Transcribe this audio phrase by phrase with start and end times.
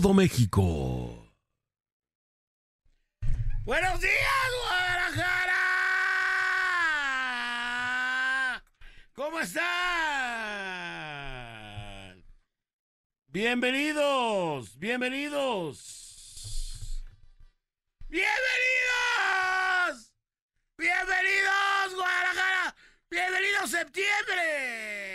[0.00, 1.24] todo México.
[3.64, 5.54] Buenos días, Guadalajara.
[9.14, 9.62] ¿Cómo están?
[13.28, 15.84] Bienvenidos, bienvenidos.
[18.08, 18.52] Bienvenidos.
[20.76, 22.74] Bienvenidos, Guadalajara.
[23.08, 25.13] Bienvenidos, septiembre.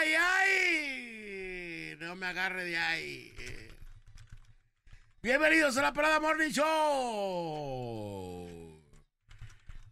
[0.00, 1.96] Ay, ay!
[2.00, 3.34] No me agarre de ahí.
[5.20, 6.66] Bienvenidos a la Parada Morning Show.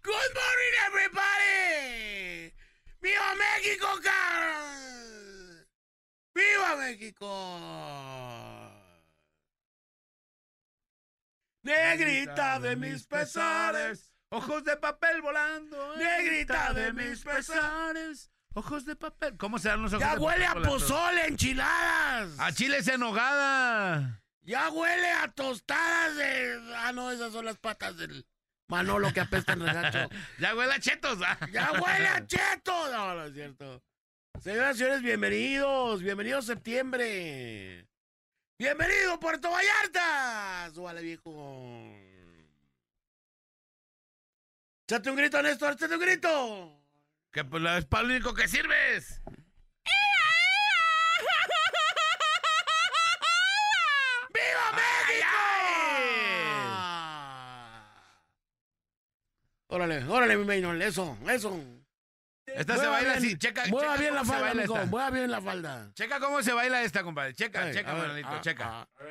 [0.02, 2.54] Good morning, everybody.
[3.02, 5.66] ¡Viva México, car!
[6.34, 7.60] ¡Viva México!
[11.62, 14.14] Negrita de mis pesares.
[14.30, 15.96] Ojos de papel volando.
[15.96, 18.30] Negrita de mis pesares.
[18.54, 19.36] Ojos de papel.
[19.36, 20.86] ¿Cómo serán los ojos Ya de huele a papel volando?
[20.86, 22.38] pozole, enchiladas.
[22.38, 24.22] A chiles en nogada.
[24.42, 26.74] Ya huele a tostadas de.
[26.76, 28.26] Ah, no, esas son las patas del
[28.68, 30.08] Manolo que apestan regacho.
[30.38, 31.18] Ya huele a chetos.
[31.24, 31.38] ah.
[31.52, 32.90] Ya huele a cheto.
[32.92, 33.82] No, no es cierto.
[34.40, 36.02] Señoras y señores, bienvenidos.
[36.02, 37.86] Bienvenidos septiembre.
[38.58, 40.70] Bienvenido Puerto Vallarta.
[40.74, 41.94] Súbale, viejo.
[44.88, 45.74] Échate un grito, Néstor.
[45.74, 46.77] Échate un grito.
[47.32, 49.20] Que pues es para lo único que sirves.
[54.34, 55.28] ¡Viva México!
[59.68, 61.60] Órale, órale, mi Maynol, eso, eso.
[62.46, 63.38] Esta se Mueva baila bien, así.
[63.38, 64.86] Checa, Mueva checa bien la cómo se falda, baila mijo, esta.
[64.86, 65.90] mueva bien la falda.
[65.94, 67.34] Checa cómo se baila esta, compadre.
[67.34, 68.64] Checa, Ay, checa, a ver, Manolito, ah, checa.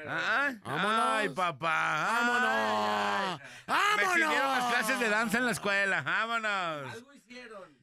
[0.07, 1.05] ah, Ay, Vámonos.
[1.11, 2.07] Ay, papá.
[2.07, 3.39] ¡Vámonos!
[3.39, 4.01] Me ¡Vámonos!
[4.15, 6.01] exigieron las clases de danza en la escuela.
[6.01, 6.93] Vámonos.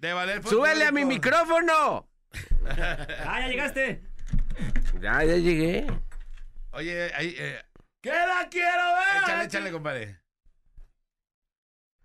[0.04, 2.10] De valer ¡Súbele a mi micrófono!
[2.68, 4.02] ¡Ah, ya llegaste!
[5.00, 5.86] Ya, ya llegué.
[6.72, 7.62] Oye, ahí, eh,
[8.02, 9.22] ¡Que la quiero ver!
[9.22, 10.20] échale, échale, compadre.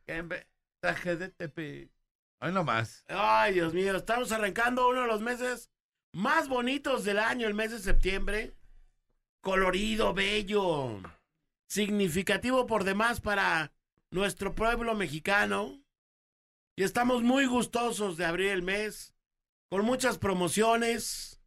[0.08, 0.30] En
[0.82, 1.90] traje de tepe.
[2.40, 3.04] Hoy nomás.
[3.10, 5.70] Ay, Dios mío, estamos arrancando uno de los meses
[6.14, 8.56] más bonitos del año, el mes de septiembre.
[9.42, 11.02] Colorido, bello,
[11.68, 13.74] significativo por demás para
[14.10, 15.84] nuestro pueblo mexicano.
[16.80, 19.14] Y estamos muy gustosos de abrir el mes
[19.70, 21.42] con muchas promociones.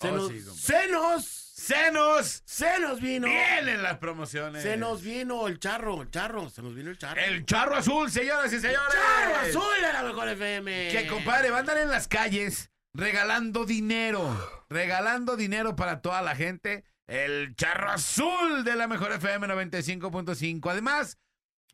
[0.00, 1.22] Se, Oh, nos, sí, compadre.
[1.22, 4.62] se nos, se nos vino, Vienen las promociones.
[4.62, 7.20] se nos vino el charro, el charro, se nos vino el charro.
[7.20, 8.94] El charro azul, señoras y señores.
[8.94, 10.88] charro azul de la mejor FM.
[10.90, 14.64] Que compadre, va a andar en las calles regalando dinero.
[14.70, 16.86] Regalando dinero para toda la gente.
[17.06, 20.70] El charro azul de la mejor FM 95.5.
[20.70, 21.18] Además,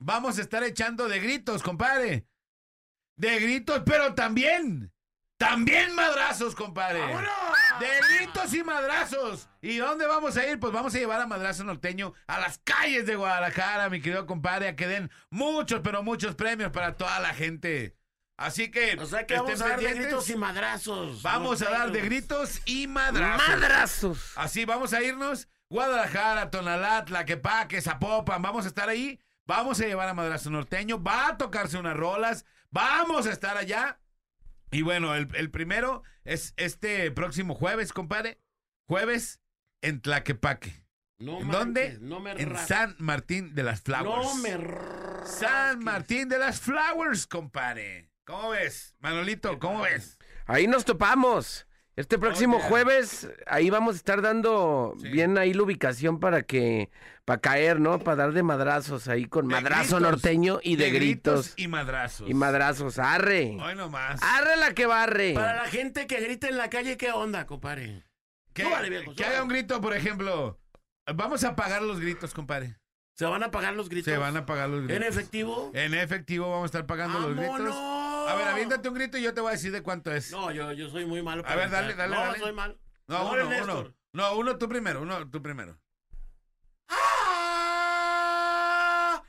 [0.01, 2.27] vamos a estar echando de gritos, compadre.
[3.21, 4.91] De gritos, pero también.
[5.37, 7.01] También madrazos, compadre.
[7.01, 7.31] ¡Vámonos!
[7.79, 9.51] De gritos y madrazos.
[9.61, 10.59] ¿Y dónde vamos a ir?
[10.59, 14.69] Pues vamos a llevar a Madrazo Norteño a las calles de Guadalajara, mi querido compadre,
[14.69, 17.95] a que den muchos, pero muchos premios para toda la gente.
[18.39, 21.23] Así que, O sea que estén vamos a dar de gritos y madrazos.
[21.23, 23.49] Vamos a dar de gritos y madrazos.
[23.49, 24.33] ¡Madrazos!
[24.37, 25.47] Así vamos a irnos.
[25.69, 28.41] Guadalajara, Tonalá, Tlaquepaque, Zapopan.
[28.41, 29.21] Vamos a estar ahí.
[29.47, 31.03] Vamos a llevar a Madrazo Norteño.
[31.03, 32.47] Va a tocarse unas rolas.
[32.71, 34.01] Vamos a estar allá.
[34.71, 38.41] Y bueno, el, el primero es este próximo jueves, compadre.
[38.87, 39.41] Jueves
[39.83, 40.85] en Tlaquepaque.
[41.19, 41.99] No ¿En dónde?
[42.01, 42.57] No me En.
[42.57, 44.27] San Martín de las Flowers.
[44.27, 45.27] No me.
[45.27, 48.11] San Martín de las Flowers, compadre.
[48.25, 48.95] ¿Cómo ves?
[49.01, 50.19] Manolito, ¿cómo ves?
[50.47, 51.67] Ahí nos topamos.
[52.01, 52.67] Este próximo Oye.
[52.69, 55.09] jueves, ahí vamos a estar dando Sí.
[55.09, 56.91] bien ahí la ubicación para que,
[57.25, 57.99] para caer, ¿no?
[57.99, 60.01] Para dar de madrazos ahí con De madrazo gritos.
[60.01, 61.53] norteño y de, gritos.
[61.57, 62.29] y madrazos.
[62.29, 63.57] Y madrazos, arre.
[63.63, 64.21] Hoy nomás.
[64.23, 65.35] Arre la que barre.
[65.35, 68.05] Para la gente que grita en la calle, ¿qué onda, compadre?
[68.53, 70.59] Que, Súbale, viejo, que haga un grito, por ejemplo.
[71.15, 72.77] Vamos a apagar los gritos, compadre.
[73.17, 74.11] ¿Se van a pagar los gritos?
[74.13, 74.97] Se van a pagar los gritos.
[74.97, 75.71] ¿En efectivo?
[75.75, 77.59] En efectivo vamos a estar pagando los gritos.
[78.31, 80.31] A ver, aviéntate un grito y yo te voy a decir de cuánto es.
[80.33, 82.39] No, yo, yo soy muy malo A ver, dale, dale, No, dale.
[82.39, 82.79] soy malo.
[83.07, 83.95] no, Mejor uno, uno.
[84.13, 85.79] No, uno tú primero, uno tú primero.
[86.89, 89.23] ¡Ah!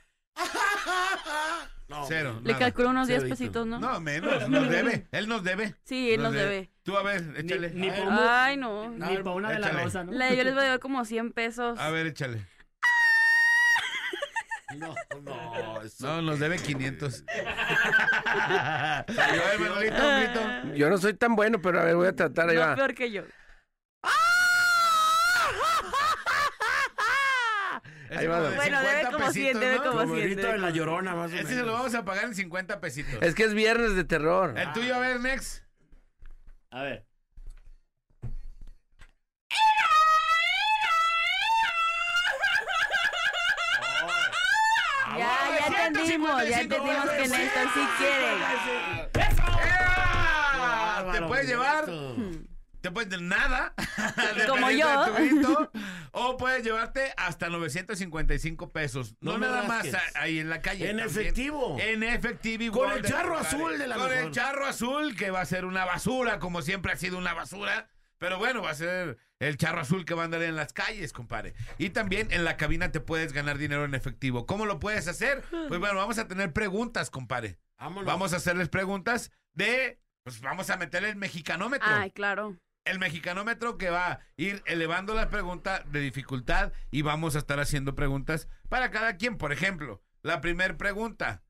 [1.88, 2.40] No, Cero.
[2.44, 3.38] Le calculo unos 10 Cerdito.
[3.38, 3.80] pesitos, ¿no?
[3.80, 5.08] No, menos, nos debe.
[5.12, 5.76] Él nos debe.
[5.84, 6.72] Sí, él nos debe.
[6.84, 7.70] Tú, a ver, échale.
[7.72, 8.90] Ni- ni- Ay, no.
[8.90, 10.12] No, Ni pa' una de la rosa, ¿no?
[10.14, 11.78] Le- yo les voy a dar como 100 pesos.
[11.78, 12.48] A ver, échale.
[14.78, 15.82] No, no.
[15.82, 17.24] eso- No, nos debe 500.
[17.28, 20.76] a ver, Manolito, un grito.
[20.76, 22.76] Yo no soy tan bueno, pero a ver, voy a tratar ahí No, va.
[22.76, 23.24] peor que yo.
[28.10, 28.42] Ese Ahí va.
[28.42, 29.84] de Bueno, debe 50 como cien, pesitos, debe ¿no?
[29.84, 31.60] como Como el cien, grito debe de la llorona, más o Ese menos.
[31.60, 33.14] se lo vamos a pagar en 50 pesitos.
[33.22, 34.54] Es que es viernes de terror.
[34.58, 35.64] El tuyo, a ver, Nex.
[36.72, 37.06] A ver.
[46.04, 49.32] Entendimos, ya entendimos que Néstor sí quiere.
[49.74, 51.10] ¡Ah!
[51.14, 51.86] Te puedes llevar,
[52.82, 53.74] te puedes de nada,
[54.48, 55.14] Como yo.
[55.14, 55.72] grito,
[56.12, 59.16] o puedes llevarte hasta 955 pesos.
[59.22, 60.16] No, No me nada más rasques.
[60.16, 60.90] ahí en la calle.
[60.90, 61.10] En también.
[61.22, 61.78] efectivo.
[61.80, 62.72] En efectivo.
[62.74, 65.46] Con igual el de- charro azul de la Con el charro azul que va a
[65.46, 67.90] ser una basura, como siempre ha sido una basura.
[68.18, 71.14] Pero bueno, va a ser el charro azul que va a andar en las calles,
[71.14, 71.56] compadre.
[71.80, 74.46] Y también en la cabina te puedes ganar dinero en efectivo.
[74.46, 75.44] ¿Cómo lo puedes hacer?
[75.68, 77.58] Pues bueno, vamos a tener preguntas, compadre.
[77.80, 78.06] Vámonos.
[78.06, 80.00] Vamos a hacerles preguntas de.
[80.24, 81.88] Pues vamos a meterle el mexicanómetro.
[81.90, 82.56] Ay, claro.
[82.86, 87.60] El mexicanómetro que va a ir elevando la pregunta de dificultad y vamos a estar
[87.60, 89.40] haciendo preguntas para cada quien.
[89.40, 91.44] Por ejemplo, la primera pregunta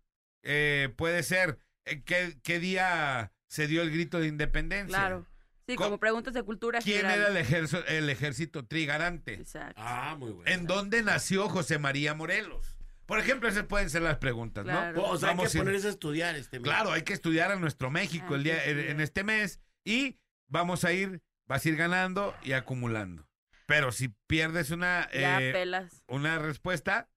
[0.43, 4.97] eh, puede ser: eh, ¿qué, qué día se dio el grito de independencia?
[4.97, 5.27] Claro.
[5.71, 7.19] Sí, como preguntas de cultura ¿Quién general.
[7.19, 9.33] era el ejército, el ejército trigarante?
[9.35, 9.81] Exacto.
[9.83, 10.51] Ah, muy bueno.
[10.51, 12.77] ¿En dónde nació José María Morelos?
[13.05, 14.71] Por ejemplo, esas pueden ser las preguntas, ¿no?
[15.03, 16.63] O sea, hay Vamos a que ponerse a estudiar este mes.
[16.63, 20.17] Claro, hay que estudiar a nuestro México Hay el que día, en, este mes y
[20.47, 23.27] vamos a ir, vas a ir ganando y acumulando.
[23.65, 26.03] Pero si pierdes una, Ya eh, pelas.
[26.07, 27.09] una respuesta,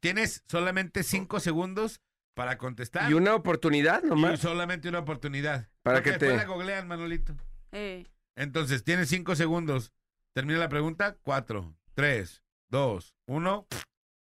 [0.00, 2.00] tienes solamente cinco segundos
[2.34, 4.40] para contestar Y una oportunidad y nomás.
[4.40, 5.68] solamente una oportunidad.
[5.82, 7.36] Para Porque que después te- la googlean, Manolito.
[7.74, 8.06] Eh,
[8.36, 9.92] Entonces, tienes cinco segundos.
[10.34, 11.16] Termina la pregunta.
[11.22, 13.66] Cuatro, tres, dos, uno.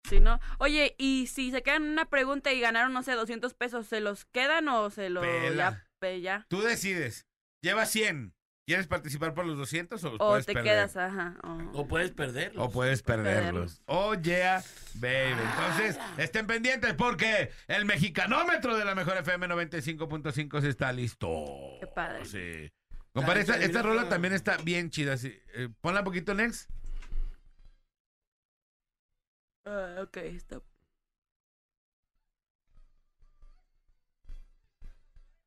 [0.08, 0.40] sí, ¿no?
[0.60, 4.00] Oye, y si se quedan en una pregunta y ganaron, no sé, 200 pesos, ¿se
[4.00, 5.84] los quedan o se los ya,
[6.22, 6.46] ya?
[6.48, 7.26] Tú decides.
[7.62, 8.34] Llevas 100.
[8.66, 10.72] ¿Quieres participar por los 200 o los O puedes te perder?
[10.74, 11.38] quedas, ajá.
[11.44, 12.64] o- O puedes perderlo.
[12.66, 13.36] O puedes perderlos.
[13.80, 13.82] perderlos.
[13.86, 14.62] Oh, yeah,
[14.96, 15.40] baby.
[15.42, 21.46] Entonces, estén pendientes porque el mexicanómetro de la mejor FM 95.5 se está listo.
[21.80, 22.26] Qué padre.
[22.26, 22.70] Sí.
[23.18, 25.18] Compadre, esta, esta rola también está bien chida.
[25.18, 25.36] sí.
[25.56, 26.70] Eh, ponla un poquito, Next.
[29.66, 30.64] Ah, ok, stop.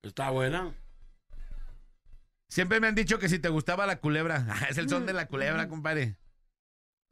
[0.02, 0.74] Está buena.
[2.48, 4.44] Siempre me han dicho que si te gustaba la culebra.
[4.48, 6.16] Ah, es el son de la culebra, compadre.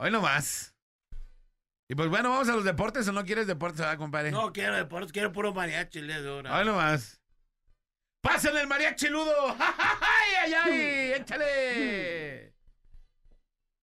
[0.01, 0.75] Hoy no más.
[1.89, 4.33] Y pues bueno, vamos a los deportes o no quieres deportes, ¿verdad, compadre?
[4.33, 6.59] No quiero deportes, quiero puro mariachi ahora.
[6.59, 7.18] Hoy no más.
[8.21, 9.57] ¡Pásenle el mariachi ludo!
[9.59, 11.13] ¡Ay, ay, ay!
[11.21, 12.55] ¡Échale!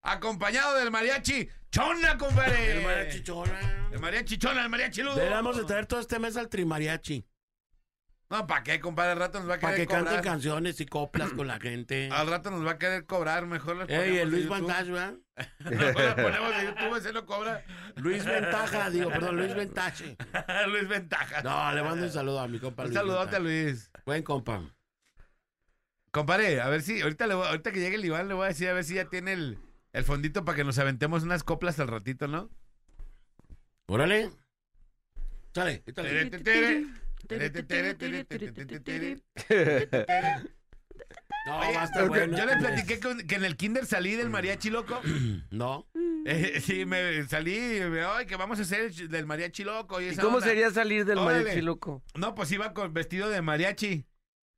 [0.03, 2.71] Acompañado del mariachi chona, compadre.
[2.71, 3.89] El mariachi chona.
[3.91, 5.15] El mariachi chona, el mariachi ludo.
[5.15, 7.25] Deberíamos de traer todo este mes al trimariachi.
[8.27, 9.11] No, ¿para qué, compadre?
[9.11, 12.09] Al rato nos va a Para querer que canten canciones y coplas con la gente.
[12.11, 13.45] Al rato nos va a querer cobrar.
[13.45, 14.61] Mejor les Ey, ponemos el Luis YouTube.
[14.67, 15.13] Vantage, ¿verdad?
[15.59, 17.63] Mejor le ponemos YouTube, ese no cobra.
[17.97, 20.17] Luis Ventaja, digo, perdón, Luis Ventache.
[20.69, 21.41] Luis Ventaja.
[21.43, 22.97] No, le mando un saludo a mi compa Un Luis.
[22.99, 23.65] saludote a Ventaja.
[23.69, 23.91] Luis.
[24.05, 24.63] Buen compa.
[26.11, 28.47] Compadre, a ver si, ahorita, le voy- ahorita que llegue el Iván le voy a
[28.47, 29.59] decir a ver si ya tiene el,
[29.91, 32.49] el fondito para que nos aventemos unas coplas al ratito, ¿no?
[33.87, 34.31] Órale.
[35.53, 36.09] Sale, Tere, quítale.
[36.09, 36.85] tere, tere, tere,
[41.47, 42.37] No, Oye, va a estar porque bueno.
[42.37, 44.99] yo le platiqué que en el kinder salí del mariachi loco.
[45.51, 45.87] No.
[46.27, 47.55] Eh, sí, me salí,
[47.87, 50.01] me, ay, que vamos a hacer el- del mariachi loco.
[50.01, 50.47] ¿Y, ¿Y esa cómo onda".
[50.47, 51.41] sería salir del Órale.
[51.43, 52.01] mariachi loco?
[52.15, 54.07] No, pues iba con vestido de mariachi.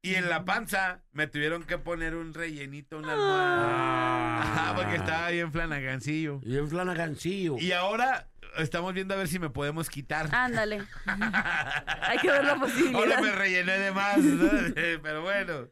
[0.02, 4.42] Y en la panza me tuvieron que poner un rellenito, una almohada.
[4.44, 6.40] Ajá, porque estaba bien flanagancillo.
[6.46, 7.58] Y en Flanagancillo.
[7.60, 10.30] Y ahora estamos viendo a ver si me podemos quitar.
[10.34, 10.84] Ándale.
[11.06, 13.22] Hay que ver la Ahora posibilidad.
[13.22, 14.50] me rellené de más, ¿no?
[15.02, 15.68] pero bueno.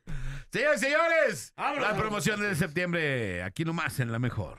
[0.51, 1.89] Señores, señores, Vámonos.
[1.89, 4.58] la promoción de septiembre, aquí nomás en la mejor.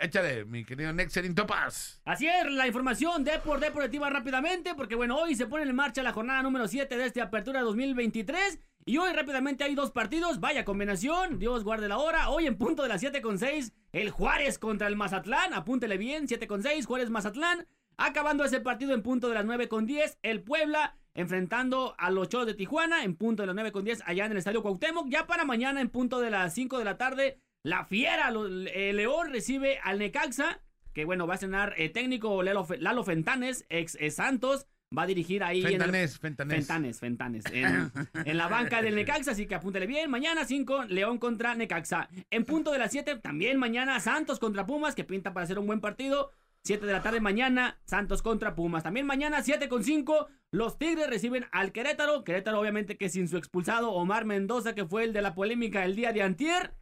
[0.00, 2.00] Échale, mi querido Nexerin Topaz.
[2.04, 6.04] Así es, la información de por deportiva rápidamente, porque bueno, hoy se pone en marcha
[6.04, 8.60] la jornada número 7 de esta apertura 2023.
[8.84, 12.30] Y hoy rápidamente hay dos partidos, vaya combinación, Dios guarde la hora.
[12.30, 16.28] Hoy en punto de las 7 con 6, el Juárez contra el Mazatlán, apúntele bien,
[16.28, 17.66] 7 con 6, Juárez Mazatlán.
[17.96, 22.28] Acabando ese partido en punto de las 9 con 10, el Puebla enfrentando a los
[22.28, 25.08] Cholos de Tijuana en punto de las 9 con 10 allá en el Estadio Cuauhtémoc.
[25.08, 29.30] Ya para mañana en punto de las 5 de la tarde, la Fiera, lo- León
[29.32, 30.60] recibe al Necaxa,
[30.94, 35.02] que bueno, va a cenar eh, técnico Lalo, Fe- Lalo Fentanes, ex, eh, Santos, va
[35.02, 36.56] a dirigir ahí en el- Fentanés, Fentanés.
[36.56, 37.44] Fentanes, Fentanes.
[37.52, 37.92] En,
[38.24, 40.10] en la banca del Necaxa, así que apúntele bien.
[40.10, 42.08] Mañana 5, León contra Necaxa.
[42.30, 45.66] En punto de las 7, también mañana Santos contra Pumas, que pinta para ser un
[45.66, 46.30] buen partido.
[46.64, 48.82] 7 de la tarde mañana, Santos contra Pumas.
[48.82, 52.24] También mañana 7 con 5, los Tigres reciben al Querétaro.
[52.24, 55.94] Querétaro obviamente que sin su expulsado Omar Mendoza, que fue el de la polémica el
[55.94, 56.72] día de antier.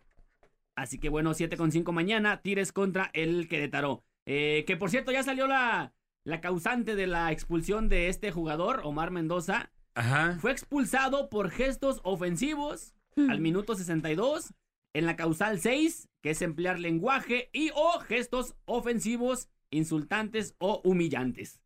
[0.77, 4.05] Así que bueno, 7 con 5 mañana, Tigres contra el Querétaro.
[4.27, 8.83] Eh, que por cierto, ya salió la, la causante de la expulsión de este jugador,
[8.85, 9.73] Omar Mendoza.
[9.95, 10.37] Ajá.
[10.41, 14.53] Fue expulsado por gestos ofensivos al minuto 62
[14.93, 21.61] en la causal 6, que es emplear lenguaje y o gestos ofensivos, insultantes o humillantes.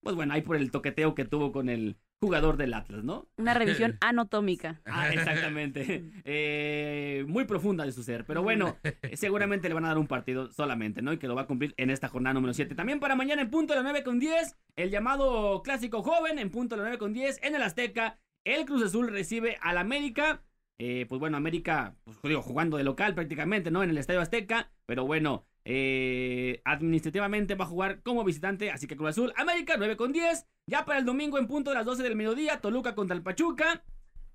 [0.00, 3.28] Pues bueno, ahí por el toqueteo que tuvo con el jugador del Atlas, ¿no?
[3.36, 4.80] Una revisión anatómica.
[4.84, 6.04] Ah, exactamente.
[6.28, 8.24] Eh, muy profunda de su ser.
[8.24, 8.76] Pero bueno,
[9.14, 11.12] seguramente le van a dar un partido solamente, ¿no?
[11.12, 12.74] Y que lo va a cumplir en esta jornada número 7.
[12.74, 16.50] También para mañana en punto de las 9 con 10, el llamado clásico joven en
[16.50, 18.18] punto de las 9 con 10 en el Azteca.
[18.44, 20.42] El Cruz Azul recibe al América.
[20.78, 23.82] Eh, pues bueno, América, pues digo, jugando de local prácticamente, ¿no?
[23.82, 24.70] En el Estadio Azteca.
[24.86, 28.70] Pero bueno, eh, administrativamente va a jugar como visitante.
[28.70, 30.46] Así que Cruz Azul, América, 9 con 10.
[30.68, 33.84] Ya para el domingo en punto de las 12 del mediodía, Toluca contra el Pachuca.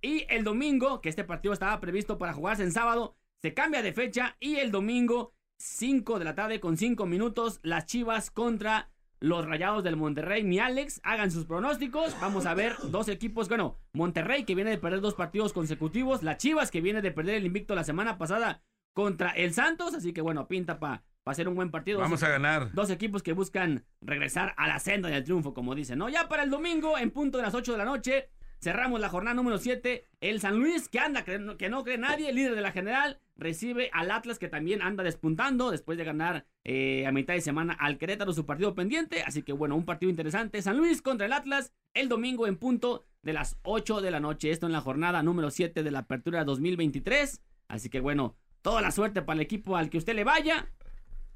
[0.02, 3.92] Y el domingo, que este partido estaba previsto para jugarse en sábado, se cambia de
[3.92, 4.38] fecha.
[4.40, 9.84] Y el domingo, 5 de la tarde con 5 minutos, las Chivas contra los Rayados
[9.84, 10.44] del Monterrey.
[10.46, 12.16] Mi Alex, hagan sus pronósticos.
[12.22, 13.50] Vamos a ver dos equipos.
[13.50, 16.24] Bueno, Monterrey que viene de perder dos partidos consecutivos.
[16.24, 19.94] Las Chivas que viene de perder el invicto la semana pasada contra el Santos.
[19.94, 22.00] Así que bueno, pinta para pa ser un buen partido.
[22.00, 22.72] Vamos a ganar.
[22.74, 26.10] Dos equipos que buscan regresar a la senda del triunfo, como dicen, ¿no?
[26.10, 29.36] Ya para el domingo, en punto de las 8 de la noche, cerramos la jornada
[29.36, 30.08] número 7.
[30.20, 33.20] El San Luis, que anda, que no, que no cree nadie, líder de la general,
[33.36, 37.74] recibe al Atlas, que también anda despuntando después de ganar eh, a mitad de semana
[37.74, 39.24] al Querétaro su partido pendiente.
[39.24, 40.62] Así que bueno, un partido interesante.
[40.62, 44.50] San Luis contra el Atlas, el domingo en punto de las 8 de la noche.
[44.50, 47.42] Esto en la jornada número 7 de la apertura 2023.
[47.68, 50.72] Así que bueno, toda la suerte para el equipo al que usted le vaya.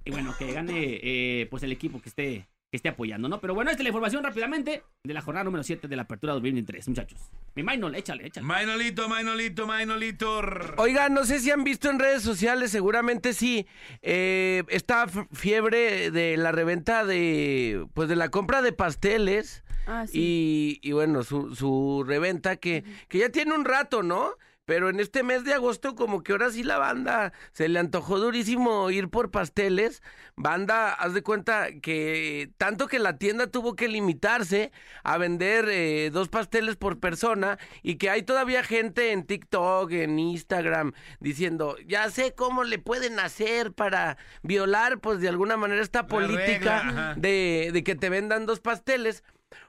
[0.06, 3.42] Y bueno, que gane eh, pues el equipo que esté, que esté apoyando, ¿no?
[3.42, 6.34] Pero bueno, esta es la información rápidamente de la jornada número 7 de la apertura
[6.34, 7.20] 2023, muchachos.
[7.56, 8.46] Mi Maynol, échale, échale.
[8.46, 10.42] Mainolito, Mainolito, Mainolito.
[10.78, 13.66] Oigan, no sé si han visto en redes sociales, seguramente sí,
[14.04, 20.80] eh, esta fiebre de la reventa de, pues de la compra de pasteles Ah, sí.
[20.82, 24.32] y, y bueno, su, su reventa que, que ya tiene un rato, ¿no?
[24.66, 28.20] Pero en este mes de agosto como que ahora sí la banda se le antojó
[28.20, 30.02] durísimo ir por pasteles.
[30.36, 34.72] Banda, haz de cuenta que tanto que la tienda tuvo que limitarse
[35.04, 40.18] a vender eh, dos pasteles por persona y que hay todavía gente en TikTok, en
[40.18, 46.08] Instagram, diciendo, ya sé cómo le pueden hacer para violar pues de alguna manera esta
[46.08, 49.24] política regla, de, de que te vendan dos pasteles.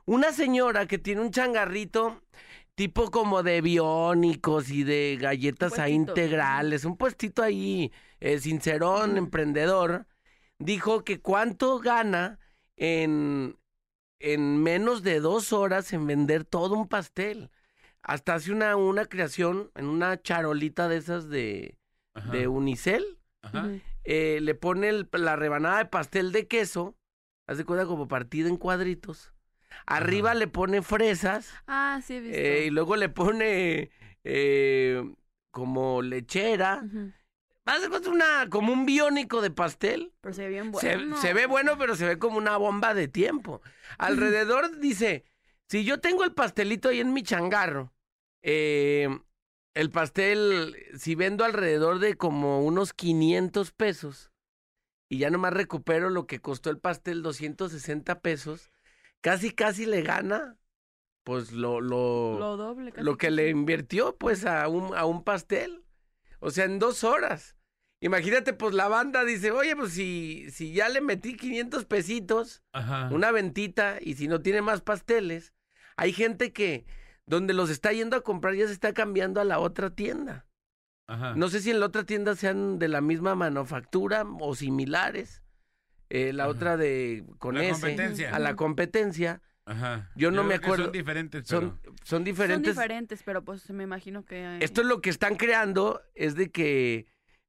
[0.04, 2.22] Una señora que tiene un changarrito
[2.76, 7.90] tipo como de biónicos y de galletas ahí integrales, un puestito ahí
[8.20, 10.06] eh, sincerón, emprendedor,
[10.58, 12.38] dijo que cuánto gana
[12.76, 13.58] en,
[14.20, 17.50] en menos de dos horas en vender todo un pastel.
[18.02, 21.76] Hasta hace una, una creación en una charolita de esas de,
[22.14, 22.30] Ajá.
[22.30, 23.68] de unicel Ajá.
[24.04, 26.94] Eh, le pone el- la rebanada de pastel de queso,
[27.48, 29.32] hace cuenta como partida en cuadritos.
[29.84, 30.38] Arriba Ajá.
[30.38, 32.38] le pone fresas Ah, sí, he visto.
[32.38, 33.90] eh, y luego le pone
[34.24, 35.02] eh,
[35.50, 36.82] como lechera.
[36.84, 37.12] Ujú.
[37.64, 40.12] Hace cuenta una, como un biónico de pastel.
[40.20, 41.16] Pero se ve bien Se- bueno.
[41.20, 43.60] Se, ve bueno, pero se ve como una bomba de tiempo.
[43.98, 45.24] Alrededor dice,
[45.68, 47.92] si yo tengo el pastelito ahí en mi changarro,
[48.42, 49.08] eh,
[49.74, 54.30] el pastel, si vendo alrededor de como unos 500 pesos
[55.08, 58.70] y ya nomás recupero lo que costó el pastel, 260 pesos,
[59.26, 60.56] casi casi le gana,
[61.24, 62.92] pues lo, lo, Lo doble.
[62.92, 63.34] casi, lo que casi.
[63.36, 65.84] le invirtió pues a un, a un pastel.
[66.38, 67.56] O sea, en dos horas.
[68.00, 73.08] Imagínate, pues la banda dice, oye, pues si, si ya le metí 500 pesitos, Ajá.
[73.12, 75.54] una ventita, y si no tiene más pasteles,
[75.96, 76.86] hay gente que
[77.26, 80.46] donde los está yendo a comprar ya se está cambiando a la otra tienda.
[81.08, 81.34] Ajá.
[81.34, 85.42] No sé si en la otra tienda sean de la misma manufactura o similares.
[86.10, 86.50] Eh, la Ajá.
[86.52, 88.34] otra de con La ese competencia.
[88.34, 90.08] a la competencia Ajá.
[90.14, 90.84] Yo no me acuerdo.
[90.84, 91.94] Son diferentes, son, pero...
[92.04, 92.74] son diferentes.
[92.74, 94.44] Son diferentes, pero pues me imagino que...
[94.44, 97.06] eh, Esto es lo que están creando, es de que,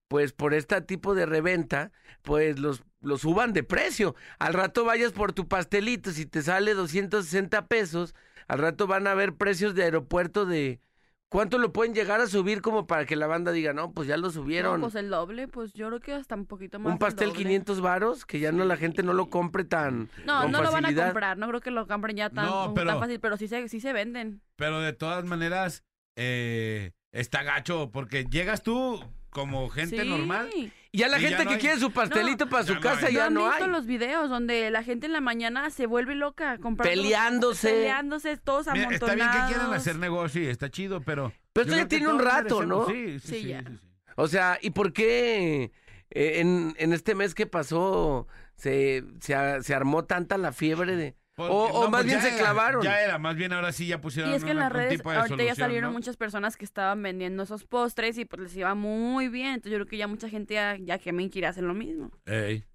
[0.07, 1.91] pues por este tipo de reventa,
[2.23, 4.15] pues los, los suban de precio.
[4.39, 8.15] Al rato vayas por tu pastelito, si te sale 260 pesos,
[8.47, 10.81] al rato van a haber precios de aeropuerto de...
[11.29, 14.15] ¿Cuánto lo pueden llegar a subir como para que la banda diga, no, pues ya
[14.15, 14.79] lo no, subieron?
[14.79, 16.93] pues el doble, pues yo creo que hasta un poquito más.
[16.93, 17.43] un pastel doble.
[17.43, 20.71] 500 varos, que ya no la gente no lo compre tan No, con no lo
[20.71, 23.35] van a comprar, no creo que lo compren ya tan, No, tan pero- fácil, pero
[23.35, 24.41] sí se, sí se venden.
[24.55, 25.83] Pero de todas maneras,
[26.15, 30.09] eh, está gacho, porque llegas tú como gente Sí.
[30.09, 30.49] normal.
[30.91, 32.75] Y ya la Y ya gente no que hay- quiere su pastelito para ya su
[32.75, 33.13] no casa hay.
[33.15, 36.57] ya ¿No han visto los videos donde la gente en la mañana se vuelve loca
[36.59, 37.69] comprando Peleándose.
[37.71, 39.19] peleándose todos Mira, amontonados?
[39.19, 41.33] está bien que quieran hacer negocio y está chido, pero...
[41.53, 42.85] Pero yo esto ya creo que tiene un todos rato, ¿no?
[42.87, 43.59] Sí, sí, Sí, sí, ya.
[43.61, 43.87] sí, sí.
[44.15, 45.71] O sea, ¿y por qué
[46.11, 50.95] eh, en, en este mes que pasó se, se, a- se armó tanta la fiebre
[50.95, 51.15] de...
[51.37, 52.81] Porque- o, más pues bien ya se era, clavaron.
[52.81, 55.11] Ya era, más bien ahora sí ya pusieron Y es que en las redes tipo
[55.11, 55.97] de ahorita ya salieron ¿no?
[55.97, 59.53] muchas personas que estaban vendiendo esos postres y pues les iba muy bien.
[59.53, 62.09] Entonces yo creo que ya mucha gente ya, ya que me quiere hacer lo mismo.
[62.25, 62.65] Ey,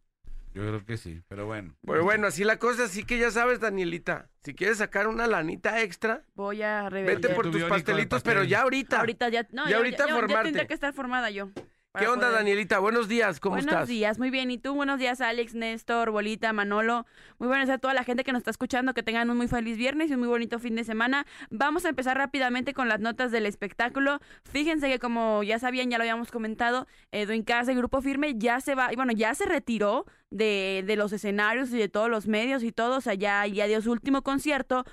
[0.54, 1.74] yo creo que sí, pero bueno.
[1.84, 5.82] Pero bueno, así la cosa, así que ya sabes, Danielita, si quieres sacar una lanita
[5.82, 7.34] extra, Voy a vete revender.
[7.34, 8.32] por Tu tus pastelitos, pastel.
[8.32, 9.00] pero ya ahorita.
[9.00, 10.44] Ahorita ya, no, Ya ya, ahorita ya- ya formarte.
[10.44, 11.50] tendría que estar formada yo.
[11.98, 12.78] ¿Qué onda, poder- Danielita?
[12.78, 13.86] Buenos días, ¿cómo Buenos estás?
[13.88, 14.50] días, muy bien.
[14.50, 14.74] ¿Y tú?
[14.74, 17.04] Buenos días, Alex, Néstor, Bolita, Manolo.
[17.38, 18.94] Muy buenos días a toda la gente que nos está escuchando.
[18.94, 21.26] Que tengan un muy feliz viernes y un muy bonito fin de semana.
[21.50, 24.20] Vamos a empezar rápidamente con las notas del espectáculo.
[24.50, 28.60] Fíjense que como ya sabían, ya lo habíamos comentado, Edwin Cass, el Grupo Firme, ya
[28.62, 32.26] se va, y bueno, ya se retiró de, de los escenarios y de todos los
[32.26, 32.96] medios y todo.
[32.96, 34.84] O sea, ya, ya dio su último concierto.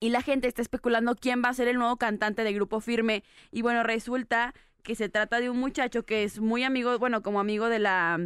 [0.00, 3.24] Y la gente está especulando quién va a ser el nuevo cantante de Grupo Firme.
[3.50, 4.52] Y bueno, resulta
[4.84, 8.20] que se trata de un muchacho que es muy amigo, bueno, como amigo de la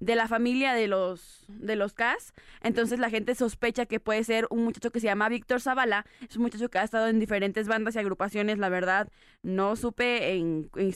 [0.00, 2.32] de la familia de los de los Cas.
[2.62, 6.06] Entonces la gente sospecha que puede ser un muchacho que se llama Víctor Zavala.
[6.26, 9.08] Es un muchacho que ha estado en diferentes bandas y agrupaciones, la verdad.
[9.42, 10.94] No supe en, en,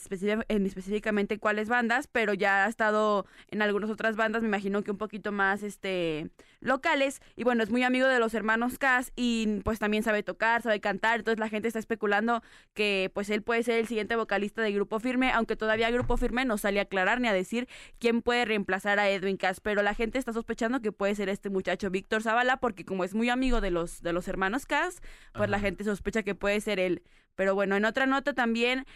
[0.48, 4.90] en específicamente cuáles bandas, pero ya ha estado en algunas otras bandas, me imagino que
[4.90, 6.30] un poquito más este
[6.64, 7.20] locales.
[7.36, 10.80] Y bueno, es muy amigo de los hermanos Cas y pues también sabe tocar, sabe
[10.80, 11.20] cantar.
[11.20, 12.42] Entonces la gente está especulando
[12.72, 16.44] que pues él puede ser el siguiente vocalista de Grupo Firme, aunque todavía Grupo Firme
[16.44, 17.68] no sale a aclarar ni a decir
[17.98, 21.50] quién puede reemplazar a Edwin Cass, pero la gente está sospechando que puede ser este
[21.50, 25.00] muchacho Víctor Zavala, porque como es muy amigo de los, de los hermanos Cass,
[25.34, 27.02] pues la gente sospecha que puede ser él.
[27.36, 28.86] Pero bueno, en otra nota también,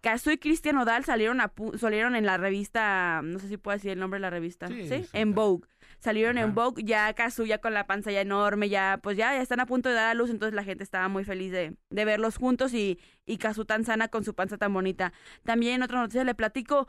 [0.00, 3.76] Casu y Cristian Odal salieron, a pu- salieron en la revista, no sé si puedo
[3.76, 5.32] decir el nombre de la revista, Sí, En.
[5.32, 5.66] Vogue.
[6.04, 6.54] Salieron en.
[6.54, 9.64] Vogue, ya Casu ya con la panza ya enorme, ya pues ya, ya están a
[9.64, 12.74] punto de dar a luz, entonces la gente estaba muy feliz de, de verlos juntos
[12.74, 15.14] y, y Casu tan sana con su panza tan bonita.
[15.44, 16.86] También en otra noticia le platico,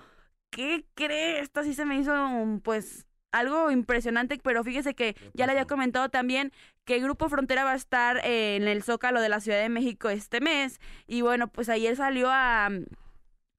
[0.50, 1.40] ¿qué cree?
[1.40, 2.14] Esto sí se me hizo
[2.62, 6.52] pues algo impresionante, pero fíjese que ya le había comentado también
[6.84, 10.42] que Grupo Frontera va a estar en el Zócalo de la Ciudad de México este
[10.42, 12.70] mes y bueno, pues ayer salió a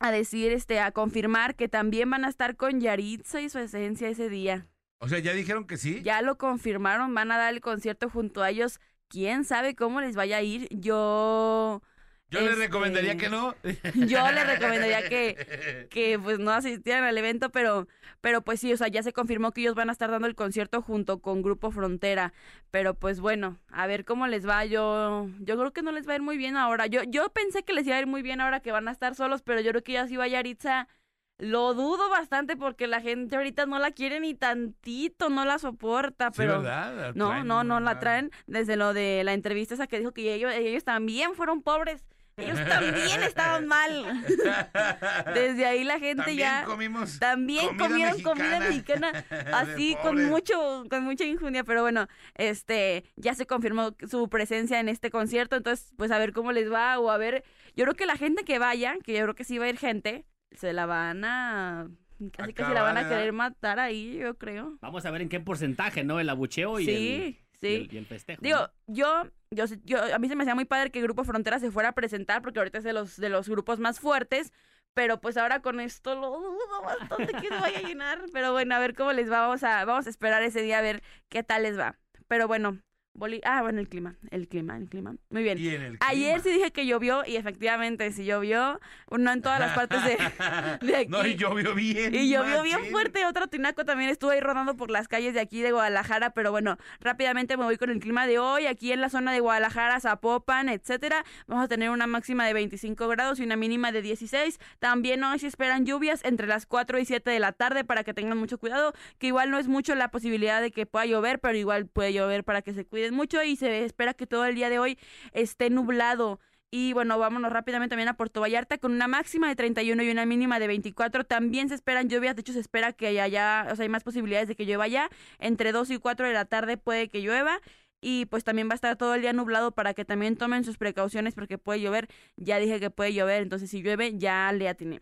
[0.01, 4.11] a decir, este, a confirmar que también van a estar con Yaritza y su esencia
[4.11, 4.67] ese día.
[4.99, 6.03] O sea, ya dijeron que sí.
[6.03, 8.81] Ya lo confirmaron, van a dar el concierto junto a ellos.
[9.09, 10.69] ¿Quién sabe cómo les vaya a ir?
[10.71, 11.83] Yo...
[12.29, 13.55] Yo les este, recomendaría que no.
[13.95, 17.87] Yo les recomendaría que, que pues no asistieran al evento, pero,
[18.21, 20.35] pero pues sí, o sea, ya se confirmó que ellos van a estar dando el
[20.35, 22.33] concierto junto con Grupo Frontera.
[22.73, 24.65] Pero pues bueno, a ver cómo les va.
[24.65, 26.87] Yo, yo creo que no les va a ir muy bien ahora.
[26.89, 29.15] Yo, yo pensé que les iba a ir muy bien ahora que van a estar
[29.15, 30.89] solos, pero yo creo que ya sí va Yaritza.
[31.39, 36.29] Lo dudo bastante porque la gente ahorita no la quiere ni tantito, no la soporta,
[36.29, 36.63] Sí, pero.
[36.63, 37.15] ¿verdad?
[37.15, 40.33] No, traen no, no la traen desde lo de la entrevista esa que dijo que
[40.33, 42.07] ellos, ellos también fueron pobres.
[42.39, 44.23] Ellos también estaban mal.
[45.35, 49.25] Desde ahí la gente También ya comimos también comida comieron comida mexicana.
[49.55, 54.91] así con mucho con mucha injundia, pero bueno, este ya se confirmó su presencia en
[54.91, 57.43] este concierto, entonces pues a ver cómo les va o a ver,
[57.75, 59.79] yo creo que la gente que vaya, que yo creo que sí va a ir
[59.79, 61.89] gente, se la van a
[62.33, 64.79] casi casi la van a querer matar ahí, yo creo.
[64.81, 66.19] Vamos a ver en qué porcentaje, ¿no?
[66.21, 67.69] El abucheo y, Sí, el, sí.
[67.69, 68.41] y el, y el festejo.
[68.43, 68.71] Digo, ¿no?
[68.87, 71.91] yo, yo, yo, a mí se me hacía muy padre que Grupo Frontera se fuera
[71.91, 74.53] a presentar, porque ahorita es de los, de los grupos más fuertes,
[74.95, 78.23] pero pues ahora con esto lo dudo bastante que se vaya a llenar.
[78.33, 80.83] Pero bueno, a ver cómo les va, vamos a, vamos a esperar ese día a
[80.83, 81.99] ver qué tal les va.
[82.29, 82.79] Pero bueno,
[83.17, 85.15] Boli ah, bueno, el clima, el clima, el clima.
[85.31, 85.59] Muy bien.
[85.59, 86.43] Y en el Ayer clima.
[86.43, 88.79] sí dije que llovió y efectivamente sí llovió,
[89.11, 90.17] no en todas las partes de,
[90.87, 91.09] de aquí.
[91.11, 92.15] No, y llovió bien.
[92.15, 93.25] Y llovió bien fuerte.
[93.25, 96.31] Otro tinaco también estuvo ahí rodando por las calles de aquí de Guadalajara.
[96.31, 98.67] Pero bueno, rápidamente me voy con el clima de hoy.
[98.67, 101.25] Aquí en la zona de Guadalajara, Zapopan, etcétera.
[101.47, 104.59] Vamos a tener una máxima de 25 grados y una mínima de 16.
[104.79, 108.13] También hoy se esperan lluvias entre las 4 y 7 de la tarde para que
[108.13, 108.93] tengan mucho cuidado.
[109.19, 112.45] Que igual no es mucho la posibilidad de que pueda llover, pero igual puede llover
[112.45, 113.43] para que se cuiden mucho.
[113.43, 114.99] Y se espera que todo el día de hoy
[115.33, 116.41] esté nublado.
[116.71, 120.27] Y bueno, vámonos rápidamente también a Puerto Vallarta con una máxima de 31 y una
[120.27, 121.25] mínima de 24.
[121.25, 124.03] También se esperan lluvias, de hecho se espera que haya ya, o sea, hay más
[124.03, 125.09] posibilidades de que llueva ya.
[125.39, 127.61] Entre 2 y 4 de la tarde puede que llueva.
[128.03, 130.77] Y pues también va a estar todo el día nublado para que también tomen sus
[130.77, 132.09] precauciones porque puede llover.
[132.37, 135.01] Ya dije que puede llover, entonces si llueve ya le atiné.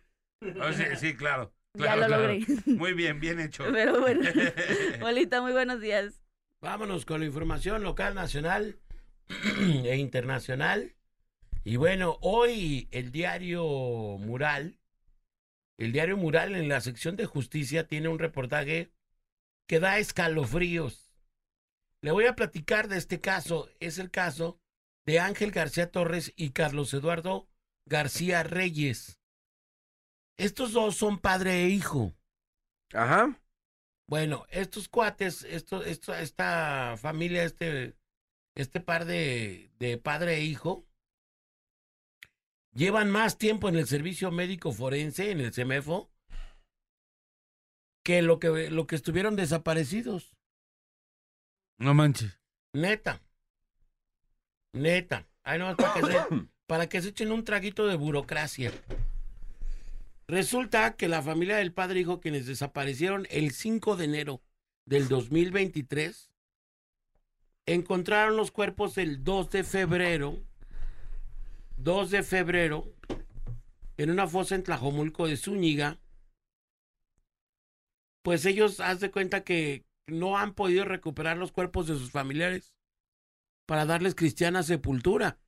[0.61, 1.53] Oh, sí, sí, claro.
[1.75, 2.23] Ya lo claro.
[2.23, 2.47] logré.
[2.67, 3.65] Muy bien, bien hecho.
[3.73, 4.21] Pero bueno,
[5.01, 6.24] Bolita, muy buenos días.
[6.65, 8.81] Vámonos con la información local, nacional
[9.85, 10.97] e internacional.
[11.63, 13.63] Y bueno, hoy el diario
[14.19, 14.81] Mural,
[15.77, 18.91] el diario Mural en la sección de justicia tiene un reportaje
[19.67, 21.13] que da escalofríos.
[22.01, 23.69] Le voy a platicar de este caso.
[23.79, 24.59] Es el caso
[25.05, 27.47] de Ángel García Torres y Carlos Eduardo
[27.85, 29.21] García Reyes.
[30.39, 32.15] Estos dos son padre e hijo.
[32.95, 33.39] Ajá.
[34.07, 37.97] Bueno, estos cuates, esto, esto, esta familia, este,
[38.55, 40.87] este par de, de padre e hijo,
[42.73, 46.11] llevan más tiempo en el servicio médico forense, en el CEMEFO,
[48.05, 50.37] que lo que, lo que estuvieron desaparecidos.
[51.79, 52.39] No manches.
[52.75, 53.23] Neta.
[54.73, 55.27] Neta.
[55.43, 56.19] Ahí nomás para que, se,
[56.67, 58.71] para que se echen un traguito de burocracia.
[60.27, 64.43] Resulta que la familia del padre dijo quienes desaparecieron el 5 de enero
[64.87, 66.31] del 2023
[67.67, 70.43] encontraron los cuerpos el 2 de febrero
[71.77, 72.95] 2 de febrero
[73.97, 75.99] en una fosa en Tlajomulco de Zúñiga.
[78.23, 82.75] Pues ellos haz de cuenta que no han podido recuperar los cuerpos de sus familiares
[83.67, 85.39] para darles cristiana sepultura.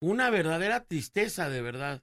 [0.00, 2.02] Una verdadera tristeza de verdad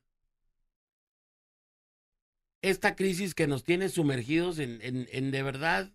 [2.64, 5.92] esta crisis que nos tiene sumergidos en, de verdad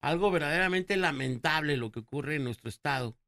[0.00, 3.18] algo verdaderamente lamentable lo que ocurre en nuestro estado.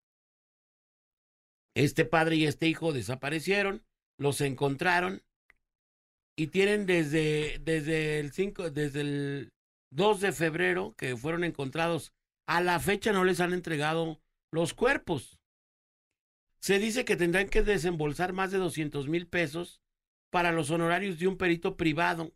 [1.74, 3.84] Este padre y este hijo desaparecieron,
[4.18, 5.22] los encontraron
[6.36, 9.52] y tienen desde, desde el 5, desde el
[9.90, 12.12] 2 de febrero que fueron encontrados
[12.46, 14.20] a la fecha no les han entregado
[14.52, 15.40] los cuerpos.
[16.60, 19.80] Se dice que tendrán que desembolsar más de 200 mil pesos
[20.30, 22.32] para los honorarios de un perito privado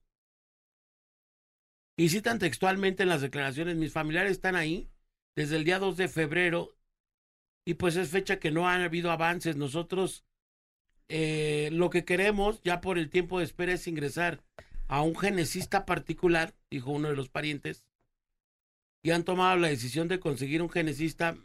[1.98, 4.88] y citan textualmente en las declaraciones, mis familiares están ahí
[5.37, 6.76] desde el día 2 de febrero
[7.66, 9.56] y pues es fecha que no han habido avances.
[9.56, 10.24] Nosotros
[11.08, 14.42] eh, lo que queremos ya por el tiempo de espera es ingresar
[14.87, 17.84] a un genesista particular, dijo uno de los parientes,
[19.02, 21.37] y han tomado la decisión de conseguir un genesista.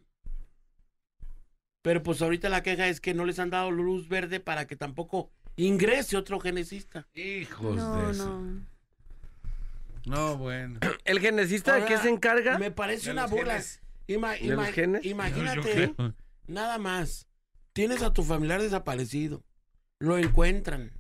[1.81, 4.75] Pero pues ahorita la queja es que no les han dado luz verde para que
[4.75, 7.07] tampoco ingrese otro genesista.
[7.13, 8.39] Hijos No, de eso.
[8.39, 8.72] no.
[10.05, 10.79] No, bueno.
[11.05, 12.57] ¿El genesista de qué se encarga?
[12.57, 13.53] Me parece De una burla.
[13.53, 13.81] genes.
[14.07, 15.03] Ima- ¿De los ima- genes?
[15.03, 15.93] Yo Imagínate,
[16.47, 17.27] nada más.
[17.73, 19.43] Tienes a tu familiar desaparecido.
[19.99, 20.91] Lo encuentran.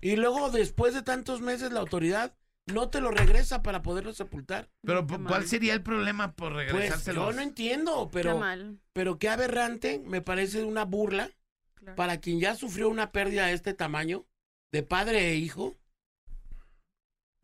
[0.00, 2.36] Y luego, después de tantos meses, la autoridad
[2.66, 4.68] no te lo regresa para poderlo sepultar.
[4.82, 5.28] Pero Qué ¿cu- mal.
[5.32, 7.24] ¿cuál sería el problema por Pues regresárselos?
[7.26, 8.80] yo no entiendo, Qué pero, mal.
[8.92, 11.30] pero qué aberrante, me parece una burla
[11.76, 11.94] claro.
[11.96, 14.26] para quien ya sufrió una pérdida de este tamaño,
[14.72, 15.76] de padre e hijo.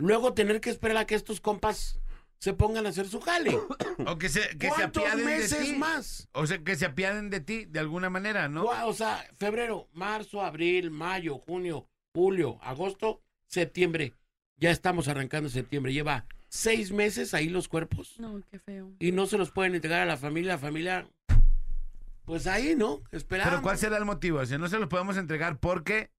[0.02, 2.00] Luego tener que esperar a que estos compas
[2.38, 3.56] se pongan a hacer su jale.
[4.06, 5.72] O que se, que se ¿Cuántos apiaden de ti.
[5.74, 6.28] más?
[6.32, 8.64] O sea, que se apiaden de ti de alguna manera, ¿no?
[8.64, 14.14] O sea, febrero, marzo, abril, mayo, junio, julio, agosto, septiembre.
[14.56, 15.92] Ya estamos arrancando septiembre.
[15.92, 18.90] Lleva seis meses ahí los cuerpos No, qué feo.
[18.98, 20.54] y no se los pueden entregar a la familia.
[20.54, 21.08] La familia,
[22.24, 23.02] pues ahí, ¿no?
[23.12, 23.50] Esperando.
[23.50, 24.40] Pero ¿cuál será el motivo?
[24.40, 26.10] O sea, no se los podemos entregar porque...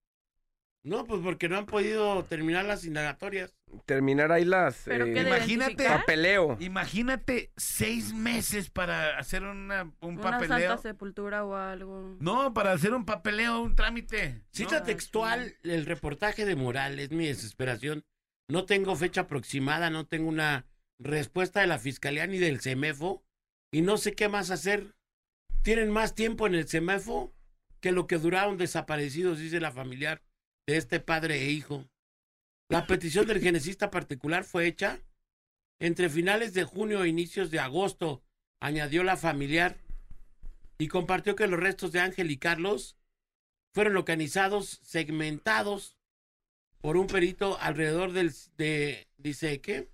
[0.84, 3.54] No, pues porque no han podido terminar las indagatorias.
[3.86, 4.82] Terminar ahí las...
[4.84, 6.00] Pero eh, qué de imagínate- identificar?
[6.00, 6.56] papeleo.
[6.60, 10.68] Imagínate seis meses para hacer una, un Una papeleo.
[10.68, 12.16] santa sepultura o algo.
[12.20, 14.42] No, para hacer un papeleo, un trámite.
[14.52, 14.84] Cita No.
[14.84, 18.04] textual el reportaje de Moral, es mi desesperación.
[18.50, 20.66] No tengo fecha aproximada, no tengo una
[20.98, 23.24] respuesta de la fiscalía ni del CEMEFO
[23.72, 24.94] y no sé qué más hacer.
[25.62, 27.34] Tienen más tiempo en el CEMEFO
[27.80, 30.20] que lo que duraron desaparecidos, dice la familiar
[30.66, 31.84] de este padre e hijo.
[32.68, 35.00] La petición del genesista particular fue hecha
[35.78, 38.22] entre finales de junio e inicios de agosto,
[38.60, 39.76] añadió la familiar,
[40.78, 42.96] y compartió que los restos de Ángel y Carlos
[43.72, 45.98] fueron localizados, segmentados
[46.80, 49.88] por un perito alrededor del, de, dice que,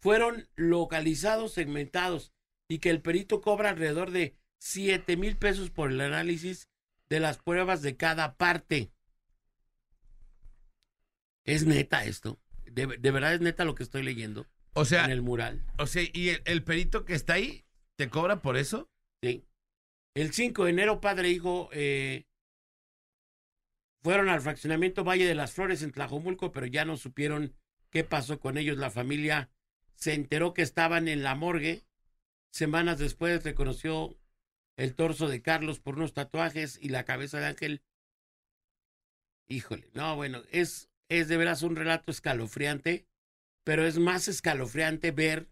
[0.00, 2.32] fueron localizados, segmentados,
[2.68, 6.68] y que el perito cobra alrededor de 7 mil pesos por el análisis
[7.08, 8.90] de las pruebas de cada parte.
[11.44, 12.40] Es neta esto.
[12.64, 15.62] De, de verdad es neta lo que estoy leyendo O sea, en el mural.
[15.78, 17.64] o sea, ¿y el, el perito que está ahí
[17.96, 18.90] te cobra por eso?
[19.22, 19.44] Sí.
[20.14, 22.26] El 5 de enero, padre e hijo eh,
[24.02, 27.54] fueron al fraccionamiento Valle de las Flores en Tlajomulco, pero ya no supieron
[27.90, 28.78] qué pasó con ellos.
[28.78, 29.50] La familia
[29.94, 31.84] se enteró que estaban en la morgue.
[32.52, 34.16] Semanas después reconoció
[34.76, 37.82] el torso de Carlos por unos tatuajes y la cabeza de Ángel.
[39.48, 43.06] Híjole, no, bueno, es, es de veras un relato escalofriante,
[43.64, 45.48] pero es más escalofriante ver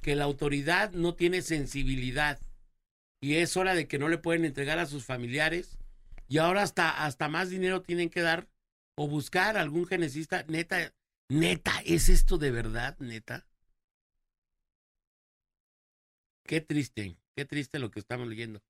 [0.00, 2.38] que la autoridad no tiene sensibilidad
[3.20, 5.78] y es hora de que no le pueden entregar a sus familiares
[6.28, 8.48] y ahora hasta hasta más dinero tienen que dar
[8.96, 10.44] o buscar algún genesista.
[10.48, 10.94] Neta
[11.28, 13.46] neta es esto de verdad neta
[16.44, 18.62] qué triste qué triste lo que estamos leyendo.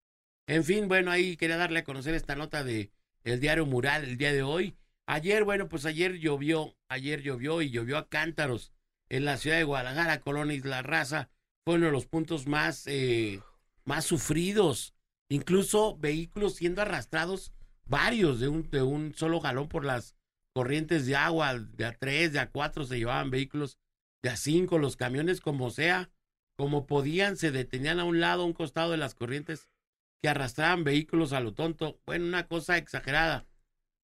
[0.47, 2.91] En fin bueno ahí quería darle a conocer esta nota de
[3.25, 4.77] el diario mural el día de hoy
[5.09, 8.73] ayer bueno pues ayer llovió ayer llovió y llovió a cántaros
[9.09, 11.31] en la ciudad de Guadalajara, Colón Isla Raza,
[11.65, 13.41] fue uno de los puntos más, eh,
[13.85, 14.95] más sufridos.
[15.31, 17.53] Incluso vehículos siendo arrastrados,
[17.85, 20.15] varios de un, de un solo galón por las
[20.55, 23.79] corrientes de agua, de a tres, de a cuatro se llevaban vehículos,
[24.23, 26.11] de a cinco, los camiones como sea,
[26.57, 29.69] como podían, se detenían a un lado, a un costado de las corrientes
[30.21, 32.01] que arrastraban vehículos a lo tonto.
[32.05, 33.47] Bueno, una cosa exagerada.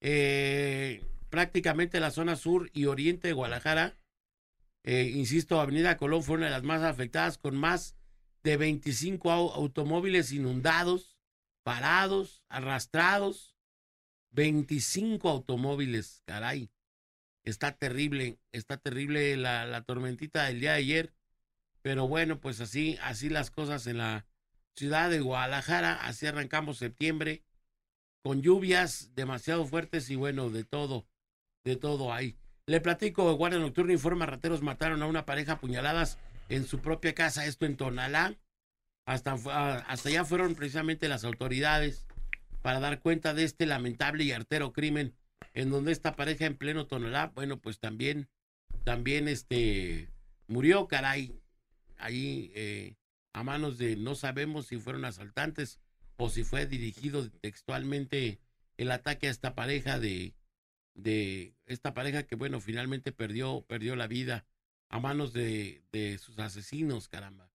[0.07, 3.97] Eh, prácticamente la zona sur y oriente de Guadalajara,
[4.83, 7.97] eh, insisto, Avenida Colón fue una de las más afectadas con más
[8.43, 11.17] de 25 au- automóviles inundados,
[11.65, 13.57] parados, arrastrados.
[14.33, 16.69] 25 automóviles, caray.
[17.45, 21.15] Está terrible, está terrible la, la tormentita del día de ayer.
[21.81, 24.27] Pero bueno, pues así, así las cosas en la
[24.77, 25.95] ciudad de Guadalajara.
[26.05, 27.43] Así arrancamos septiembre
[28.25, 31.07] con lluvias demasiado fuertes y bueno, de todo,
[31.63, 32.39] de todo hay.
[32.67, 37.15] Le platico, Guardia Nocturna informa, rateros mataron a una pareja a puñaladas en su propia
[37.15, 38.35] casa, esto en Tonalá.
[39.05, 42.07] Hasta, ah, hasta allá fueron precisamente las autoridades
[42.63, 45.15] para dar cuenta de este lamentable y artero crimen
[45.53, 48.31] en donde esta pareja en pleno Tonalá, bueno, pues también,
[48.85, 50.09] también este,
[50.47, 51.39] murió, caray,
[51.99, 52.97] ahí eh,
[53.35, 55.79] a manos de, no sabemos si fueron asaltantes
[56.17, 58.39] o si fue dirigido textualmente
[58.77, 60.35] el ataque a esta pareja de,
[60.95, 64.47] de esta pareja que bueno finalmente perdió perdió la vida
[64.89, 67.51] a manos de, de sus asesinos caramba.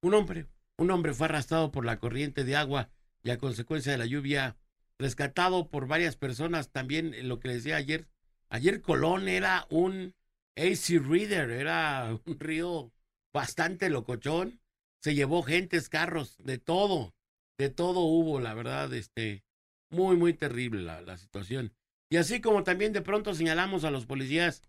[0.00, 2.90] Un hombre un hombre fue arrastrado por la corriente de agua
[3.22, 4.56] y a consecuencia de la lluvia
[4.98, 6.70] rescatado por varias personas.
[6.70, 8.08] También en lo que les decía ayer
[8.48, 10.14] ayer Colón era un
[10.56, 12.92] AC Reader era un río
[13.32, 14.60] bastante locochón.
[15.00, 17.13] Se llevó gentes carros de todo
[17.58, 19.44] de todo hubo, la verdad, este,
[19.90, 21.72] muy, muy terrible la, la situación.
[22.10, 24.62] Y así como también de pronto señalamos a los policías,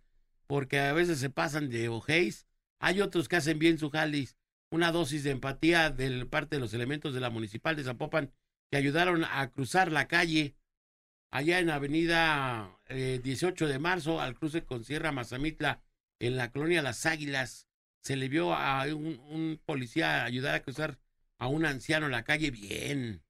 [0.47, 2.47] porque a veces se pasan de ojéis,
[2.79, 4.37] hay otros que hacen bien su jalis,
[4.71, 8.31] una dosis de empatía de parte de los elementos de la municipal de Zapopan
[8.71, 10.55] que ayudaron a cruzar la calle
[11.31, 15.81] allá en Avenida eh, 18 de marzo, al cruce con Sierra Mazamitla,
[16.19, 17.67] en la colonia Las Águilas.
[18.01, 20.97] Se le vio a un, un policía ayudar a cruzar
[21.37, 23.23] a un anciano en la calle, bien.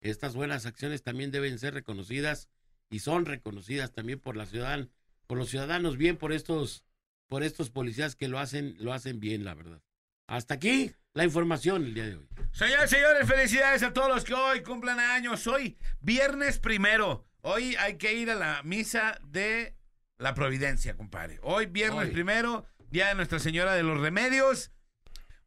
[0.00, 2.48] Estas buenas acciones también deben ser reconocidas
[2.90, 4.90] y son reconocidas también por la ciudadan,
[5.26, 6.84] por los ciudadanos, bien por estos,
[7.28, 9.80] por estos policías que lo hacen, lo hacen bien, la verdad.
[10.26, 12.28] Hasta aquí la información el día de hoy.
[12.52, 15.46] Señores, señores, felicidades a todos los que hoy cumplan años.
[15.46, 17.26] Hoy, viernes primero.
[17.42, 19.76] Hoy hay que ir a la misa de
[20.18, 21.38] la Providencia, compadre.
[21.42, 22.12] Hoy, viernes Hoy.
[22.12, 24.70] primero, día de Nuestra Señora de los Remedios.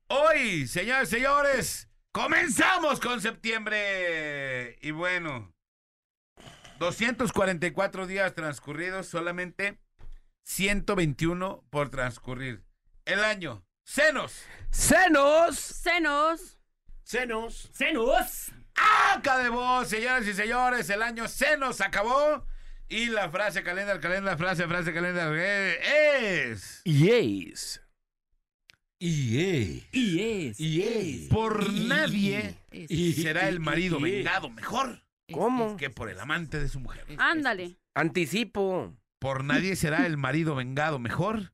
[0.07, 4.77] Hoy, señores, señores, comenzamos con septiembre.
[4.81, 5.53] Y bueno,
[6.79, 9.81] 244 días transcurridos, solamente
[10.43, 12.63] 121 por transcurrir.
[13.03, 14.45] El año, senos.
[14.71, 15.57] ¡Senos!
[15.57, 16.57] Senos.
[17.03, 17.69] Senos.
[17.73, 18.51] ¡Senos!
[19.13, 22.47] Acá de voz, señoras y señores, el año se nos acabó.
[22.87, 26.81] Y la frase calendar, calendar, frase, frase, calendar eh, es...
[26.85, 27.84] Yes.
[28.99, 30.59] Y Y es.
[30.59, 31.27] Y es.
[31.29, 35.75] Por nadie Y- será el marido y- vengado mejor ¿Cómo?
[35.77, 37.05] que por el amante de su mujer.
[37.17, 37.77] Ándale.
[37.93, 38.93] Anticipo.
[39.19, 41.53] Por nadie será el marido vengado mejor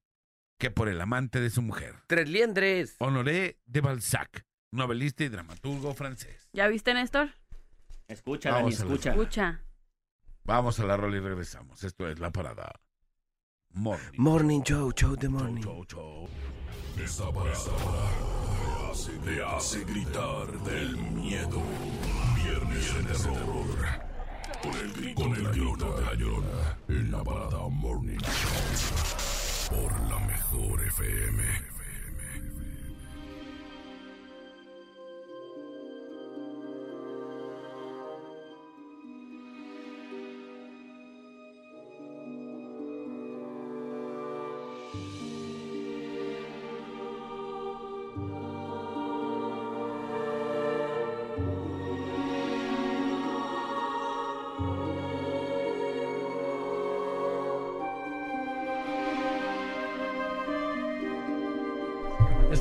[0.60, 1.96] que por el amante de su mujer.
[2.08, 2.96] Tres liendres.
[3.00, 6.50] Honoré de Balzac, novelista y dramaturgo francés.
[6.54, 7.32] ¿Ya viste, Néstor?
[8.08, 8.92] Escucha, Dani, Vamos a ver.
[8.94, 9.10] escucha.
[9.12, 9.64] Escucha.
[10.44, 11.84] Vamos a la rola y regresamos.
[11.84, 12.80] Esto es La Parada.
[13.74, 14.18] Morning.
[14.18, 15.62] Morning show, show de morning.
[15.62, 16.28] Chau.
[16.98, 21.62] Esta parada te hace, te hace gritar del miedo.
[22.36, 23.66] Viernes de terror.
[24.62, 26.78] Con el grito, con el grito de la llorona.
[26.88, 29.80] En la parada Morning Show.
[29.80, 31.71] Por la mejor FM.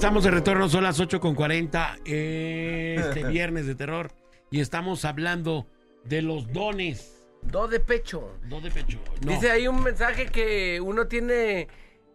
[0.00, 4.10] Estamos de retorno, son las 8 con 40 este viernes de terror.
[4.50, 5.66] Y estamos hablando
[6.04, 7.22] de los dones.
[7.42, 8.32] Do de pecho.
[8.48, 8.98] No de pecho.
[9.22, 9.32] No.
[9.32, 11.68] Dice ahí un mensaje que uno tiene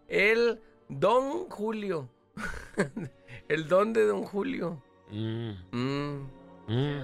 [0.08, 2.10] el Don Julio.
[3.48, 4.82] el don de Don Julio.
[5.12, 6.26] Mm, Mm.
[6.66, 7.00] mm.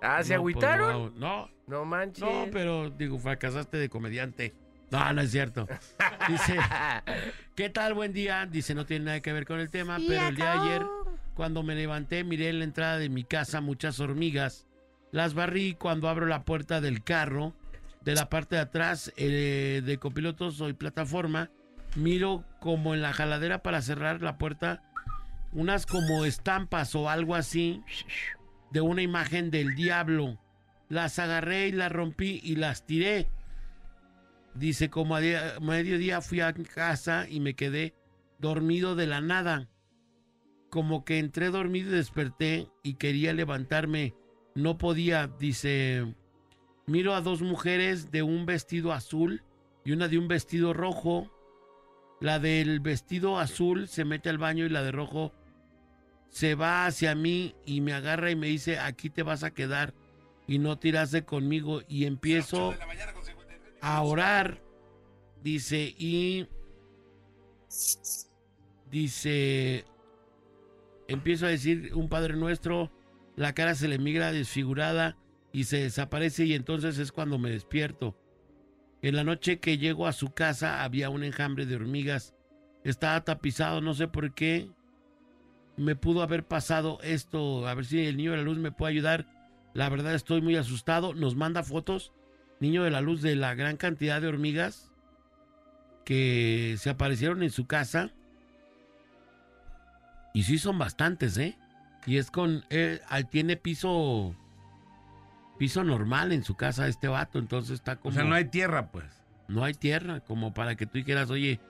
[0.00, 1.18] Ah, ¿se No, pues, agüitaron?
[1.18, 2.24] no, no, no manches.
[2.24, 4.54] no, pero digo, fracasaste de comediante.
[4.90, 5.66] No, no es cierto.
[6.28, 6.56] Dice,
[7.56, 7.94] ¿qué tal?
[7.94, 8.46] Buen día.
[8.46, 10.82] Dice, no tiene nada que ver con el tema, pero el día de ayer,
[11.34, 14.66] cuando me levanté, miré en la entrada de mi casa muchas hormigas.
[15.12, 17.54] Las barrí cuando abro la puerta del carro,
[18.02, 21.50] de la parte de atrás eh, de copilotos o plataforma.
[21.96, 24.82] Miro como en la jaladera para cerrar la puerta,
[25.52, 27.82] unas como estampas o algo así
[28.70, 30.38] de una imagen del diablo.
[30.88, 33.28] Las agarré y las rompí y las tiré.
[34.58, 37.94] Dice, como a día- mediodía fui a casa y me quedé
[38.38, 39.68] dormido de la nada.
[40.70, 44.14] Como que entré dormido y desperté y quería levantarme.
[44.54, 46.14] No podía, dice,
[46.86, 49.42] miro a dos mujeres de un vestido azul
[49.84, 51.30] y una de un vestido rojo.
[52.20, 55.32] La del vestido azul se mete al baño y la de rojo
[56.30, 59.94] se va hacia mí y me agarra y me dice, aquí te vas a quedar
[60.46, 61.82] y no tiraste conmigo.
[61.88, 62.74] Y empiezo
[63.86, 64.60] a orar,
[65.44, 66.48] dice, y
[68.90, 69.84] dice,
[71.06, 72.90] empiezo a decir un Padre Nuestro,
[73.36, 75.16] la cara se le migra desfigurada
[75.52, 78.18] y se desaparece y entonces es cuando me despierto.
[79.02, 82.34] En la noche que llego a su casa había un enjambre de hormigas.
[82.82, 84.68] Estaba tapizado, no sé por qué.
[85.76, 87.68] Me pudo haber pasado esto.
[87.68, 89.28] A ver si el niño de la luz me puede ayudar.
[89.74, 91.14] La verdad estoy muy asustado.
[91.14, 92.12] Nos manda fotos,
[92.60, 94.90] niño de la luz, de la gran cantidad de hormigas
[96.04, 98.10] que se aparecieron en su casa.
[100.32, 101.56] Y sí son bastantes, ¿eh?
[102.06, 102.64] Y es con...
[102.70, 104.34] eh, tiene piso...
[105.58, 108.10] Piso normal en su casa este vato, entonces está como...
[108.10, 109.06] O sea, no hay tierra, pues.
[109.48, 111.60] no hay tierra, como para que tú dijeras, oye,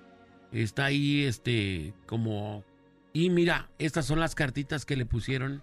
[0.51, 2.65] está ahí, este, como...
[3.13, 5.63] Y mira, estas son las cartitas que le pusieron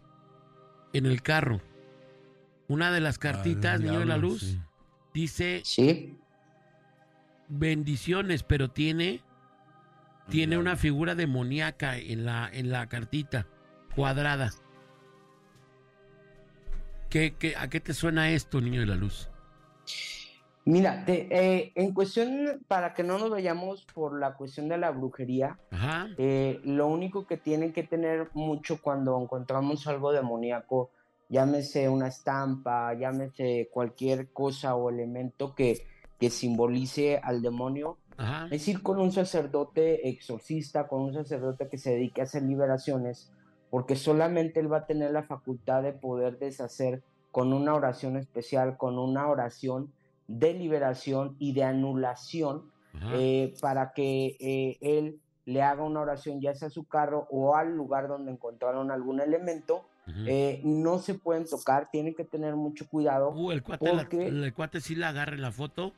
[0.93, 1.61] en el carro.
[2.67, 4.59] Una de las cartitas, Ay, Niño de la Luz, sí.
[5.13, 6.17] Dice Sí.
[7.47, 9.21] bendiciones, pero tiene,
[10.29, 13.47] tiene una figura demoníaca en la, en la cartita,
[13.95, 14.51] cuadrada.
[17.09, 19.29] ¿Qué, qué, a qué te suena esto, Niño de la Luz?
[20.65, 24.91] Mira, te- eh, en cuestión, para que no nos vayamos por la cuestión de la
[24.91, 26.09] brujería, Ajá.
[26.17, 30.89] eh, lo único que tienen que tener mucho cuando encontramos algo demoníaco,
[31.33, 35.81] llámese una estampa, llámese cualquier cosa o elemento que,
[36.19, 38.47] que simbolice al demonio, Ajá.
[38.51, 43.31] es ir con un sacerdote exorcista, con un sacerdote que se dedique a hacer liberaciones,
[43.71, 48.77] porque solamente él va a tener la facultad de poder deshacer con una oración especial,
[48.77, 49.91] con una oración
[50.27, 52.71] de liberación y de anulación,
[53.15, 57.55] eh, para que eh, él le haga una oración ya sea a su carro o
[57.55, 59.85] al lugar donde encontraron algún elemento.
[60.07, 63.29] Eh, no se pueden tocar, tienen que tener mucho cuidado.
[63.31, 65.93] Uh, el cuate, la- porque- el cuate sí la agarra en la foto,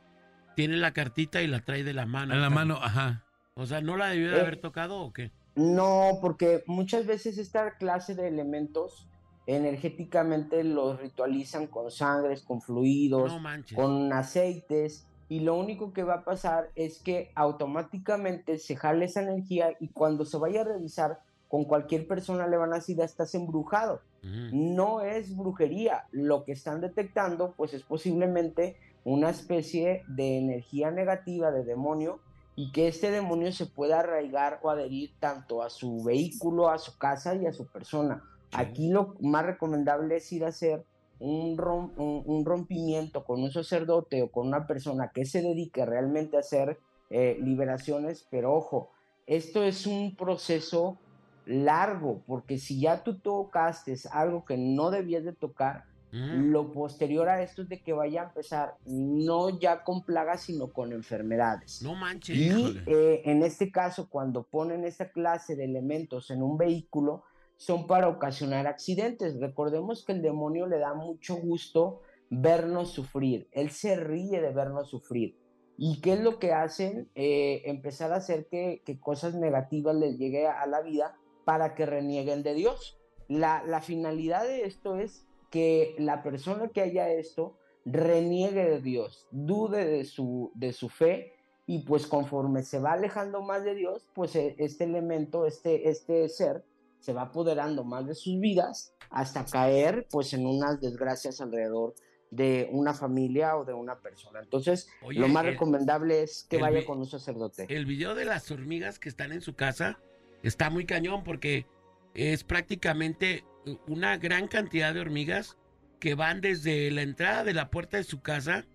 [0.55, 2.33] tiene la cartita y la trae de la mano.
[2.33, 3.23] En la mano, ajá.
[3.55, 5.31] O sea, ¿no la debió de Eh, haber tocado o qué?
[5.55, 9.07] No, porque muchas veces esta clase de elementos
[9.47, 16.15] energéticamente los ritualizan con sangres, con fluidos, No con aceites, y lo único que va
[16.15, 21.19] a pasar es que automáticamente se jale esa energía y cuando se vaya a revisar
[21.55, 24.01] con cualquier persona le van a decir, "Ya estás embrujado.
[24.21, 24.49] Ujú.
[24.51, 31.51] No es brujería, lo que están detectando pues es posiblemente una especie de energía negativa
[31.51, 32.19] de demonio
[32.57, 36.97] y que este demonio se pueda arraigar o adherir tanto a su vehículo, a su
[36.97, 38.21] casa y a su persona.
[38.51, 40.83] Aquí lo más recomendable es ir a hacer
[41.19, 45.85] un, rom- un- un rompimiento con un sacerdote o con una persona que se dedique
[45.85, 46.77] realmente a hacer
[47.09, 48.89] eh, liberaciones, pero ojo,
[49.27, 50.97] esto es un proceso
[51.45, 56.43] largo, porque si ya tú tocaste algo que no debías de tocar, Ujú.
[56.43, 60.71] lo posterior a esto es de que vaya a empezar no ya con plagas, sino
[60.71, 61.81] con enfermedades.
[61.81, 62.37] No manches.
[62.37, 67.23] Y eh, en este caso, cuando ponen esta clase de elementos en un vehículo,
[67.57, 69.39] son para ocasionar accidentes.
[69.39, 73.47] Recordemos que el demonio le da mucho gusto vernos sufrir.
[73.51, 75.37] Él se ríe de vernos sufrir.
[75.77, 77.09] ¿Y qué es lo que hacen?
[77.15, 81.85] Eh, empezar a hacer que, que cosas negativas les llegue a la vida para que
[81.85, 82.97] renieguen de Dios.
[83.27, 89.27] La, la finalidad de esto es que la persona que haya esto reniegue de Dios,
[89.31, 91.33] dude de su, de su fe
[91.67, 96.27] y pues conforme se va alejando más de Dios, pues eh, este elemento, este, este
[96.29, 96.63] ser,
[96.99, 101.93] se va apoderando más de sus vidas hasta caer pues en unas desgracias alrededor
[102.31, 104.39] de una familia o de una persona.
[104.41, 107.65] Entonces, Oye, lo más el- recomendable es que vaya con un sacerdote.
[107.69, 109.99] El video de las hormigas que están en su casa
[110.43, 111.65] está muy cañón porque
[112.13, 113.43] es prácticamente
[113.87, 115.57] una gran cantidad de hormigas
[115.99, 118.65] que van desde la entrada de la puerta de su casa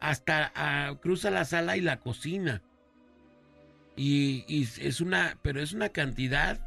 [0.00, 2.62] hasta a- cruza la sala y la cocina.
[3.96, 4.44] Y,
[4.80, 6.60] es una, pero es una cantidad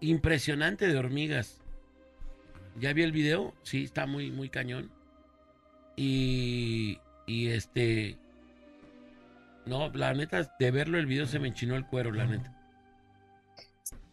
[0.00, 1.60] impresionante de hormigas.
[2.78, 3.52] ¿Ya vi el video?
[3.64, 4.90] Sí, está muy, muy cañón.
[5.96, 8.16] Y, y este...
[9.66, 12.56] No, la neta, de verlo el video se me enchinó el cuero, la neta.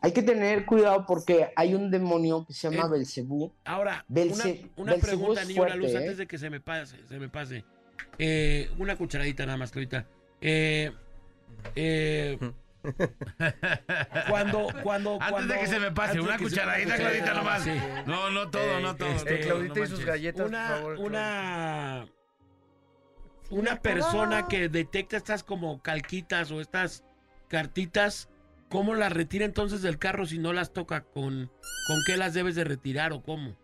[0.08, 3.52] Hay que tener cuidado porque hay un demonio que se llama Eh, Belcebú.
[3.66, 5.98] Ahora, Belce- una, pregunta, niño la fuerte, luz, ¿eh?
[5.98, 7.66] antes de que se me pase, se me pase.
[8.18, 10.08] Eh, una cucharadita nada más, Claudita.
[10.40, 10.94] Eh,
[11.76, 12.40] eh,
[14.30, 17.64] cuando, cuando, Antes cuando- de que se me pase, una cucharadita, Claudita, nomás.
[17.64, 17.72] sí.
[18.06, 19.10] No, no todo, no todo.
[19.10, 20.96] este, no Eh, todo, Claudita no y sus galletas, por Una, favor.
[20.96, 21.08] Claudita.
[21.10, 22.08] una,
[23.50, 27.04] una persona que detecta estas como calquitas o estas
[27.50, 28.30] cartitas,
[28.70, 31.04] ¿cómo las retira entonces del carro si no las toca?
[31.04, 31.52] ¿Con,
[31.88, 33.56] con qué las debes de retirar o cómo?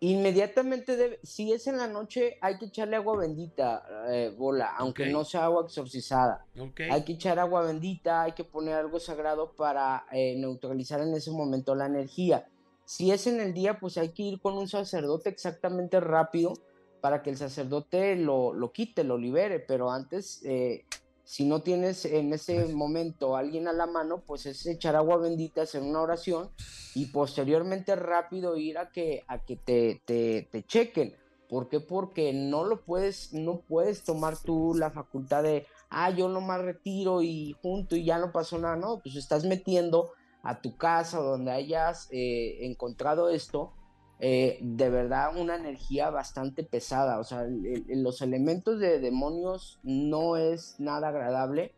[0.00, 5.06] Inmediatamente debe, si es en la noche, hay que echarle agua bendita, eh, bola, aunque
[5.06, 6.46] no sea agua exorcizada.
[6.88, 11.32] Hay que echar agua bendita, hay que poner algo sagrado para eh, neutralizar en ese
[11.32, 12.48] momento la energía.
[12.84, 16.54] Si es en el día, pues hay que ir con un sacerdote exactamente rápido
[17.00, 20.84] para que el sacerdote lo, lo quite, lo libere, pero antes, eh,
[21.28, 25.18] si no tienes en ese momento a alguien a la mano, pues es echar agua
[25.18, 26.48] bendita, hacer una oración
[26.94, 31.14] y posteriormente rápido ir a que, a que te, te, te chequen.
[31.50, 31.80] ¿Por qué?
[31.80, 37.20] Porque no lo puedes, no puedes tomar tú la facultad de, ah, yo nomás retiro
[37.20, 40.12] y junto y ya no pasó nada, no, pues estás metiendo
[40.42, 43.74] a tu casa donde hayas eh, encontrado esto,
[44.20, 49.78] eh, de verdad una energía bastante pesada, o sea, el- el- los elementos de demonios
[49.82, 51.74] no es nada agradable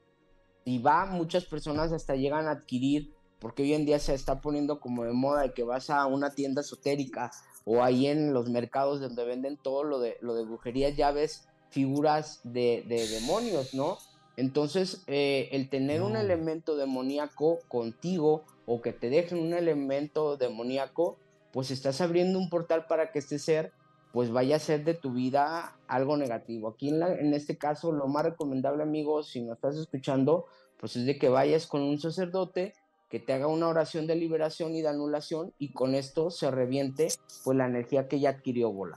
[0.64, 4.80] y va, muchas personas hasta llegan a adquirir, porque hoy en día se está poniendo
[4.80, 7.30] como de moda de que vas a una tienda esotérica
[7.64, 11.46] o ahí en los mercados donde venden todo lo de, lo de brujería, ya ves
[11.70, 13.98] figuras de, de demonios, ¿no?
[14.36, 21.18] Entonces, eh, el tener un elemento demoníaco contigo o que te dejen un elemento demoníaco,
[21.52, 23.72] pues estás abriendo un portal para que este ser
[24.12, 26.68] pues vaya a ser de tu vida algo negativo.
[26.70, 30.46] Aquí en, la- en este caso, lo más recomendable, amigos, si nos estás escuchando,
[30.80, 32.72] pues es de que vayas con un sacerdote
[33.08, 37.08] que te haga una oración de liberación y de anulación y con esto se reviente
[37.44, 38.96] pues la energía que ya adquirió Bola.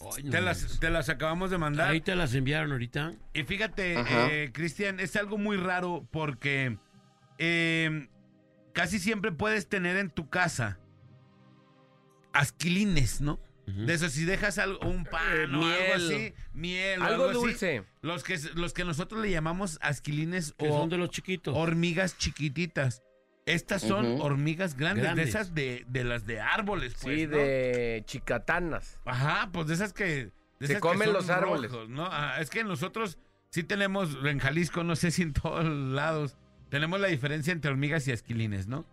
[0.00, 1.88] Ay, no Te las, te las acabamos de mandar.
[1.90, 3.12] Ahí te las enviaron ahorita.
[3.34, 6.76] Y fíjate, eh, Cristian, es algo muy raro porque
[7.38, 8.08] eh,
[8.72, 10.78] casi siempre puedes tener en tu casa
[12.32, 13.38] asquilines, ¿no?
[13.66, 17.50] De eso, si dejas algo, un pan o algo así, miel o Algo algo, así,
[17.50, 17.84] dulce.
[18.02, 21.54] los que, los que nosotros le llamamos asquilines Que o son de los chiquitos.
[21.56, 23.00] hormigas chiquititas.
[23.46, 25.24] Estas son hormigas grandes, Grandes.
[25.24, 27.36] de esas de, de las de árboles, pues, Sí, ¿no?
[27.36, 28.98] de chicatanas.
[29.04, 30.04] Ajá, pues de esas que...
[30.04, 31.70] de Se esas que comen son los árboles.
[31.70, 32.08] rojos, ¿no?
[32.10, 33.18] Ah, es que nosotros
[33.50, 36.36] sí tenemos, en Jalisco, no sé si en todos lados,
[36.70, 38.84] tenemos la diferencia entre hormigas y asquilines, ¿no?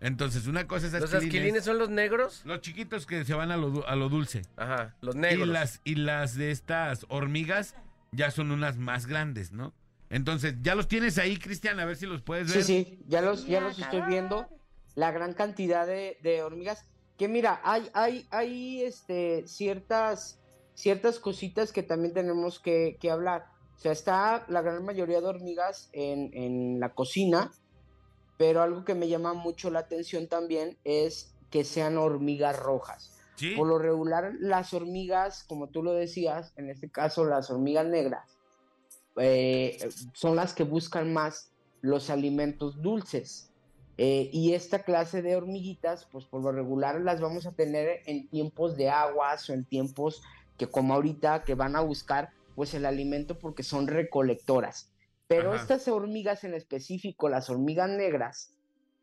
[0.00, 1.26] Entonces, una cosa es ¿Los asquilines.
[1.34, 2.40] asquilines son los negros?
[2.44, 4.42] Los chiquitos que se van a lo, du- a lo dulce.
[4.56, 5.48] Ajá, los Y negros.
[5.48, 7.74] las, y las de estas hormigas
[8.12, 9.74] ya son unas más grandes, ¿no?
[10.08, 12.64] Entonces, ya los tienes ahí, Cristian, a ver si los puedes Sí, ver.
[12.64, 14.48] sí, ya los, ya los estoy viendo.
[14.96, 16.84] La gran cantidad de, de hormigas.
[17.16, 20.40] Que mira, hay, hay, hay este, ciertas,
[20.74, 23.44] ciertas cositas que también tenemos que, que hablar.
[23.76, 27.52] O sea, está la gran mayoría de hormigas en, en la cocina,
[28.40, 33.20] pero algo que me llama mucho la atención también es que sean hormigas rojas.
[33.36, 33.50] Sí.
[33.54, 38.38] Por lo regular, las hormigas, como tú lo decías, en este caso las hormigas negras,
[39.18, 43.50] eh, son las que buscan más los alimentos dulces.
[43.98, 48.26] Eh, y esta clase de hormiguitas, pues por lo regular las vamos a tener en
[48.30, 50.22] tiempos de aguas o en tiempos
[50.56, 54.90] que como ahorita que van a buscar pues el alimento porque son recolectoras.
[55.30, 55.62] Pero Ajá.
[55.62, 58.50] estas hormigas en específico, las hormigas negras,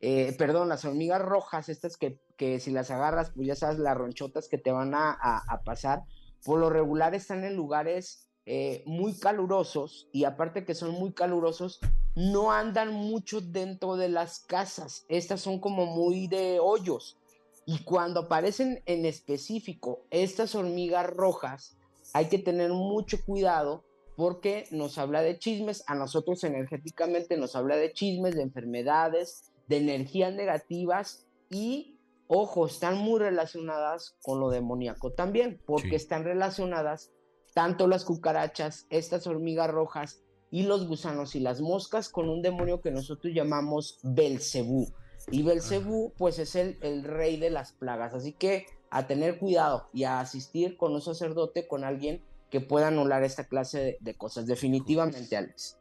[0.00, 3.96] eh, perdón, las hormigas rojas, estas que, que si las agarras, pues ya sabes, las
[3.96, 6.02] ronchotas que te van a, a- a pasar,
[6.44, 11.80] por lo regular están en lugares eh, muy calurosos y aparte que son muy calurosos,
[12.14, 15.06] no andan mucho dentro de las casas.
[15.08, 17.16] Estas son como muy de hoyos.
[17.64, 21.78] Y cuando aparecen en específico estas hormigas rojas,
[22.12, 23.82] hay que tener mucho cuidado
[24.18, 29.76] porque nos habla de chismes, a nosotros energéticamente nos habla de chismes, de enfermedades, de
[29.76, 35.94] energías negativas y, ojo, están muy relacionadas con lo demoníaco también, porque Sí.
[35.94, 37.12] están relacionadas
[37.54, 42.80] tanto las cucarachas, estas hormigas rojas y los gusanos y las moscas con un demonio
[42.80, 44.88] que nosotros llamamos Belcebú.
[45.30, 48.14] Y Belcebú, pues es el, el rey de las plagas.
[48.14, 52.88] Así que a tener cuidado y a asistir con un sacerdote, con alguien que pueda
[52.88, 54.46] anular esta clase de, de cosas.
[54.46, 55.78] Definitivamente, Alex.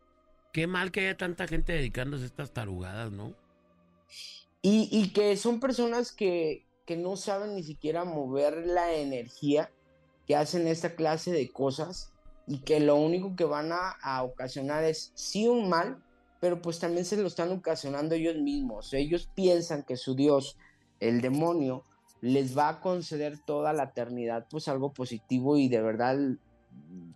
[0.52, 3.36] qué mal que haya tanta gente dedicándose a estas tarugadas, ¿no?
[4.62, 9.72] Y, y que son personas que, que no saben ni siquiera mover la energía,
[10.26, 12.12] que hacen esta clase de cosas
[12.48, 16.04] y que lo único que van a, a ocasionar es sí un mal,
[16.42, 18.94] pero pues también se lo están ocasionando ellos mismos.
[18.94, 20.58] Ellos piensan que su Dios,
[21.00, 21.84] el demonio,
[22.22, 26.18] les va a conceder toda la eternidad, pues algo positivo y de verdad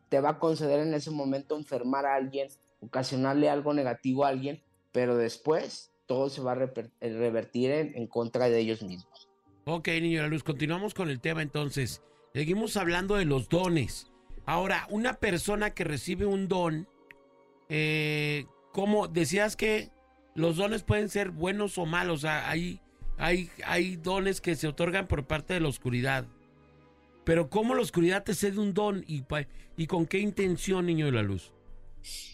[0.09, 2.49] te va a conceder en ese momento enfermar a alguien,
[2.81, 8.59] ocasionarle algo negativo a alguien, pero después todo se va a revertir en, contra de
[8.59, 9.29] ellos mismos.
[9.63, 12.01] Ok, niño la luz, continuamos con el tema entonces.
[12.33, 14.11] Seguimos hablando de los dones.
[14.45, 16.89] Ahora, una persona que recibe un don,
[17.69, 19.91] eh, ¿cómo decías que
[20.35, 22.25] los dones pueden ser buenos o malos?
[22.25, 22.81] Hay,
[23.17, 26.25] hay, hay dones que se otorgan por parte de la oscuridad.
[27.23, 29.23] Pero ¿cómo la oscuridad te cede un don y,
[29.87, 31.53] con qué intención, niño de la luz?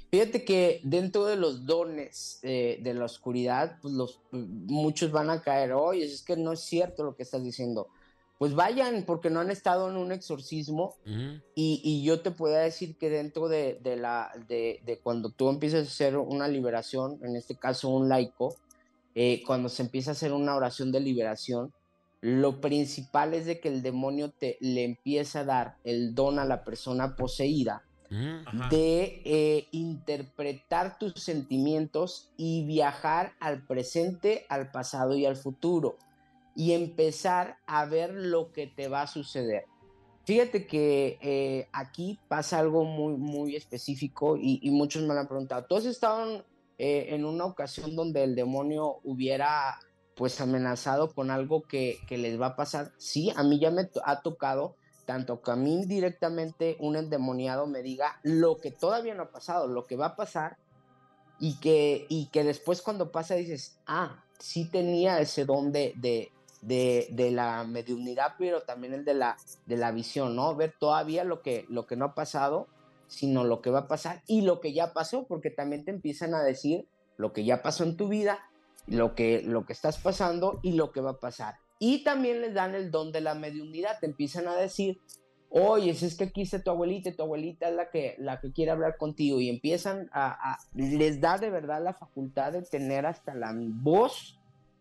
[0.10, 5.42] Fíjate que dentro de los dones eh, de la oscuridad, pues los, muchos van a
[5.42, 7.90] caer, oye, es que no es cierto lo que estás diciendo.
[8.38, 10.96] Pues vayan, porque no han estado en un exorcismo.
[11.56, 15.50] Y, y yo te podría decir que dentro de, de la, de, de cuando tú
[15.50, 18.56] empiezas a hacer una liberación, en este caso un laico,
[19.20, 21.74] eh, cuando se empieza a hacer una oración de liberación,
[22.22, 26.46] lo principal es de que el demonio te, le empieza a dar el don a
[26.46, 27.84] la persona poseída.
[28.10, 28.70] Ajá.
[28.70, 35.98] de eh, interpretar tus sentimientos y viajar al presente, al pasado y al futuro
[36.56, 39.66] y empezar a ver lo que te va a suceder.
[40.26, 45.28] Fíjate que eh, aquí pasa algo muy, muy específico y, y muchos me lo han
[45.28, 45.66] preguntado.
[45.66, 46.44] ¿Tú has estado en,
[46.80, 49.80] eh, en una ocasión donde el demonio hubiera
[50.18, 52.92] pues amenazado con algo que, que les va a pasar?
[52.98, 54.76] Sí, a mí ya me ha tocado
[55.08, 59.68] tanto que a mí directamente un endemoniado me diga lo que todavía no ha pasado,
[59.68, 60.58] lo que va a pasar
[61.40, 66.32] y que, y que después cuando pasa dices, ah, sí tenía ese don de, de,
[66.62, 70.56] de, de la mediunidad, pero también el de la, de la visión, ¿no?
[70.56, 72.68] Ver todavía lo que, lo que no ha pasado,
[73.08, 76.34] sino lo que va a pasar y lo que ya pasó, porque también te empiezan
[76.34, 78.40] a decir lo que ya pasó en tu vida,
[78.88, 81.56] lo que, lo que estás pasando y lo que va a pasar.
[81.80, 85.00] Y también les dan el don de la mediunidad, te empiezan a decir,
[85.50, 88.52] oye, si es que aquí está tu abuelita tu abuelita es la que, la que
[88.52, 93.06] quiere hablar contigo y empiezan a, a- les da de verdad la facultad de tener
[93.06, 94.40] hasta la voz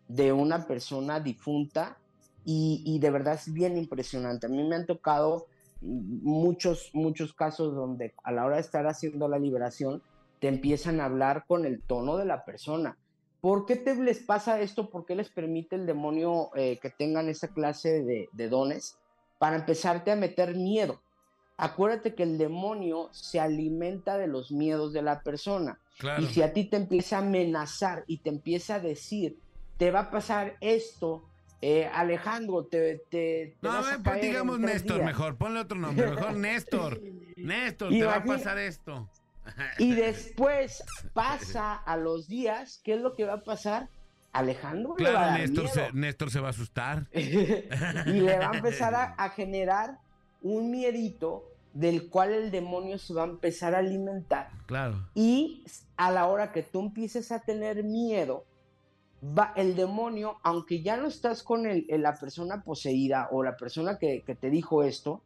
[0.09, 1.99] de una persona difunta
[2.45, 4.47] y, y de verdad es bien impresionante.
[4.47, 5.47] A mí me han tocado
[5.81, 10.03] muchos, muchos casos donde a la hora de estar haciendo la liberación
[10.41, 12.97] te empiezan a hablar con el tono de la persona.
[13.41, 14.91] ¿Por qué te les pasa esto?
[14.91, 18.99] ¿Por qué les permite el demonio eh, que tengan esa clase de, de dones?
[19.39, 21.01] Para empezarte a meter miedo.
[21.59, 25.79] Acuérdate que el demonio se alimenta de los miedos de la persona.
[25.99, 26.23] Claro.
[26.23, 29.39] Y si a ti te empieza a amenazar y te empieza a decir,
[29.79, 31.25] te va a pasar esto,
[31.63, 35.07] eh, Alejandro, te, te, te No, vas a ver, digamos Néstor días".
[35.07, 35.37] mejor.
[35.37, 36.11] Ponle otro nombre.
[36.11, 37.01] Mejor Néstor.
[37.37, 39.09] Néstor, te va a pasar esto.
[39.79, 40.83] Y después
[41.13, 43.89] pasa a los días, ¿qué es lo que va a pasar?
[44.33, 45.75] Alejandro le va a Claro, dar Néstor miedo.
[45.75, 47.07] se, Néstor se va a asustar.
[47.13, 49.99] y le va a empezar a, a generar
[50.43, 54.51] un miedito del cual el demonio se va a empezar a alimentar.
[54.67, 55.09] Claro.
[55.15, 55.65] Y
[55.97, 58.45] a la hora que tú empieces a tener miedo,
[59.23, 63.57] va el demonio, aunque ya no estás con el- el- la persona poseída o la
[63.57, 65.23] persona que, que te dijo esto,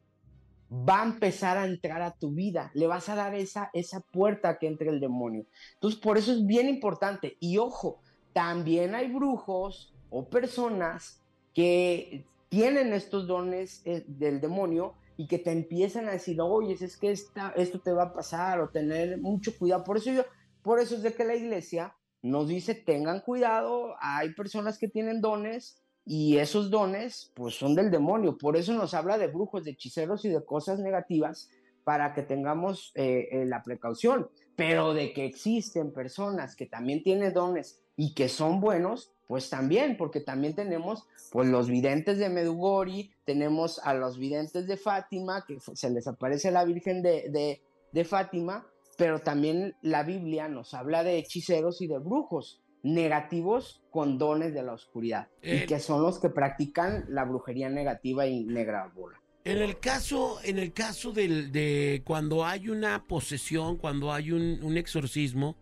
[0.71, 2.71] va a empezar a entrar a tu vida.
[2.75, 5.47] Le vas a dar esa, esa puerta que entre el demonio.
[5.75, 7.37] Entonces, por eso es bien importante.
[7.41, 8.01] Y ojo,
[8.33, 11.23] también hay brujos o personas
[11.55, 16.97] que tienen estos dones eh, del demonio y que te empiezan a decir, oye, es
[16.97, 19.85] que esta, esto te va a pasar o tener mucho cuidado.
[19.85, 20.25] Por eso yo,
[20.63, 25.21] por eso es de que la iglesia nos dice, tengan cuidado, hay personas que tienen
[25.21, 25.83] dones
[26.13, 28.37] y esos dones pues son del demonio.
[28.37, 31.51] Por eso nos habla de brujos, de hechiceros y de cosas negativas
[31.85, 34.29] para que tengamos eh, eh, la precaución.
[34.57, 39.97] Pero de que existen personas que también tienen dones y que son buenos, pues también,
[39.97, 45.59] porque también tenemos pues los videntes de Medugori, tenemos a los videntes de Fátima, que
[45.61, 51.05] se les aparece la Virgen de, de, de Fátima, pero también la Biblia nos habla
[51.05, 56.19] de hechiceros y de brujos negativos con dones de la oscuridad, y que son los
[56.19, 59.21] que practican la brujería negativa y negra bola.
[59.45, 64.61] En el caso, en el caso del, de cuando hay una posesión, cuando hay un,
[64.63, 65.57] un exorcismo,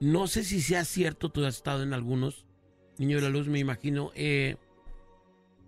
[0.00, 2.46] no sé si sea cierto, tú has estado en algunos,
[2.98, 4.56] Niño de la Luz, me imagino, eh,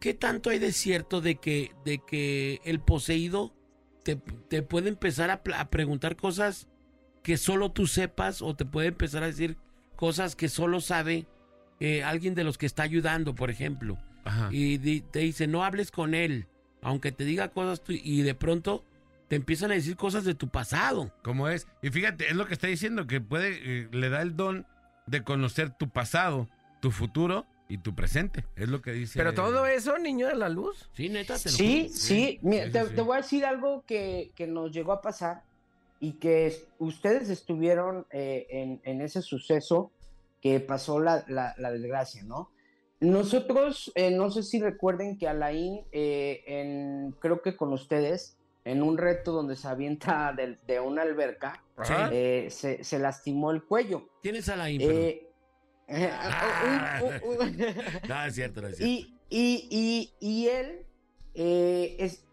[0.00, 3.54] ¿qué tanto hay de cierto de que, de que el poseído
[4.02, 4.16] te,
[4.48, 6.66] te puede empezar a, a preguntar cosas
[7.22, 9.58] que solo tú sepas o te puede empezar a decir
[9.96, 11.26] cosas que solo sabe
[11.80, 13.98] eh, alguien de los que está ayudando, por ejemplo.
[14.24, 14.48] Ajá.
[14.52, 16.46] Y di- te dice, no hables con él,
[16.82, 18.84] aunque te diga cosas tú- y de pronto
[19.28, 21.12] te empiezan a decir cosas de tu pasado.
[21.22, 21.66] ¿Cómo es?
[21.82, 24.66] Y fíjate, es lo que está diciendo, que puede, eh, le da el don
[25.06, 26.48] de conocer tu pasado,
[26.80, 28.44] tu futuro y tu presente.
[28.56, 29.18] Es lo que dice.
[29.18, 30.90] Pero todo eso, niño de la luz.
[30.94, 31.94] Sí, neta, te lo Sí, juro.
[31.96, 32.94] sí, mira, sí, te, sí.
[32.96, 35.44] te voy a decir algo que, que nos llegó a pasar
[36.00, 39.92] y que es- ustedes estuvieron eh, en, en ese suceso
[40.40, 42.50] que pasó la, la- la desgracia, ¿no?
[43.00, 48.82] Nosotros, eh, no sé si recuerden que Alain, eh, en, creo que con ustedes, en
[48.82, 51.62] un reto donde se avienta de, de una alberca,
[52.12, 54.08] eh, se, se lastimó el cuello.
[54.20, 54.90] Tienes a la info.
[54.90, 55.26] Eh,
[55.92, 57.00] Ah.
[58.08, 58.84] no, es cierto, no es cierto.
[58.84, 60.86] y, y, y, y él,
[61.34, 62.24] es,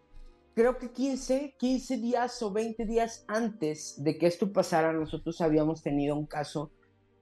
[0.54, 5.82] creo que 15, 15 días o 20 días antes de que esto pasara, nosotros habíamos
[5.82, 6.70] tenido un caso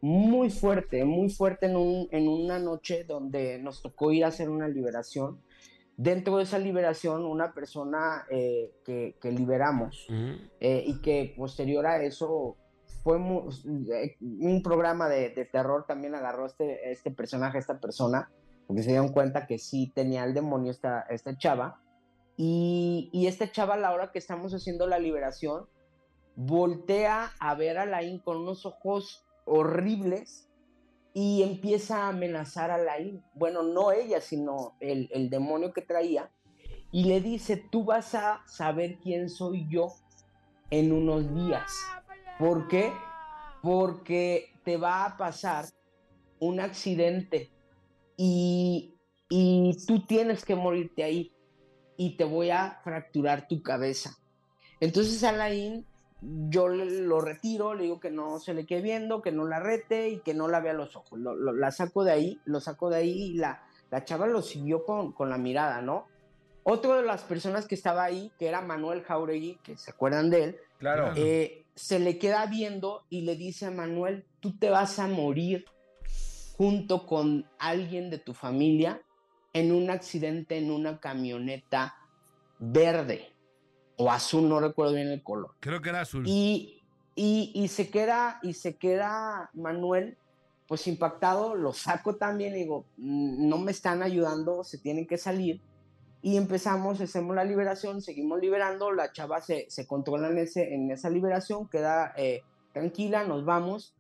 [0.07, 4.49] muy fuerte, muy fuerte en, un, en una noche donde nos tocó ir a hacer
[4.49, 5.43] una liberación.
[5.97, 10.07] Dentro de esa liberación, una persona eh, que, que liberamos
[10.61, 12.57] eh, y que posterior a eso
[13.03, 18.31] fue eh, un programa de, de terror también agarró este, este personaje, esta persona,
[18.69, 21.81] porque se dieron cuenta que sí tenía el demonio esta, esta chava.
[22.37, 25.67] Y, y esta chava a la hora que estamos haciendo la liberación,
[26.37, 30.49] voltea a ver a Laín con unos ojos horribles
[31.15, 33.25] y empieza a amenazar a Laín.
[33.35, 36.31] Bueno, no ella, sino el, el demonio que traía.
[36.93, 39.95] Y le dice, tú vas a saber quién soy yo
[40.71, 41.73] en unos días.
[42.39, 42.93] ¿Por qué?
[43.63, 45.65] Porque te va a pasar
[46.39, 47.51] un accidente
[48.17, 48.95] y,
[49.29, 51.33] y tú tienes que morirte ahí
[51.97, 54.19] y te voy a fracturar tu cabeza.
[54.81, 55.87] Entonces Alain,
[56.23, 60.09] yo lo retiro, le digo que no se le quede viendo, que no la rete
[60.09, 61.19] y que no la vea a los ojos.
[61.19, 64.43] Lo- lo- la saco de ahí, lo saco de ahí y la, la chava lo
[64.43, 66.07] siguió con, con la mirada, ¿no?
[66.65, 70.43] Otro de las personas que estaba ahí, que era Manuel Jauregui, que se acuerdan de
[70.45, 71.13] él, Claro.
[71.17, 75.65] eh, se le queda viendo y le dice a Manuel, tú te vas a morir
[76.57, 79.03] junto con alguien de tu familia
[79.53, 81.95] en un accidente en una camioneta
[82.59, 83.31] verde
[83.97, 85.53] o azul, no recuerdo bien el color.
[85.61, 86.25] Creo que era azul.
[86.27, 86.83] Y,
[87.15, 90.19] y, y se queda, y se queda Manuel,
[90.67, 95.17] pues impactado, lo saco también, y digo, "Mm, no me están ayudando, se tienen que
[95.17, 95.61] salir.
[96.23, 100.91] Y empezamos, hacemos la liberación, seguimos liberando, la chava se, se controla en, ese, en
[100.91, 102.43] esa liberación, queda eh,
[102.73, 103.95] tranquila, nos vamos.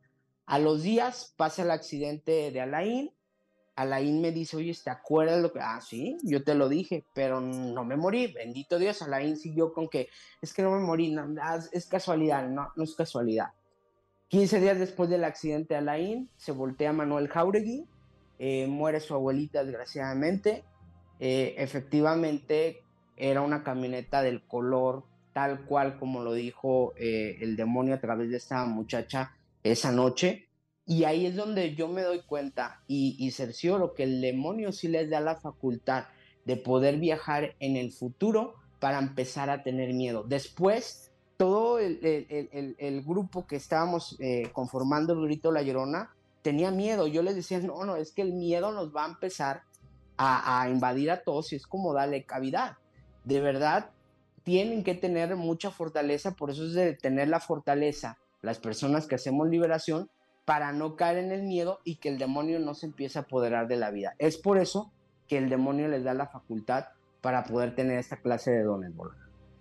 [0.45, 3.13] A los días pasa el accidente de Alain.
[3.77, 5.61] Alain me dice, oye, ¿te acuerdas lo que...?
[5.61, 9.03] Ah, sí, yo te lo dije, pero no me morí, bendito Dios.
[9.03, 10.09] Alain siguió con que,
[10.41, 13.51] es que no me morí, no, ah, es casualidad, no, no es casualidad.
[14.29, 17.87] 15 días después del accidente de Alain, se voltea Manuel Jauregui,
[18.39, 20.65] eh, muere su abuelita desgraciadamente.
[21.21, 22.83] Eh, efectivamente,
[23.17, 28.31] era una camioneta del color tal cual como lo dijo eh, el demonio a través
[28.31, 30.46] de esta muchacha esa noche.
[30.87, 34.87] Y ahí es donde yo me doy cuenta y, y cercioro que el demonio sí
[34.87, 36.05] les da la facultad
[36.45, 40.23] de poder viajar en el futuro para empezar a tener miedo.
[40.23, 47.07] Después, todo el, grupo que estábamos eh, conformando el grito La Llorona tenía miedo.
[47.07, 49.63] Yo les decía, no, no, es que el miedo nos va a empezar
[50.17, 52.77] a, a invadir a todos y es como darle cavidad.
[53.25, 53.91] De verdad,
[54.45, 59.17] tienen que tener mucha fortaleza, por eso es de tener la fortaleza las personas que
[59.17, 60.09] hacemos liberación
[60.47, 63.67] para no caer en el miedo y que el demonio no se empiece a apoderar
[63.69, 64.15] de la vida.
[64.19, 64.93] Es por eso
[65.29, 66.87] que el demonio les da la facultad
[67.21, 68.93] para poder tener esta clase de dones.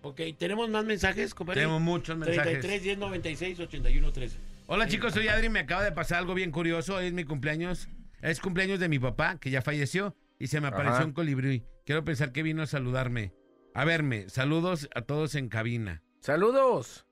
[0.03, 1.61] Ok, tenemos más mensajes, compadre.
[1.61, 2.59] Tenemos muchos mensajes.
[2.61, 4.39] 33 10 96 81 13.
[4.67, 7.89] Hola chicos, soy Adri, me acaba de pasar algo bien curioso, hoy es mi cumpleaños,
[8.21, 11.05] es cumpleaños de mi papá, que ya falleció, y se me apareció Ajá.
[11.05, 11.65] un colibrí.
[11.85, 13.33] Quiero pensar que vino a saludarme,
[13.73, 14.29] a verme.
[14.29, 16.03] Saludos a todos en cabina.
[16.19, 17.04] Saludos.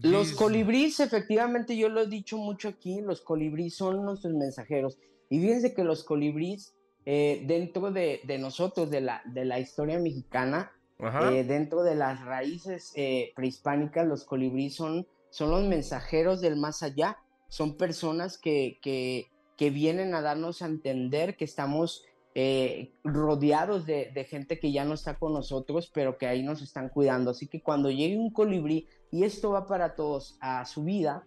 [0.00, 4.98] Los colibríes, efectivamente, yo lo he dicho mucho aquí, los colibríes son nuestros mensajeros.
[5.28, 6.74] Y fíjense que los colibríes,
[7.04, 12.24] eh, dentro de, de nosotros, de la, de la historia mexicana, eh, dentro de las
[12.24, 17.18] raíces eh, prehispánicas, los colibríes son, son los mensajeros del más allá.
[17.48, 19.26] Son personas que, que,
[19.56, 24.84] que vienen a darnos a entender que estamos eh, rodeados de, de gente que ya
[24.84, 27.32] no está con nosotros, pero que ahí nos están cuidando.
[27.32, 31.24] Así que cuando llegue un colibrí, y esto va para todos, a su vida,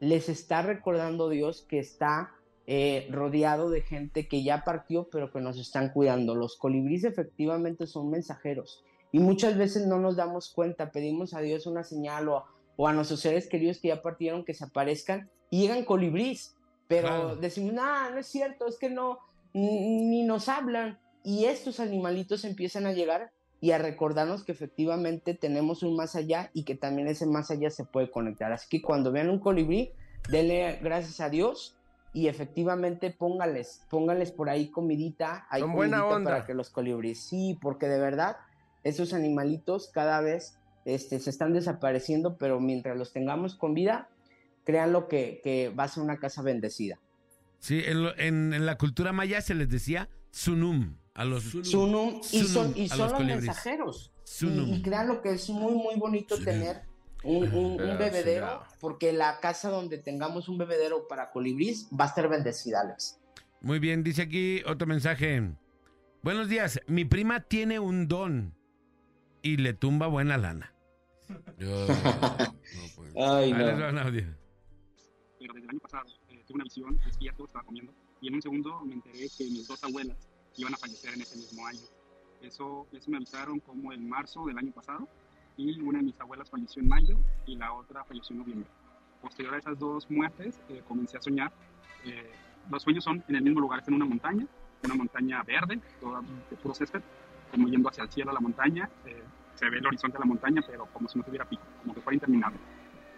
[0.00, 2.32] les está recordando Dios que está
[2.66, 6.34] eh, rodeado de gente que ya partió, pero que nos están cuidando.
[6.34, 11.66] Los colibríes efectivamente son mensajeros y muchas veces no nos damos cuenta, pedimos a Dios
[11.66, 12.44] una señal o,
[12.76, 16.54] o a nuestros seres queridos que ya partieron que se aparezcan y llegan colibríes.
[16.86, 17.36] Pero Claro.
[17.36, 19.18] decimos, no, no es cierto, es que no,
[19.52, 20.98] ni nos hablan.
[21.24, 26.50] Y estos animalitos empiezan a llegar y a recordarnos que efectivamente tenemos un más allá
[26.54, 28.52] y que también ese más allá se puede conectar.
[28.52, 29.90] Así que cuando vean un colibrí,
[30.30, 31.76] denle gracias a Dios
[32.12, 36.30] y efectivamente póngales, póngales por ahí comidita, hay Con buena comidita onda.
[36.30, 38.36] para que los colibríes, sí, porque de verdad
[38.84, 44.08] esos animalitos cada vez este, se están desapareciendo, pero mientras los tengamos con vida,
[44.64, 46.98] créanlo que, que va a ser una casa bendecida.
[47.58, 52.20] Sí, en, lo- en- en la cultura maya se les decía sunum a los Sunum,
[52.32, 54.12] y son, Sunum y son los los, mensajeros.
[54.24, 54.74] Y, Sunum.
[54.74, 56.82] y créanlo que es muy, muy bonito tener
[57.24, 62.04] un, un- un Ah, bebedero, porque la casa donde tengamos un bebedero para colibríes va
[62.04, 63.18] a estar bendecida, Alex.
[63.60, 65.50] Muy bien, dice aquí otro mensaje.
[66.22, 68.54] Buenos días, mi prima tiene un don
[69.42, 70.72] y le tumba buena lana.
[73.16, 74.24] Ay, Ahí les va un audio.
[75.40, 78.42] pero desde el año pasado eh, tuve una visión, despierto, estaba comiendo, y en un
[78.42, 80.16] segundo me enteré que mis dos abuelas
[80.58, 81.80] iban a fallecer en ese mismo año.
[82.42, 85.08] Eso, eso me avisaron como en marzo del año pasado,
[85.56, 88.70] y una de mis abuelas falleció en mayo y la otra falleció en noviembre.
[89.20, 91.52] Posterior a esas dos muertes, eh, comencé a soñar.
[92.04, 92.30] Eh,
[92.70, 94.46] los sueños son en el mismo lugar, es en una montaña,
[94.84, 97.02] una montaña verde, toda de puro césped,
[97.50, 98.88] como yendo hacia el cielo a la montaña.
[99.06, 99.22] eh,
[99.54, 102.00] se ve el horizonte de la montaña, pero como si no tuviera pico, como que
[102.00, 102.60] fuera interminable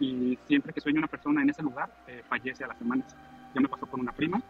[0.01, 3.15] y siempre que sueño una persona en ese lugar, eh, fallece a las semanas.
[3.55, 4.43] Ya me pasó con una prima,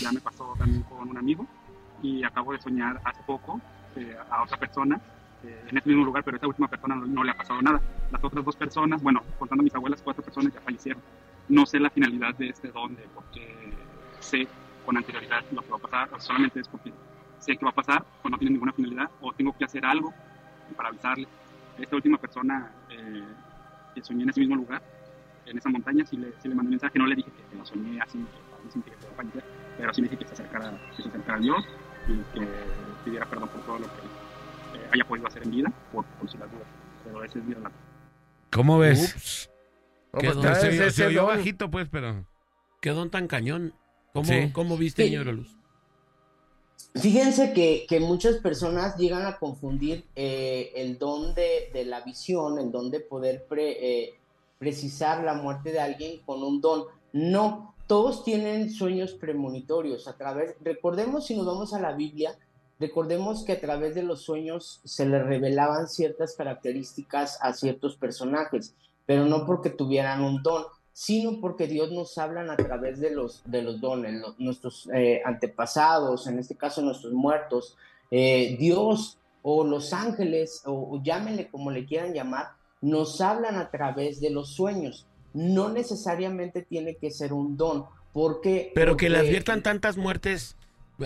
[0.00, 1.46] ya me pasó también con un amigo
[2.02, 3.60] y acabo de soñar hace poco
[3.96, 5.00] eh, a otra persona
[5.44, 7.80] eh, en ese mismo lugar, pero esa última persona no, no le ha pasado nada.
[8.10, 11.02] Las otras dos personas, bueno, contando a mis abuelas, cuatro personas ya fallecieron.
[11.48, 13.72] No sé la finalidad de este don, de porque
[14.20, 14.48] sé
[14.84, 16.92] con anterioridad lo que va a pasar, solamente es porque
[17.38, 20.12] sé que va a pasar, o no tiene ninguna finalidad, o tengo que hacer algo
[20.76, 21.28] para avisarle.
[21.78, 23.22] Esta última persona eh,
[23.94, 24.82] que soñé en ese mismo lugar,
[25.46, 27.64] en esa montaña, sí le, le mandé un mensaje, no le dije que, que lo
[27.64, 29.44] soñé así, que que a fallecer,
[29.76, 31.64] pero sí le dije que se acercara, que se acercara a Dios
[32.08, 32.46] y que
[33.04, 36.38] pidiera perdón por todo lo que eh, haya podido hacer en vida, por, por si
[36.38, 36.66] las dudas.
[37.04, 37.76] Pero ese es mi relato.
[38.50, 39.50] ¿Cómo ves?
[40.18, 40.42] Qué don.
[40.54, 41.36] Se, ese se oyó don.
[41.36, 42.24] bajito, pues, pero...
[42.80, 43.74] Qué don tan cañón.
[44.12, 44.50] ¿Cómo, Sí.
[44.52, 45.16] cómo viste, Sí.
[45.16, 45.54] la luz?
[46.94, 52.58] Fíjense que, que muchas personas llegan a confundir eh, el don de, de la visión,
[52.58, 54.14] el don de poder pre- eh,
[54.58, 56.84] precisar la muerte de alguien con un don.
[57.12, 60.06] No, todos tienen sueños premonitorios.
[60.06, 62.36] A través, recordemos si nos vamos a la Biblia,
[62.78, 68.74] recordemos que a través de los sueños se le revelaban ciertas características a ciertos personajes,
[69.06, 73.42] pero no porque tuvieran un don, sino porque Dios nos habla a través de los,
[73.46, 77.74] de los dones, nuestros eh, antepasados, en este caso nuestros muertos,
[78.10, 82.48] eh, Dios o los ángeles, o, o llámenle como le quieran llamar,
[82.82, 85.06] nos hablan a través de los sueños.
[85.38, 88.72] No necesariamente tiene que ser un don, porque...
[88.74, 90.56] Pero que le adviertan tantas muertes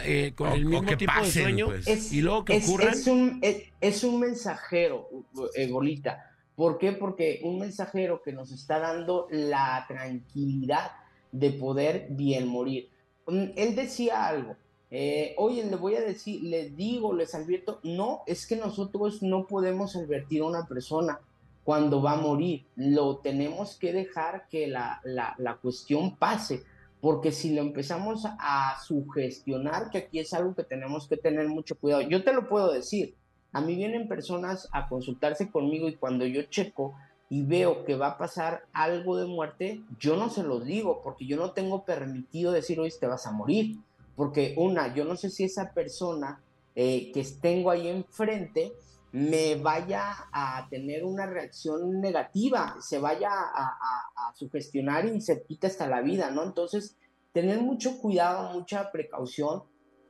[0.03, 1.87] eh, con O- el mismo que tipo pasen, de sueño pues.
[1.87, 2.95] es, y luego que es- ocurran.
[2.95, 5.09] es un, es, es un mensajero,
[5.55, 6.31] eh, Bolita.
[6.57, 6.93] ¿Por qué?
[6.93, 10.93] Porque un mensajero que nos está dando la tranquilidad
[11.31, 12.89] de poder bien morir.
[13.27, 14.57] Mm, Él decía algo.
[14.91, 19.47] eh, Oye, le voy a decir, les digo, les advierto, no, es que nosotros no
[19.47, 21.19] podemos advertir a una persona
[21.65, 22.67] cuando va a morir.
[22.77, 26.63] Lo tenemos que dejar que la, la, la cuestión pase,
[27.01, 31.77] porque si lo empezamos a sugestionar, que aquí es algo que tenemos que tener mucho
[31.77, 32.03] cuidado.
[32.03, 33.15] Yo te lo puedo decir,
[33.53, 36.95] a mí vienen personas a consultarse conmigo y cuando yo checo
[37.29, 41.27] y veo que va a pasar algo de muerte, yo no se los digo porque
[41.27, 43.79] yo no tengo permitido decir, hoy te vas a morir.
[44.17, 46.41] Porque una, yo no sé si esa persona
[46.75, 48.75] eh, que tengo ahí enfrente
[49.13, 55.43] me vaya a tener una reacción negativa, se vaya a, a- a sugestionar y se
[55.45, 56.43] quita hasta la vida, ¿no?
[56.43, 56.97] Entonces,
[57.33, 59.65] tener mucho cuidado, mucha precaución.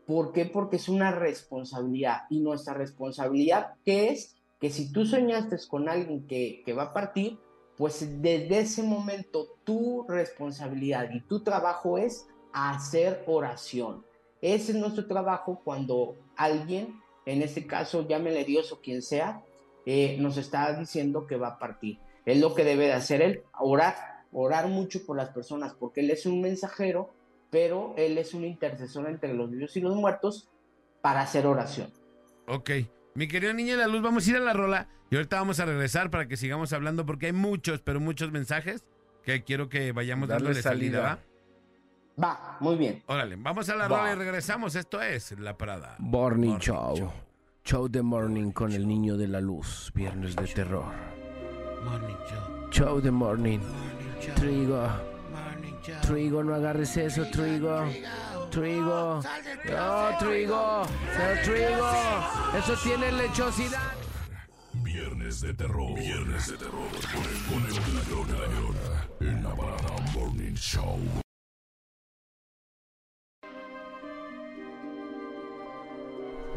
[0.07, 0.47] ¿Por qué?
[0.47, 2.23] Porque es una responsabilidad.
[2.31, 4.37] Y nuestra responsabilidad, ¿qué es?
[4.61, 7.39] Que si tú soñaste con alguien que, que va a partir,
[7.77, 14.05] pues desde ese momento tu responsabilidad y tu trabajo es hacer oración.
[14.41, 19.43] Ese es nuestro trabajo cuando alguien, en este caso llámele Dios o quien sea,
[19.87, 21.99] eh, nos está diciendo que va a partir.
[22.25, 26.11] Es lo que debe de hacer él, orar, orar mucho por las personas, porque él
[26.11, 27.11] es un mensajero,
[27.51, 30.49] pero él es un intercesor entre los vivos y los muertos
[31.01, 31.93] para hacer oración.
[32.47, 32.71] Ok.
[33.15, 35.61] Mi querido niño de la luz, vamos a ir a la rola y ahorita vamos
[35.61, 38.87] a regresar para que sigamos hablando porque hay muchos, pero muchos mensajes
[39.23, 41.03] que quiero que vayamos Darle dándole salida, salida.
[41.03, 41.32] ¿va?
[42.23, 43.03] Va, muy bien.
[43.07, 43.99] Órale, vamos a la Va.
[43.99, 44.75] rola y regresamos.
[44.75, 45.97] Esto es La Parada.
[45.99, 46.97] Morning, Morning Show.
[46.97, 47.13] Show.
[47.65, 49.91] Show de Morning con el niño de la luz.
[49.95, 50.93] Viernes de terror.
[51.85, 52.71] Morning Show.
[52.71, 53.61] Show the morning.
[54.21, 54.35] Show.
[54.35, 54.89] Trigo.
[55.31, 56.01] Morning show.
[56.03, 57.85] Trigo, no agarres eso, Trigo.
[58.51, 59.21] Trigo.
[59.71, 60.83] No, Trigo.
[60.83, 61.91] No, Trigo.
[62.59, 63.81] Eso tiene lechosidad.
[64.75, 65.95] Viernes de terror.
[65.99, 66.89] Viernes de terror.
[67.49, 68.39] Con el de la llorona.
[68.39, 69.09] La llorona.
[69.21, 71.22] En la parada Morning Show.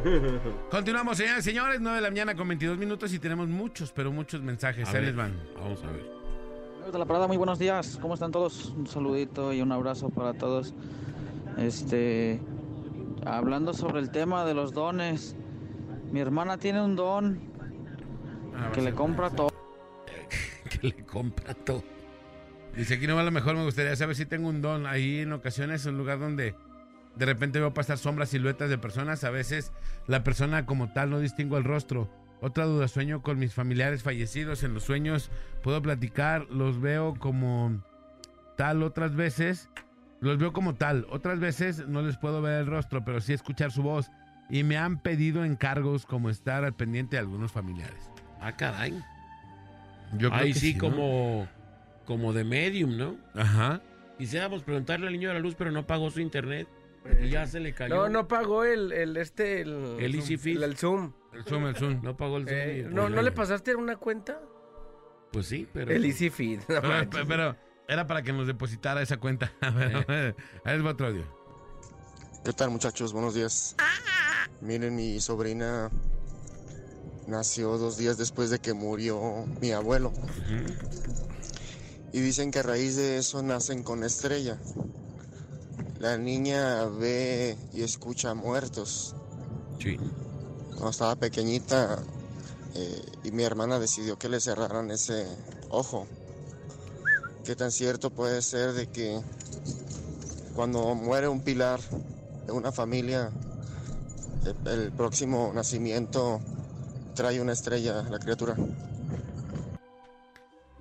[0.72, 1.80] Continuamos, señores y señores.
[1.82, 4.88] 9 de la mañana con 22 minutos y tenemos muchos, pero muchos mensajes.
[4.88, 5.34] A Ahí les van.
[5.56, 6.92] Vamos a ver.
[6.92, 7.98] De la parada, muy buenos días.
[8.00, 8.74] ¿Cómo están todos?
[8.78, 10.74] Un saludito y un abrazo para todos.
[11.58, 12.40] Este,
[13.26, 15.36] hablando sobre el tema de los dones,
[16.12, 17.40] mi hermana tiene un don
[18.56, 19.50] Ah, que a le compra todo.
[20.70, 21.84] Que le compra todo.
[22.76, 24.86] Dice aquí no va lo mejor, me gustaría saber si tengo un don.
[24.86, 26.56] Ahí en ocasiones es un lugar donde
[27.16, 29.24] de repente veo pasar sombras, siluetas de personas.
[29.24, 29.72] A veces
[30.08, 32.10] la persona como tal no distingo el rostro.
[32.42, 34.64] Otra duda, sueño con mis familiares fallecidos.
[34.64, 35.32] En los sueños
[35.64, 37.82] puedo platicar, los veo como
[38.58, 39.70] tal otras veces.
[40.20, 41.06] Los veo como tal.
[41.10, 44.10] Otras veces no les puedo ver el rostro, pero sí escuchar su voz.
[44.50, 48.10] Y me han pedido encargos como estar al pendiente de algunos familiares.
[48.40, 48.92] Ah, caray.
[50.14, 51.48] Yo creo Ahí que sí, como,
[52.06, 53.16] como de medium, ¿no?
[53.34, 53.82] Ajá.
[54.18, 56.68] Quisiéramos preguntarle al niño de la luz, pero no pagó su internet.
[57.22, 57.96] Y ya se le cayó.
[57.96, 59.98] No, no pagó el, el este, el...
[60.00, 60.58] El Easy Fit.
[60.58, 61.14] el, el Zoom.
[61.34, 62.02] El zoom, el zoom.
[62.02, 64.42] No pagó el Zoom Eh, y- no, pues, ¿No le pasaste una cuenta?
[65.32, 65.92] Pues sí, pero.
[65.92, 66.62] El Easy Fit.
[66.70, 66.82] no
[67.28, 67.56] Pero,
[67.88, 69.52] era para que nos depositara esa cuenta.
[69.62, 71.24] A ver, ahí les va otro audio.
[72.44, 73.12] ¿Qué tal muchachos?
[73.14, 73.76] Buenos días.
[74.62, 75.90] Miren, mi sobrina
[77.28, 80.14] nació dos días después de que murió mi abuelo.
[82.14, 84.58] Y dicen que a raíz de eso nacen con estrella.
[86.06, 89.16] La niña ve y escucha muertos.
[89.80, 89.98] Sí.
[90.70, 91.98] Cuando estaba pequeñita
[92.76, 95.26] eh, y mi hermana decidió que le cerraran ese
[95.72, 96.06] ojo.
[97.44, 99.20] ¿Qué tan cierto puede ser de que
[100.54, 101.80] cuando muere un pilar
[102.46, 103.32] de una familia,
[104.46, 106.40] el, el próximo nacimiento
[107.16, 108.56] trae una estrella a la criatura?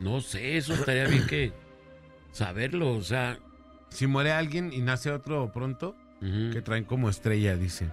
[0.00, 1.50] No sé, eso estaría bien que
[2.30, 3.38] saberlo, o sea.
[3.94, 7.92] Si muere alguien y nace otro pronto, que traen como estrella, dice.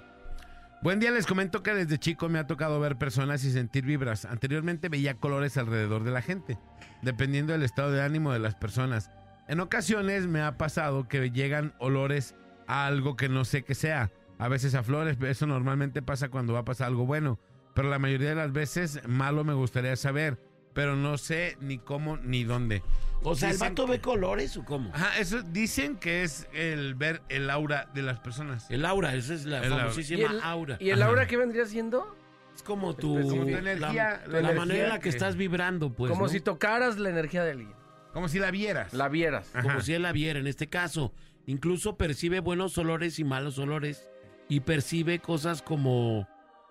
[0.81, 4.25] Buen día, les comento que desde chico me ha tocado ver personas y sentir vibras.
[4.25, 6.57] Anteriormente veía colores alrededor de la gente,
[7.03, 9.11] dependiendo del estado de ánimo de las personas.
[9.47, 12.33] En ocasiones me ha pasado que llegan olores
[12.65, 14.09] a algo que no sé qué sea.
[14.39, 17.37] A veces a flores, eso normalmente pasa cuando va a pasar algo bueno.
[17.75, 20.39] Pero la mayoría de las veces malo me gustaría saber,
[20.74, 22.84] pero no sé ni cómo ni dónde.
[23.24, 24.89] O sea, ¿el vato que- ve colores o cómo?
[24.93, 28.65] Ajá, eso dicen que es el ver el aura de las personas.
[28.72, 29.84] El aura, esa es la El aura.
[29.84, 30.78] famosísima ¿Y el, aura.
[30.80, 31.09] ¿Y el Ajá.
[31.11, 32.15] aura qué vendría siendo?
[32.55, 35.93] Es como tu, como energía, la, la energía manera en la que, que- estás vibrando,
[35.93, 36.09] pues.
[36.11, 36.30] Como ¿no?
[36.30, 37.74] si tocaras la energía de alguien.
[38.13, 38.91] Como si la vieras.
[38.93, 39.49] La vieras.
[39.53, 39.61] Ajá.
[39.63, 41.13] Como si él la viera en este caso.
[41.45, 44.07] Incluso percibe buenos olores y malos olores.
[44.49, 46.28] Y percibe cosas como,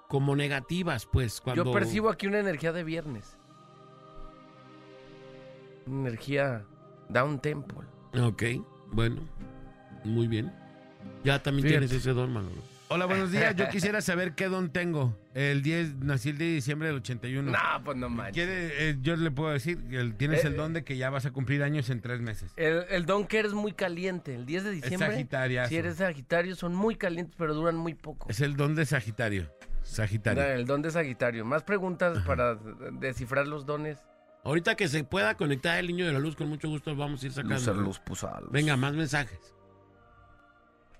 [0.08, 1.40] como negativas, pues.
[1.40, 1.64] Cuando...
[1.64, 3.38] Yo percibo aquí una energía de viernes.
[5.86, 6.64] Una energía
[7.08, 7.78] down temple.
[8.20, 8.42] Ok,
[8.92, 9.22] bueno.
[10.04, 10.52] Muy bien.
[11.24, 11.86] Ya también Fíjate.
[11.86, 12.62] tienes ese don, Manolo.
[12.92, 13.54] Hola, buenos días.
[13.54, 15.16] Yo quisiera saber qué don tengo.
[15.34, 17.52] El 10, nací el 10 de diciembre del 81.
[17.52, 18.48] No, pues no manches.
[18.50, 21.30] Eh, yo le puedo decir, el- tienes Eh, el don de que ya vas a
[21.30, 22.52] cumplir años en tres meses.
[22.56, 24.34] El, el don que eres muy caliente.
[24.34, 25.08] El 10 de diciembre.
[25.12, 25.68] Sagitariazo.
[25.68, 28.28] Si eres Sagitario, son muy calientes, pero duran muy poco.
[28.28, 29.46] Es el don de Sagitario.
[29.82, 30.42] Sagitario.
[30.42, 31.44] El don de Sagitario.
[31.44, 32.56] Más preguntas para
[32.92, 33.98] descifrar los dones.
[34.44, 37.26] Ahorita que se pueda conectar el niño de la luz, con mucho gusto vamos a
[37.26, 37.54] ir sacando.
[38.50, 39.38] Venga, más mensajes.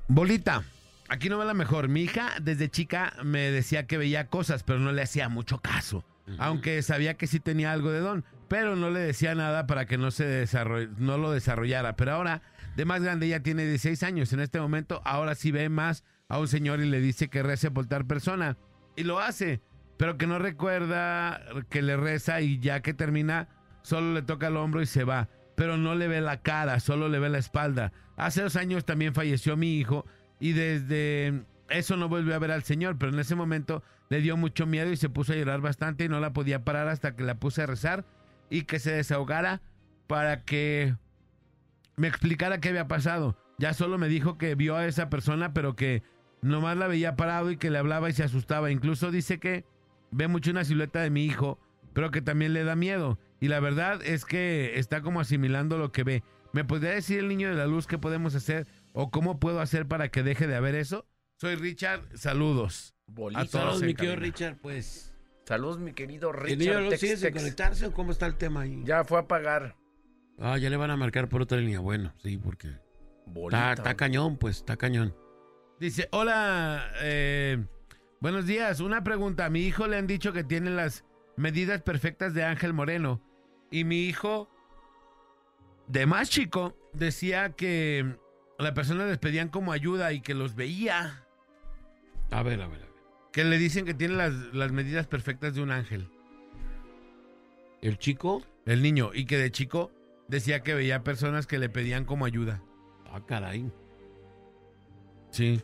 [0.08, 0.62] Bolita.
[1.08, 1.88] Aquí no va la mejor.
[1.88, 6.04] Mi hija desde chica me decía que veía cosas, pero no le hacía mucho caso.
[6.38, 9.98] Aunque sabía que sí tenía algo de don, pero no le decía nada para que
[9.98, 11.96] no se desarroll- no lo desarrollara.
[11.96, 12.42] Pero ahora,
[12.76, 14.32] de más grande, ella tiene 16 años.
[14.32, 17.72] En este momento, ahora sí ve más a un señor y le dice que rece
[17.72, 18.56] por tal persona.
[18.94, 19.60] Y lo hace,
[20.00, 23.48] pero que no recuerda que le reza y ya que termina,
[23.82, 25.28] solo le toca el hombro y se va.
[25.56, 27.92] Pero no le ve la cara, solo le ve la espalda.
[28.16, 30.06] Hace dos años también falleció mi hijo
[30.38, 34.38] y desde eso no volvió a ver al señor, pero en ese momento le dio
[34.38, 37.22] mucho miedo y se puso a llorar bastante y no la podía parar hasta que
[37.22, 38.06] la puse a rezar
[38.48, 39.60] y que se desahogara
[40.06, 40.96] para que
[41.96, 43.36] me explicara qué había pasado.
[43.58, 46.02] Ya solo me dijo que vio a esa persona, pero que
[46.40, 48.70] nomás la veía parado y que le hablaba y se asustaba.
[48.70, 49.68] Incluso dice que
[50.10, 51.58] ve mucho una silueta de mi hijo,
[51.92, 53.18] pero que también le da miedo.
[53.40, 56.22] Y la verdad es que está como asimilando lo que ve.
[56.52, 59.86] ¿Me podría decir el niño de la luz qué podemos hacer o cómo puedo hacer
[59.86, 61.06] para que deje de haber eso?
[61.36, 62.94] Soy Richard, saludos.
[63.08, 64.16] A todos Saludos, mi querido.
[64.16, 65.14] Richard, pues.
[65.46, 67.42] Saludos, mi querido ¿El niño Richard sigue sin Tex-Tex.
[67.42, 68.82] conectarse o cómo está el tema ahí?
[68.84, 69.74] Ya fue a pagar.
[70.38, 71.80] Ah, ya le van a marcar por otra línea.
[71.80, 72.68] Bueno, sí, porque
[73.26, 75.14] Bolita, está, está cañón, pues, está cañón.
[75.80, 77.64] Dice, hola, eh,
[78.20, 78.80] buenos días.
[78.80, 79.46] Una pregunta.
[79.46, 81.04] A mi hijo le han dicho que tiene las
[81.36, 83.20] medidas perfectas de Ángel Moreno.
[83.70, 84.48] Y mi hijo,
[85.88, 88.16] de más chico, decía que
[88.58, 91.24] la persona les pedían como ayuda y que los veía.
[92.30, 92.90] A ver, a ver, a ver.
[93.32, 96.08] Que le dicen que tiene las, las medidas perfectas de un ángel.
[97.80, 98.42] ¿El chico?
[98.66, 99.10] El niño.
[99.14, 99.90] Y que de chico
[100.28, 102.62] decía que veía personas que le pedían como ayuda.
[103.10, 103.72] Ah, caray.
[105.30, 105.62] Sí.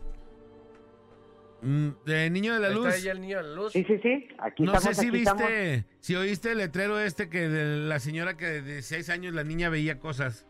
[1.66, 2.86] Mm, De niño de la Ahí luz.
[2.86, 3.72] está ya el niño de la luz.
[3.72, 4.28] Sí, sí, sí.
[4.38, 5.42] Aquí No sé si aquí estamos.
[5.42, 9.42] viste, si oíste el letrero este que de la señora que de seis años la
[9.44, 10.46] niña veía cosas.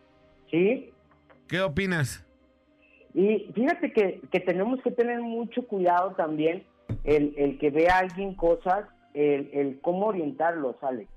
[0.50, 0.92] Sí.
[1.48, 2.24] ¿Qué opinas?
[3.14, 6.64] Y fíjate que, que tenemos que tener mucho cuidado también
[7.04, 11.10] el, el que vea a alguien cosas, el, el cómo orientarlos, Alex.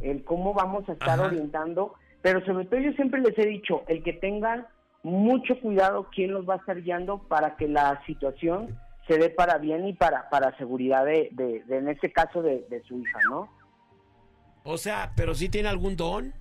[0.00, 1.26] El cómo vamos a estar Ajá.
[1.26, 1.92] orientando.
[2.22, 4.66] Pero sobre todo yo siempre les he dicho, el que tengan
[5.02, 8.76] mucho cuidado quién los va a estar guiando para que la situación
[9.06, 12.66] se dé para bien y para, para seguridad de, de- de, en este caso, de,
[12.68, 13.48] de su hija, ¿no?
[14.64, 16.32] O sea, ¿pero sí tiene algún don?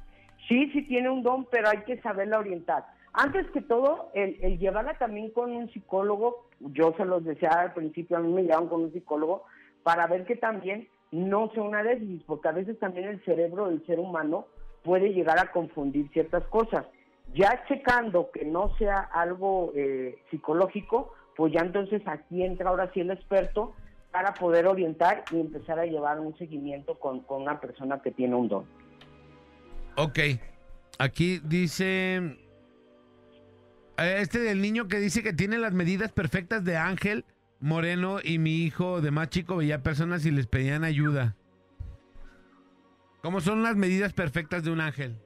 [0.47, 2.85] Sí, sí tiene un don, pero hay que saberla orientar.
[3.13, 7.73] Antes que todo, el, el llevarla también con un psicólogo, yo se los decía al
[7.73, 9.43] principio, a mí me llevaron con un psicólogo,
[9.83, 13.85] para ver que también no sea una déficit, porque a veces también el cerebro del
[13.85, 14.47] ser humano
[14.83, 16.85] puede llegar a confundir ciertas cosas.
[17.33, 23.01] Ya checando que no sea algo eh, psicológico, pues ya entonces aquí entra ahora sí
[23.01, 23.73] el experto
[24.11, 28.35] para poder orientar y empezar a llevar un seguimiento con, con una persona que tiene
[28.35, 28.65] un don.
[29.97, 30.19] Ok.
[30.99, 32.15] Aquí dice.
[33.97, 37.25] eh, Este del niño que dice que tiene las medidas perfectas de Ángel
[37.59, 41.35] Moreno y mi hijo de más chico veía personas y les pedían ayuda.
[43.21, 45.17] ¿Cómo son las medidas perfectas de un ángel?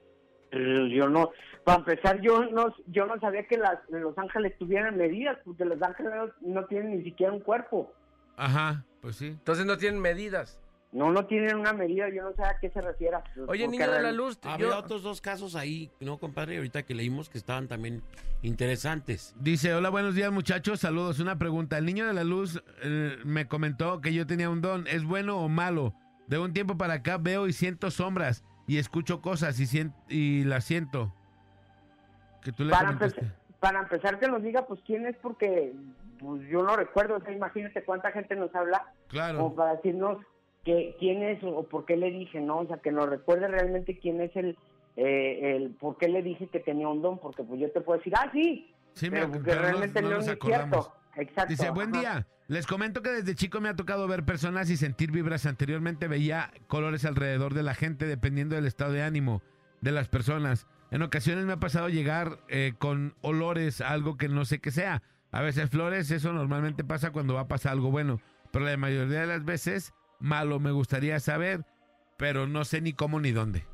[0.52, 1.30] Eh, Yo no,
[1.76, 5.80] para empezar, yo no, yo no sabía que las, los ángeles tuvieran medidas, porque los
[5.82, 6.12] ángeles
[6.42, 7.92] no, no tienen ni siquiera un cuerpo.
[8.36, 9.26] Ajá, pues sí.
[9.28, 10.58] Entonces no tienen medidas.
[10.92, 13.16] No, no tienen una medida, yo no sé a qué se refiere.
[13.46, 16.56] Oye, niño de la luz, Había yo- otros dos casos ahí, ¿no, compadre?
[16.56, 18.02] Ahorita que leímos que estaban también
[18.42, 19.34] interesantes.
[19.38, 21.20] Dice, hola, buenos días muchachos, saludos.
[21.20, 24.86] Una pregunta, el niño de la luz eh, me comentó que yo tenía un don,
[24.88, 25.94] ¿es bueno o malo?
[26.26, 30.64] De un tiempo para acá veo y siento sombras y escucho cosas y, y las
[30.64, 31.14] siento.
[32.42, 33.24] Que tú le para, empezar,
[33.60, 35.72] para empezar que nos diga, pues quién es, porque
[36.18, 39.38] pues, yo no recuerdo, o sea, imagínate cuánta gente nos habla, Claro.
[39.38, 40.18] como para decirnos
[40.64, 42.58] que, quién es o por qué le dije, ¿no?
[42.58, 44.56] O sea, que nos recuerde realmente quién es el,
[44.96, 47.98] eh, el por qué le dije que tenía un don, porque pues yo te puedo
[47.98, 50.92] decir, ah, sí, Sí, pero me- porque pero no- realmente no no, nos es cierto.
[51.16, 51.48] Exacto.
[51.50, 52.00] Dice, buen ajá.
[52.00, 52.26] día.
[52.48, 55.46] Les comento que desde chico me ha tocado ver personas y sentir vibras.
[55.46, 59.40] Anteriormente veía colores alrededor de la gente dependiendo del estado de ánimo
[59.80, 60.66] de las personas.
[60.90, 65.02] En ocasiones me ha pasado llegar eh, con olores, algo que no sé qué sea.
[65.30, 68.20] A veces flores, eso normalmente pasa cuando va a pasar algo bueno.
[68.50, 71.60] Pero la mayoría de las veces, malo me gustaría saber,
[72.16, 73.64] pero no sé ni cómo ni dónde.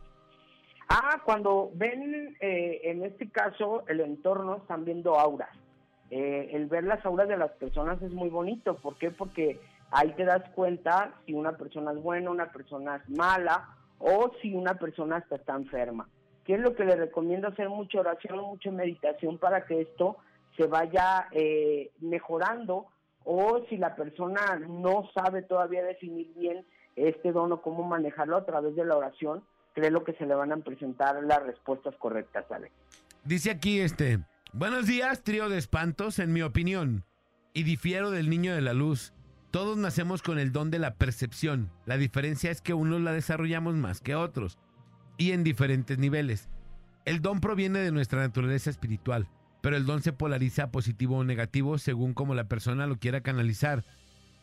[0.89, 5.49] Ah, cuando ven, eh, en este caso, el entorno, están viendo auras.
[6.11, 8.77] Eh, el ver las auras de las personas es muy bonito.
[8.77, 9.11] ¿Por qué?
[9.11, 9.59] Porque
[9.91, 14.55] ahí te das cuenta si una persona es buena, una persona es mala o si
[14.55, 16.07] una persona hasta está enferma.
[16.47, 17.49] ¿Qué es lo que le recomiendo?
[17.49, 20.16] Hacer mucha oración, mucha meditación para que esto
[20.57, 22.86] se vaya eh, mejorando
[23.24, 28.47] o si la persona no sabe todavía definir bien este don o cómo manejarlo a
[28.47, 29.42] través de la oración,
[29.74, 32.72] creo que se le van a presentar las respuestas correctas, Alex.
[33.24, 34.20] Dice aquí este,
[34.53, 37.05] buenos días, trío de espantos, en mi opinión,
[37.53, 39.12] y difiero del niño de la luz.
[39.51, 41.70] Todos nacemos con el don de la percepción.
[41.86, 44.59] La diferencia es que unos la desarrollamos más que otros,
[45.17, 46.49] y en diferentes niveles.
[47.05, 49.29] El don proviene de nuestra naturaleza espiritual,
[49.61, 53.21] pero el don se polariza a positivo o negativo según como la persona lo quiera
[53.23, 53.85] canalizar.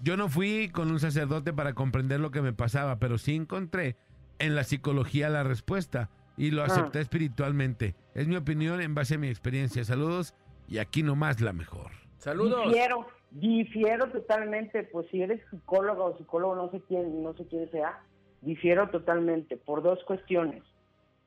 [0.01, 3.95] Yo no fui con un sacerdote para comprender lo que me pasaba, pero sí encontré
[4.39, 6.65] en la psicología la respuesta y lo Ah.
[6.65, 7.95] acepté espiritualmente.
[8.15, 9.83] Es mi opinión en base a mi experiencia.
[9.85, 10.33] Saludos
[10.67, 11.91] y aquí nomás la mejor.
[12.17, 12.65] Saludos.
[12.67, 17.69] Difiero, difiero totalmente, pues si eres psicólogo o psicólogo, no sé quién, no sé quién
[17.71, 18.01] sea,
[18.43, 20.63] difiero totalmente por dos cuestiones.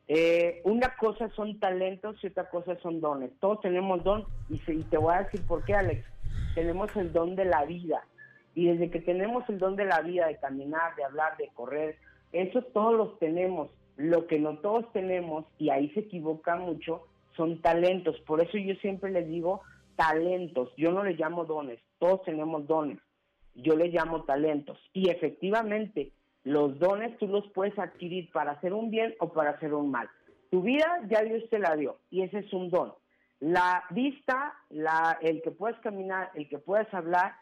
[0.08, 3.30] Eh, una cosa son talentos y otra cosa son dones.
[3.40, 6.04] Todos tenemos don y, se- y te voy a decir por qué, Alex.
[6.54, 8.04] Tenemos el don de la vida.
[8.54, 11.96] Y desde que tenemos el don de la vida, de caminar, de hablar, de correr,
[12.32, 13.68] esos todos los tenemos.
[13.96, 17.06] Lo que no todos tenemos, y ahí se equivoca mucho,
[17.36, 18.18] son talentos.
[18.20, 19.62] Por eso yo siempre les digo
[19.96, 20.70] talentos.
[20.76, 21.80] Yo no les llamo dones.
[21.98, 22.98] Todos tenemos dones.
[23.54, 24.78] Yo les llamo talentos.
[24.92, 26.12] Y efectivamente,
[26.46, 30.08] Los dones tú los puedes adquirir para hacer un bien o para hacer un mal.
[30.48, 32.94] Tu vida ya Dios te la dio y ese es un don.
[33.40, 37.32] La vista, la, el que puedes caminar, el que puedes hablar,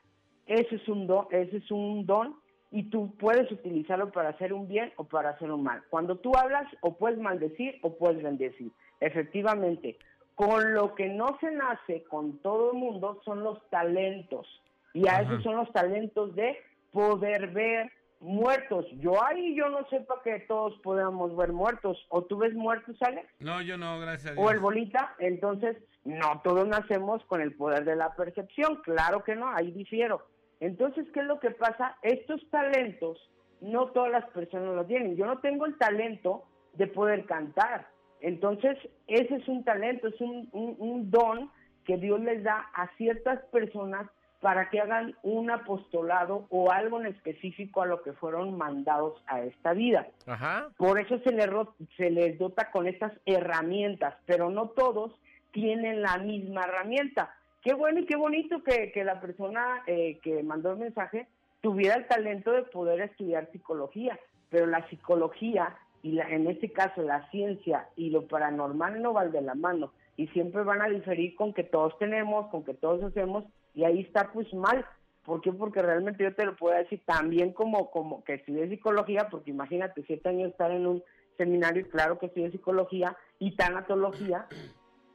[0.46, 2.36] ese es un don, ese es un don
[2.70, 5.82] y tú puedes utilizarlo para hacer un bien o para hacer un mal.
[5.90, 8.72] Cuando tú hablas, o puedes maldecir o puedes bendecir.
[9.00, 9.98] Efectivamente,
[10.34, 14.46] con lo que no se nace con todo el mundo son los talentos.
[14.94, 15.22] Y a Ajá.
[15.24, 16.56] esos son los talentos de
[16.90, 17.92] poder ver
[18.24, 18.86] muertos.
[18.92, 21.98] Yo ahí yo no sepa que todos podamos ver muertos.
[22.08, 23.28] ¿O tú ves muertos, Alex?
[23.38, 27.84] No, yo no, gracias a o el bolita, entonces no todos nacemos con el poder
[27.84, 30.26] de la percepción, claro que no, ahí difiero.
[30.60, 31.96] Entonces, ¿qué es lo que pasa?
[32.02, 33.18] Estos talentos
[33.60, 35.16] no todas las personas los tienen.
[35.16, 36.44] Yo no tengo el talento
[36.74, 37.88] de poder cantar.
[38.20, 41.50] Entonces, ese es un talento, es un, un- un don
[41.84, 44.06] que Dios les da a ciertas personas
[44.44, 49.40] para que hagan un apostolado o algo en específico a lo que fueron mandados a
[49.40, 50.06] esta vida.
[50.26, 50.68] Ajá.
[50.76, 51.48] Por eso se les,
[51.96, 55.18] se les dota con estas herramientas, pero no todos
[55.52, 57.34] tienen la misma herramienta.
[57.62, 61.26] Qué bueno y qué bonito que, que la persona eh, que mandó el mensaje
[61.62, 64.20] tuviera el talento de poder estudiar psicología,
[64.50, 69.32] pero la psicología y la, en este caso la ciencia y lo paranormal no van
[69.32, 73.02] de la mano y siempre van a diferir con que todos tenemos, con que todos
[73.02, 74.86] hacemos y ahí está pues mal.
[75.24, 75.52] ¿Por qué?
[75.52, 80.04] Porque realmente yo te lo puedo decir también como, como que estudié psicología, porque imagínate,
[80.06, 81.02] siete años estar en un
[81.36, 84.46] seminario, y claro que estudié psicología y tanatología,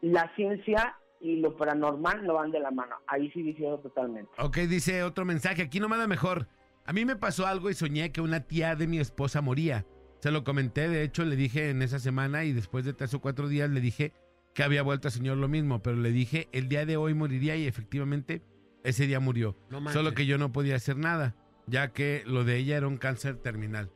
[0.01, 2.95] la ciencia y lo paranormal no van de la mano.
[3.07, 4.32] Ahí sí difiero totalmente.
[4.39, 5.64] Ok, dice otro mensaje.
[5.64, 6.47] Aquí no me da mejor.
[6.86, 9.86] A mí me pasó algo y soñé que una tía de mi esposa moría.
[10.20, 13.22] Se lo comenté, de hecho, le dije en esa semana y después de tres o
[13.22, 14.14] cuatro días le dije
[14.54, 17.56] que había vuelto al Señor lo mismo, pero le dije el día de hoy moriría
[17.56, 18.41] y efectivamente
[18.84, 19.58] ese día murió.
[19.70, 19.88] No.
[19.91, 21.36] Solo que yo no podía hacer nada,
[21.68, 23.91] ya que lo de ella era un cáncer terminal.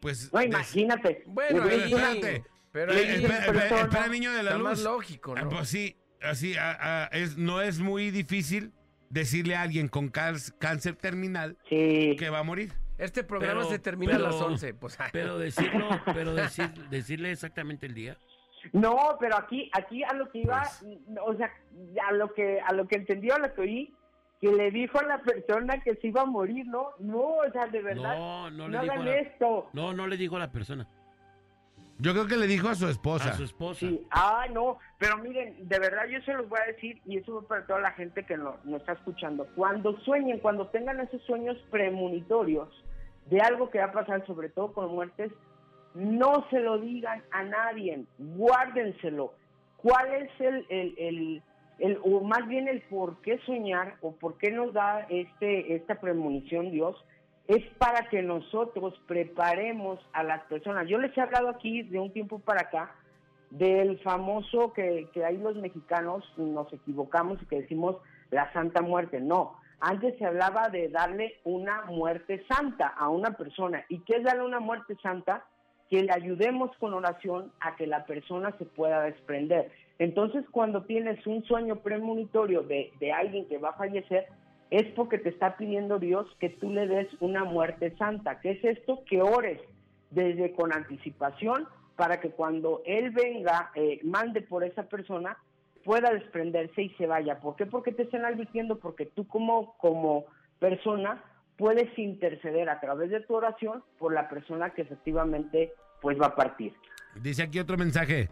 [0.00, 0.32] Pues.
[0.32, 1.22] No, imagínate.
[1.26, 2.44] Bueno, ahí- espérate.
[2.72, 4.62] Pero espera, espera, persona- espera, niño de la luz.
[4.62, 5.48] más lógico, Ah, ¿no?
[5.50, 8.72] Pues sí, así, ah, ah, es, no es muy difícil
[9.10, 12.16] decirle a alguien con cáncer terminal Sí.
[12.18, 12.72] que va a morir.
[12.96, 14.72] Este programa Pero- se termina a las 11.
[14.74, 18.16] Pues, Pero decirlo, pero decir, decirle exactamente el día.
[18.72, 21.18] No, pero aquí, aquí a lo que iba, Pues.
[21.24, 21.50] o sea,
[22.08, 23.94] a lo que, a lo que entendió, a lo que oí,
[24.40, 26.88] que le dijo a la persona que se iba a morir, ¿no?
[26.98, 29.70] No, o sea, de verdad, No, no no, le dijo a hagan la, esto.
[29.72, 30.86] no, no le dijo a la persona,
[31.98, 33.30] Yo creo que le dijo a su esposa.
[33.30, 33.80] a su esposa.
[33.80, 37.36] Sí, ah, no, pero miren, de verdad yo se los voy a decir, y eso
[37.40, 39.46] va para toda la gente que no- nos está escuchando.
[39.54, 42.68] Cuando sueñen, cuando tengan esos sueños premonitorios
[43.26, 45.30] de algo que va a pasar, sobre todo con muertes,
[45.94, 49.32] no se lo digan a nadie, guárdenselo.
[49.76, 51.42] ¿Cuál es el, el, el,
[51.78, 56.00] el- o más bien el por qué soñar, o por qué nos da este, esta
[56.00, 56.96] premonición Dios?
[57.48, 60.86] es para que nosotros preparemos a las personas.
[60.88, 62.94] Yo les he hablado aquí de un tiempo para acá
[63.50, 67.96] del famoso que, que hay los mexicanos nos equivocamos y que decimos
[68.30, 69.20] la Santa Muerte.
[69.20, 73.84] No, antes se hablaba de darle una muerte santa a una persona.
[73.88, 75.44] ¿Y qué es darle una muerte santa?
[75.92, 79.70] Que le ayudemos con oración a que la persona se pueda desprender.
[79.98, 84.24] Entonces, cuando tienes un sueño premonitorio de, de alguien que va a fallecer,
[84.70, 88.40] es porque te está pidiendo Dios que tú le des una muerte santa.
[88.40, 89.04] ¿Qué es esto?
[89.04, 89.60] Que ores
[90.10, 95.36] desde con anticipación para que cuando Él venga, eh, mande por esa persona,
[95.84, 97.38] pueda desprenderse y se vaya.
[97.38, 97.66] ¿Por qué?
[97.66, 100.24] Porque te están advirtiendo, porque tú como, como
[100.58, 101.22] persona
[101.58, 105.72] puedes interceder a través de tu oración por la persona que efectivamente
[106.02, 106.74] pues va a partir.
[107.14, 108.28] Dice aquí otro mensaje.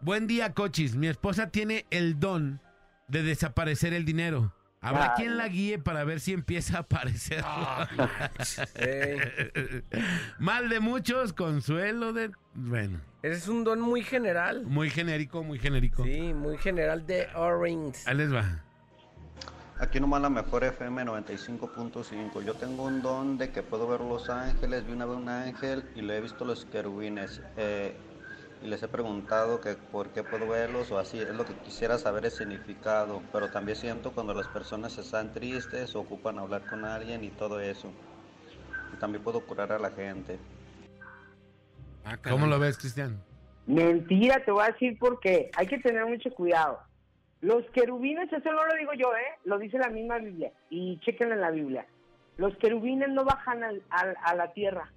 [0.00, 0.96] Buen día, cochis.
[0.96, 2.60] Mi esposa tiene el don
[3.06, 4.52] de desaparecer el dinero.
[4.80, 5.10] Habrá Ay.
[5.16, 7.42] quien la guíe para ver si empieza a aparecer.
[10.38, 12.30] Mal de muchos, consuelo de...
[12.54, 14.64] Bueno, ese es un don muy general.
[14.66, 16.04] muy genérico, muy genérico.
[16.04, 18.00] Sí, muy general de Orange.
[18.06, 18.63] Ahí les va.
[19.80, 22.42] Aquí nomás la mejor FM 95.5.
[22.42, 24.86] Yo tengo un don de que puedo ver los ángeles.
[24.86, 27.42] Vi una vez un ángel y le he visto los querubines.
[27.56, 27.96] Eh,
[28.62, 31.18] y les he preguntado que por qué puedo verlos o así.
[31.18, 33.20] Es lo que quisiera saber el significado.
[33.32, 37.58] Pero también siento cuando las personas están tristes o ocupan hablar con alguien y todo
[37.58, 37.90] eso.
[38.92, 40.38] Y también puedo curar a la gente.
[42.04, 42.16] Ah.
[42.30, 43.20] ¿Cómo lo ves, Cristian?
[43.66, 46.78] Mentira, te voy a decir porque hay que tener mucho cuidado.
[47.44, 49.38] Los querubines, eso no lo digo yo, ¿eh?
[49.44, 50.50] Lo dice la misma Biblia.
[50.70, 51.86] Y chequenlo en la Biblia.
[52.38, 54.90] Los querubines no bajan al- al- a la tierra.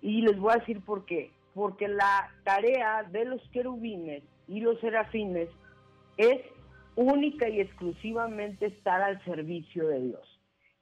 [0.00, 1.32] Y les voy a decir por qué.
[1.54, 5.48] Porque la tarea de los querubines y los serafines
[6.16, 6.40] es
[6.94, 10.26] única y exclusivamente estar al servicio de Dios.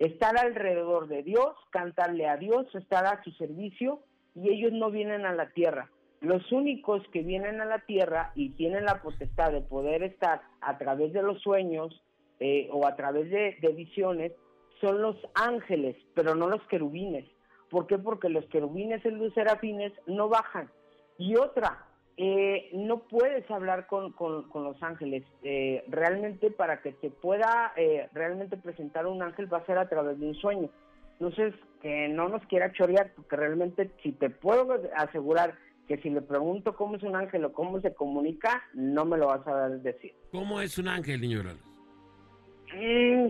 [0.00, 4.00] estar alrededor de Dios, cantarle a Dios, estar a su servicio
[4.36, 5.90] y ellos no vienen a la tierra.
[6.20, 10.76] Los únicos que vienen a la tierra y tienen la potestad de poder estar a
[10.78, 12.02] través de los sueños
[12.40, 14.32] eh, o a través de, visiones
[14.80, 17.24] son los ángeles, pero no los querubines.
[17.70, 17.98] ¿Por qué?
[17.98, 20.70] Porque los querubines y los serafines no bajan.
[21.18, 21.88] Y otra,
[22.20, 24.12] eh, no puedes hablar con
[24.52, 25.22] los ángeles.
[25.44, 29.88] Eh, realmente para que te pueda eh, realmente presentar un ángel va a ser a
[29.88, 30.68] través de un sueño.
[31.12, 35.54] Entonces, que no nos quiera chorear, porque realmente si te puedo asegurar
[35.88, 39.28] que si le pregunto cómo es un ángel o cómo se comunica, no me lo
[39.28, 40.12] vas a decir.
[40.30, 41.42] ¿Cómo es un ángel, niño?
[42.74, 43.28] Mm,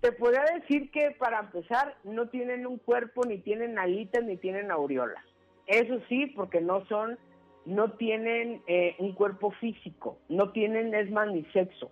[0.00, 4.70] te podría decir que para empezar no tienen un cuerpo, ni tienen alitas, ni tienen
[4.70, 5.22] aureolas.
[5.66, 7.18] Eso sí, porque no son,
[7.66, 11.90] no tienen eh, un cuerpo físico, no tienen esma ni sexo.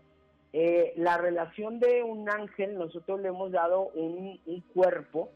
[0.54, 5.30] Eh, la relación de un ángel, nosotros le hemos dado un, un cuerpo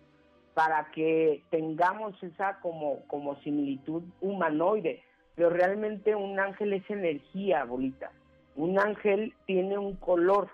[0.58, 5.04] para que tengamos esa como, como similitud humanoide,
[5.36, 8.10] pero realmente un ángel es energía, bolita.
[8.56, 10.48] Un ángel tiene un color,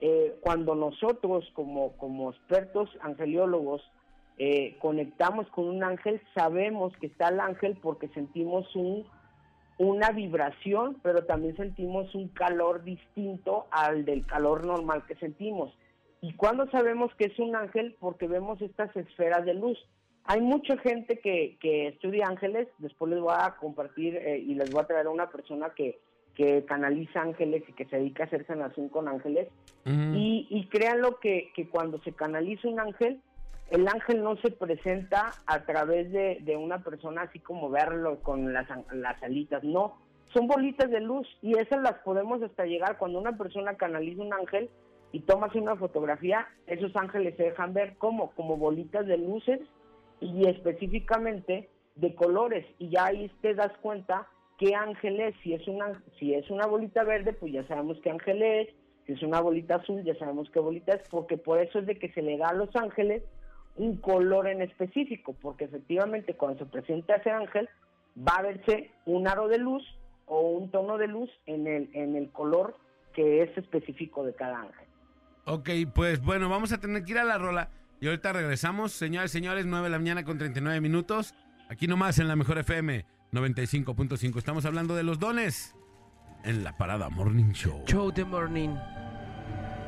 [0.00, 3.82] eh, cuando nosotros como, como expertos angeliólogos
[4.38, 9.04] eh, conectamos con un ángel, sabemos que está el ángel porque sentimos un,
[9.76, 15.76] una vibración, pero también sentimos un calor distinto al del calor normal que sentimos.
[16.22, 17.96] ¿Y cuando sabemos que es un ángel?
[17.98, 19.76] Porque vemos estas esferas de luz.
[20.24, 24.70] Hay mucha gente que, que estudia ángeles, después les voy a compartir eh, y les
[24.70, 25.98] voy a traer a una persona que,
[26.36, 29.48] que canaliza ángeles y que se dedica a hacer sanación con ángeles.
[29.84, 33.20] Y, y créanlo que, que cuando se canaliza un ángel,
[33.70, 38.52] el ángel no se presenta a través de, de una persona así como verlo con
[38.52, 39.96] las, las alitas, no,
[40.32, 44.32] son bolitas de luz y esas las podemos hasta llegar cuando una persona canaliza un
[44.32, 44.70] ángel
[45.12, 49.60] y tomas una fotografía, esos ángeles se dejan ver como, como bolitas de luces
[50.20, 52.66] y específicamente de colores.
[52.78, 54.26] Y ya ahí te das cuenta
[54.58, 58.10] qué ángel es, si es una, si es una bolita verde, pues ya sabemos qué
[58.10, 58.68] ángel es,
[59.06, 61.98] si es una bolita azul, ya sabemos qué bolita es, porque por eso es de
[61.98, 63.22] que se le da a los ángeles
[63.76, 67.68] un color en específico, porque efectivamente cuando se presenta ese ángel
[68.16, 69.82] va a verse un aro de luz
[70.26, 72.76] o un tono de luz en el, en el color
[73.14, 74.86] que es específico de cada ángel.
[75.44, 77.70] Ok, pues bueno, vamos a tener que ir a la rola.
[78.00, 81.34] Y ahorita regresamos, señores, señores, 9 de la mañana con 39 minutos.
[81.68, 84.38] Aquí nomás en la mejor FM 95.5.
[84.38, 85.74] Estamos hablando de los dones
[86.44, 87.84] en la parada Morning Show.
[87.86, 88.76] Show the morning.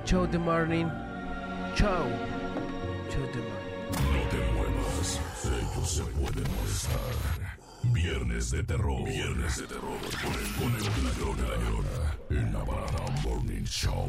[0.04, 0.86] Show the morning.
[1.74, 2.08] Show.
[3.10, 3.64] Show the morning.
[4.12, 7.54] No te muevas, ellos se pueden molestar.
[7.92, 9.04] Viernes de terror.
[9.04, 14.08] Viernes de terror con el, con el la Llorona en la Parada Morning Show.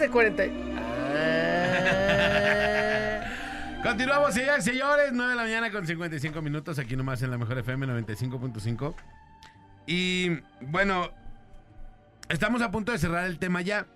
[0.00, 0.44] De 40.
[0.46, 0.70] y-
[3.82, 5.10] Continuamos, señores, señores.
[5.12, 6.78] 9 de la mañana con 55 minutos.
[6.78, 8.94] Aquí nomás en la mejor FM 95.5.
[9.86, 11.10] Y bueno,
[12.28, 13.86] estamos a punto de cerrar el tema ya.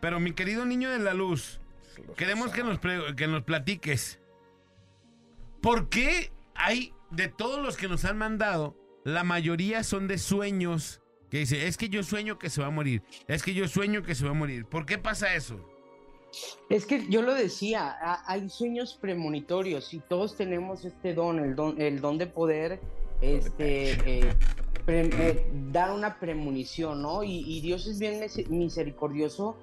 [0.00, 1.60] Pero mi querido niño de la luz,
[2.16, 2.78] queremos que nos,
[3.16, 4.20] que nos platiques.
[5.60, 11.00] ¿Por qué hay de todos los que nos han mandado, la mayoría son de sueños?
[11.30, 13.02] Que dice, es que yo sueño que se va a morir.
[13.26, 14.64] Es que yo sueño que se va a morir.
[14.64, 15.60] ¿Por qué pasa eso?
[16.68, 21.54] Es que yo lo decía, ha- hay sueños premonitorios y todos tenemos este don, el
[21.54, 22.80] don, el don de poder
[23.20, 24.34] este, eh,
[24.86, 27.22] eh, dar una premonición, ¿no?
[27.24, 29.56] Y, y Dios es bien mis- misericordioso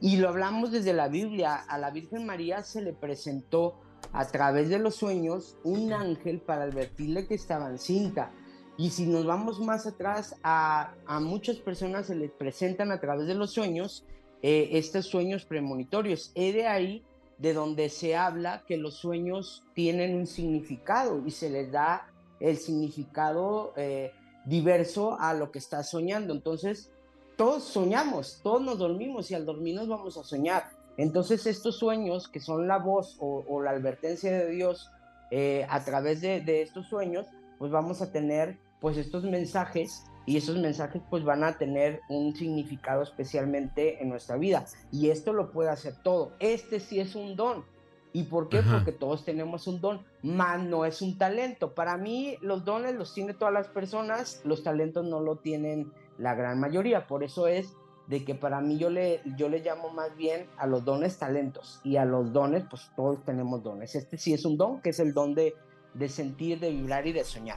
[0.00, 1.54] y lo hablamos desde la Biblia.
[1.56, 3.80] A la Virgen María se le presentó
[4.12, 8.30] a través de los sueños un ángel para advertirle que estaba encinta.
[8.76, 13.26] Y si nos vamos más atrás, a, a muchas personas se les presentan a través
[13.26, 14.04] de los sueños
[14.46, 16.30] eh, estos sueños premonitorios.
[16.34, 17.02] Es de ahí
[17.38, 22.08] de donde se habla que los sueños tienen un significado y se les da
[22.40, 24.12] el significado eh,
[24.44, 26.34] diverso a lo que estás soñando.
[26.34, 26.90] Entonces,
[27.36, 30.64] todos soñamos, todos nos dormimos y al dormirnos vamos a soñar.
[30.96, 34.90] Entonces, estos sueños que son la voz o, la advertencia de Dios
[35.30, 37.26] eh, a través de, de estos sueños,
[37.58, 42.36] pues vamos a tener pues estos mensajes y esos mensajes pues van a tener un
[42.36, 44.66] significado especialmente en nuestra vida.
[44.92, 46.32] Y esto lo puede hacer todo.
[46.38, 47.64] Este sí es un don.
[48.12, 48.58] ¿Y por qué?
[48.58, 48.76] Ajá.
[48.76, 51.74] Porque todos tenemos un don, más no es un talento.
[51.74, 56.34] Para mí los dones los tiene todas las personas, los talentos no lo tienen la
[56.34, 57.06] gran mayoría.
[57.06, 57.72] Por eso es
[58.06, 61.80] de que para mí yo le, yo le llamo más bien a los dones talentos
[61.84, 63.94] y a los dones pues todos tenemos dones.
[63.94, 65.54] Este sí es un don, que es el don de,
[65.94, 67.56] de sentir, de vibrar y de soñar.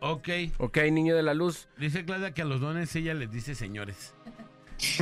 [0.00, 0.28] Ok.
[0.58, 1.68] Ok, niño de la luz.
[1.76, 4.14] Dice Claudia que a los dones ella les dice señores.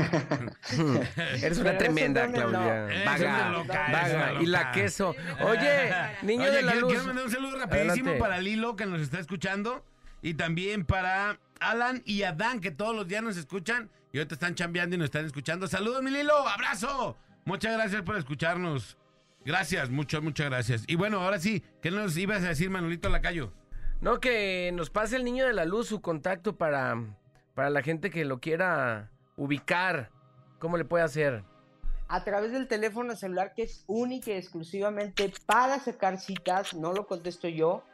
[1.40, 2.48] Eres una Pero tremenda, dones no.
[2.48, 2.84] Claudia.
[2.86, 4.42] Eres Vaga, loca, vaga.
[4.42, 5.14] Y la queso.
[5.42, 5.92] Oye,
[6.22, 6.90] niño Oye, de la quiero, luz.
[6.94, 8.18] quiero mandar un saludo rapidísimo Adelante.
[8.18, 9.84] para Lilo que nos está escuchando
[10.20, 14.54] y también para Alan y Adán que todos los días nos escuchan y ahorita están
[14.54, 15.68] chambeando y nos están escuchando.
[15.68, 17.16] Saludos, mi Lilo, abrazo.
[17.44, 18.96] Muchas gracias por escucharnos.
[19.44, 20.82] Gracias, muchas, muchas gracias.
[20.88, 23.52] Y bueno, ahora sí, ¿qué nos ibas a decir, Manolito Lacayo?
[24.00, 26.96] No, que nos pase el niño de la luz su contacto para,
[27.54, 30.10] para la gente que lo quiera ubicar.
[30.58, 31.44] ¿Cómo le puede hacer?
[32.08, 37.06] a través del teléfono celular que es única y exclusivamente para sacar citas, no lo
[37.06, 37.84] contesto yo.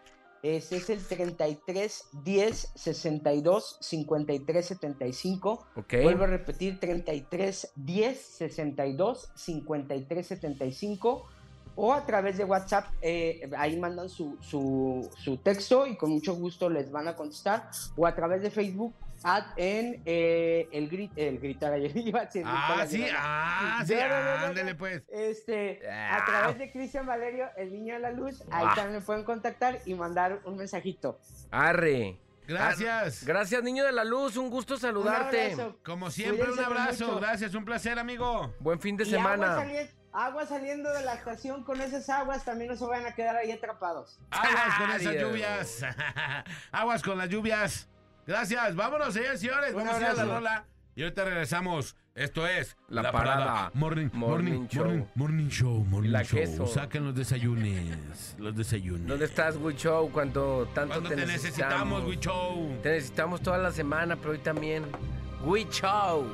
[0.43, 5.67] Ese es el 33 10 62 53 75.
[5.75, 5.95] Ok.
[6.03, 11.27] Vuelvo a repetir 33 10 62 53 75.
[11.77, 16.35] O a través de WhatsApp, eh, ahí mandan su, su, su texto y con mucho
[16.35, 17.69] gusto les van a contestar.
[17.97, 18.95] O a través de Facebook
[19.25, 21.97] at- en eh, el, grit, el gritar ayer.
[21.97, 25.03] iba a decir Ah, sí, ayer, ah, sí, ándele pues.
[25.09, 26.19] Este, Ah.
[26.19, 28.73] a través de Cristian Valerio, el niño de la luz, ahí Ah.
[28.77, 31.19] también me pueden contactar y mandar un mensajito.
[31.51, 32.19] Arre.
[32.47, 33.25] Gracias.
[33.25, 34.37] Gracias, niño de la luz.
[34.37, 35.47] Un gusto saludarte.
[35.55, 35.79] Un abrazo.
[35.83, 37.07] Como siempre, un Cuídense abrazo.
[37.07, 37.21] mucho.
[37.21, 38.53] Gracias, un placer, amigo.
[38.61, 39.65] Buen fin de Y agua, semana.
[40.15, 43.51] Agua saliendo de la estación con esas aguas, también no se vayan a quedar ahí
[43.51, 44.19] atrapados.
[44.31, 45.81] Aguas con esas lluvias.
[46.73, 47.89] Aguas con las lluvias.
[48.27, 48.74] Gracias.
[48.77, 49.74] Vámonos, señores señores.
[49.74, 50.65] Vamos a ir a la rola.
[50.95, 51.97] Y ahorita regresamos.
[52.15, 54.85] Esto es La Parada Morning, Morning morning, Show.
[54.85, 55.85] morning, morning show.
[55.85, 56.39] Morning la show.
[56.39, 56.66] queso.
[56.69, 58.36] Saquen los desayunes.
[58.39, 59.09] Los desayunes.
[59.09, 60.12] ¿Dónde estás, Wichow?
[60.12, 62.81] Cuando tanto Cuando te, te necesitamos, Wichow.
[62.85, 64.85] Te necesitamos toda la semana, pero hoy también.
[65.43, 66.24] Wichow.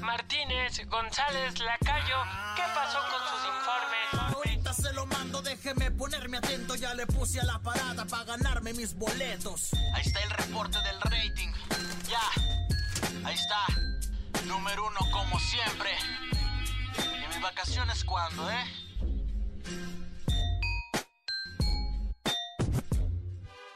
[0.00, 2.22] Martínez, González, Lacayo,
[2.56, 4.34] ¿qué pasó con sus informes?
[4.34, 6.74] Ahorita se lo mando, déjeme ponerme atento.
[6.74, 9.70] Ya le puse a la parada para ganarme mis boletos.
[9.94, 11.52] Ahí está el reporte del rating.
[12.08, 12.20] Ya,
[13.24, 13.66] ahí está.
[14.46, 15.90] Número uno como siempre.
[16.98, 18.64] ¿Y mis vacaciones cuándo, eh?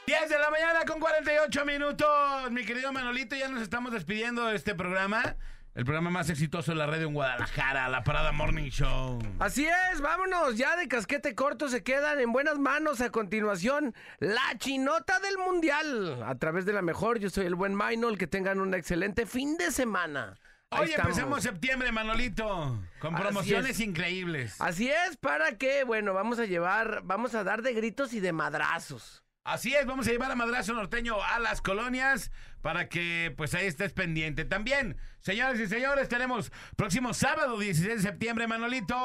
[0.06, 2.50] Diez de la mañana con 48 minutos.
[2.52, 5.36] Mi querido Manolito, ya nos estamos despidiendo de este programa.
[5.76, 9.18] El programa más exitoso de la red en Guadalajara, la Parada Morning Show.
[9.38, 14.56] Así es, vámonos, ya de casquete corto se quedan en buenas manos a continuación la
[14.56, 16.22] chinota del mundial.
[16.22, 19.58] A través de la mejor, yo soy el buen Maynol, que tengan un excelente fin
[19.58, 20.38] de semana.
[20.70, 23.80] Hoy empezamos septiembre, Manolito, con promociones es.
[23.80, 24.58] increíbles.
[24.62, 28.32] Así es, para que, bueno, vamos a llevar, vamos a dar de gritos y de
[28.32, 29.25] madrazos.
[29.46, 32.32] Así es, vamos a llevar a Madrazo Norteño a las colonias
[32.62, 34.44] para que pues ahí estés pendiente.
[34.44, 38.96] También, señores y señores, tenemos próximo sábado 16 de septiembre, Manolito.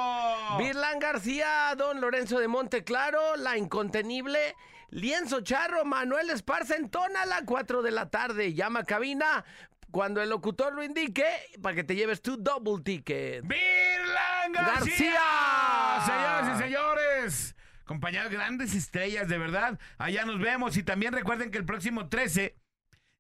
[0.58, 4.56] Virlán García, Don Lorenzo de Monteclaro, La Incontenible,
[4.90, 8.56] Lienzo Charro, Manuel Esparza en Tónala, 4 de la tarde.
[8.56, 9.46] Llama a cabina
[9.92, 11.24] cuando el locutor lo indique
[11.62, 13.44] para que te lleves tu double ticket.
[13.46, 15.14] Virlan García.
[15.14, 16.04] García.
[16.04, 17.56] Señoras y señores,
[17.92, 19.78] compañeros grandes estrellas, de verdad.
[19.98, 22.56] Allá nos vemos y también recuerden que el próximo 13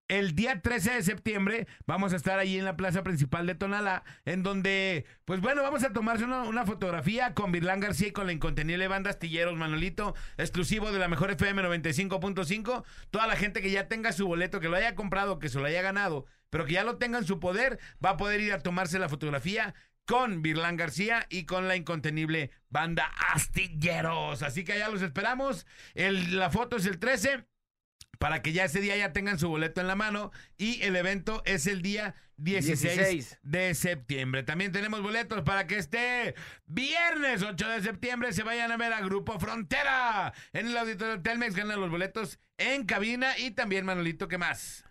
[0.07, 4.03] el día 13 de septiembre vamos a estar ahí en la plaza principal de Tonalá,
[4.23, 8.27] en donde, pues bueno, vamos a tomarse una, una fotografía con Virlán García y con
[8.27, 12.83] la incontenible banda Astilleros Manolito, exclusivo de la mejor FM 95.5.
[13.09, 15.65] Toda la gente que ya tenga su boleto, que lo haya comprado, que se lo
[15.65, 18.59] haya ganado, pero que ya lo tenga en su poder, va a poder ir a
[18.59, 19.73] tomarse la fotografía
[20.11, 24.43] con Virlán García y con la incontenible banda Astilleros.
[24.43, 25.65] Así que allá los esperamos.
[25.93, 27.45] El- la foto es el 13.
[28.19, 30.31] para que ya ese día ya tengan su boleto en la mano.
[30.57, 33.39] Y el evento es el día 16, 16.
[33.41, 34.43] de septiembre.
[34.43, 36.35] También tenemos boletos para que este
[36.67, 41.55] viernes 8 de septiembre se vayan a ver a Grupo Frontera en el auditorio Telmex.
[41.55, 44.83] Ganan los boletos en cabina y también, Manolito, ¿qué más?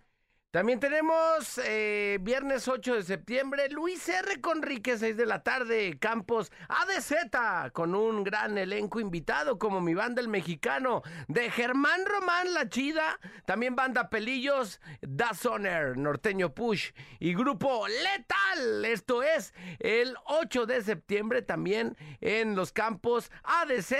[0.51, 4.41] También tenemos eh, viernes 8 de septiembre, Luis R.
[4.41, 10.19] Conrique, 6 de la tarde, Campos ADZ, con un gran elenco invitado como mi banda
[10.19, 16.91] El Mexicano, de Germán Román La Chida, también banda Pelillos, Da Soner, Norteño Push
[17.21, 18.83] y Grupo Letal.
[18.83, 23.93] Esto es el 8 de septiembre también en los campos ADZ,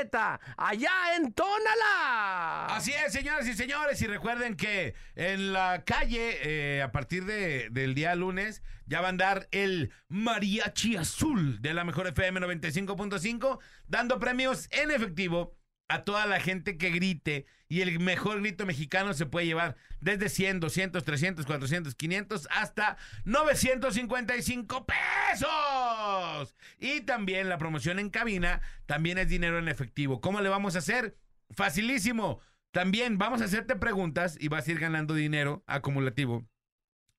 [0.58, 2.66] allá en Tónala.
[2.66, 7.70] Así es, señoras y señores, y recuerden que en la calle, eh, a partir de-
[7.72, 13.60] del día lunes, ya va a andar el Mariachi Azul de la Mejor FM 95.5,
[13.88, 15.56] dando premios en efectivo
[15.88, 17.46] a toda la gente que grite.
[17.68, 22.98] Y el mejor grito mexicano se puede llevar desde 100, 200, 300, 400, 500 hasta
[23.24, 26.56] 955 pesos.
[26.80, 30.22] Y también la promoción en cabina también es dinero en efectivo.
[30.22, 31.16] ¿Cómo le vamos a hacer?
[31.52, 32.40] Facilísimo.
[32.72, 36.48] También vamos a hacerte preguntas y vas a ir ganando dinero acumulativo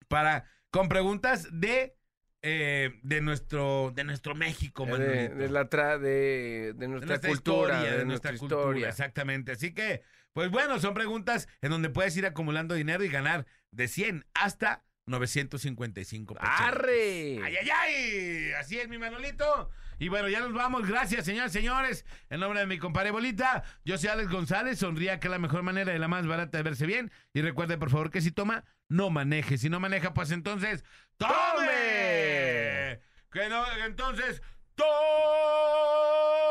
[0.09, 1.97] para con preguntas de
[2.45, 7.33] eh, de nuestro de nuestro México, De, de la tra- de, de De nuestra, cultura,
[7.77, 8.89] historia, de, nuestra, cultura, historia.
[8.89, 9.53] exactamente.
[9.53, 10.03] Así que,
[10.33, 14.85] pues bueno, son preguntas en donde puedes ir acumulando dinero y ganar de 100 hasta
[15.07, 16.49] 955 pesos.
[16.51, 17.39] ¡Arre!
[17.43, 18.53] ¡Ay, ay, ay!
[18.59, 19.71] Así es, mi Manolito.
[19.99, 20.87] Y bueno, ya nos vamos.
[20.87, 22.05] Gracias, señores, señores.
[22.31, 24.79] En nombre de mi compadre Bolita, yo soy Alex González.
[24.79, 27.13] Sonría que es la mejor manera y la más barata de verse bien.
[27.33, 29.59] Y recuerde, por favor, que si toma, no maneje.
[29.59, 30.85] Si no maneja, pues entonces,
[31.17, 33.01] ¡tome!
[33.31, 34.43] Que no, entonces,
[34.75, 36.42] ¡tome!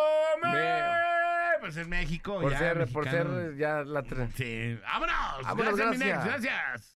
[1.74, 3.36] Pues en México, Por ya, ser, por mexicano.
[3.40, 4.78] ser ya la tra- Sí.
[4.84, 5.16] ¡Vámonos!
[5.44, 6.96] Vámonos, gracias, mi gracias.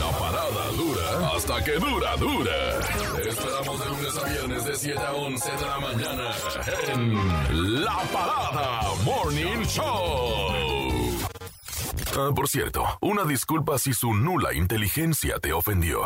[0.00, 2.80] La parada dura hasta que dura, dura.
[3.22, 6.30] Te esperamos de lunes a viernes de 7 a 11 de la mañana
[6.94, 11.18] en La Parada Morning Show.
[12.16, 16.00] Ah, por cierto, una disculpa si su nula inteligencia te ofendió.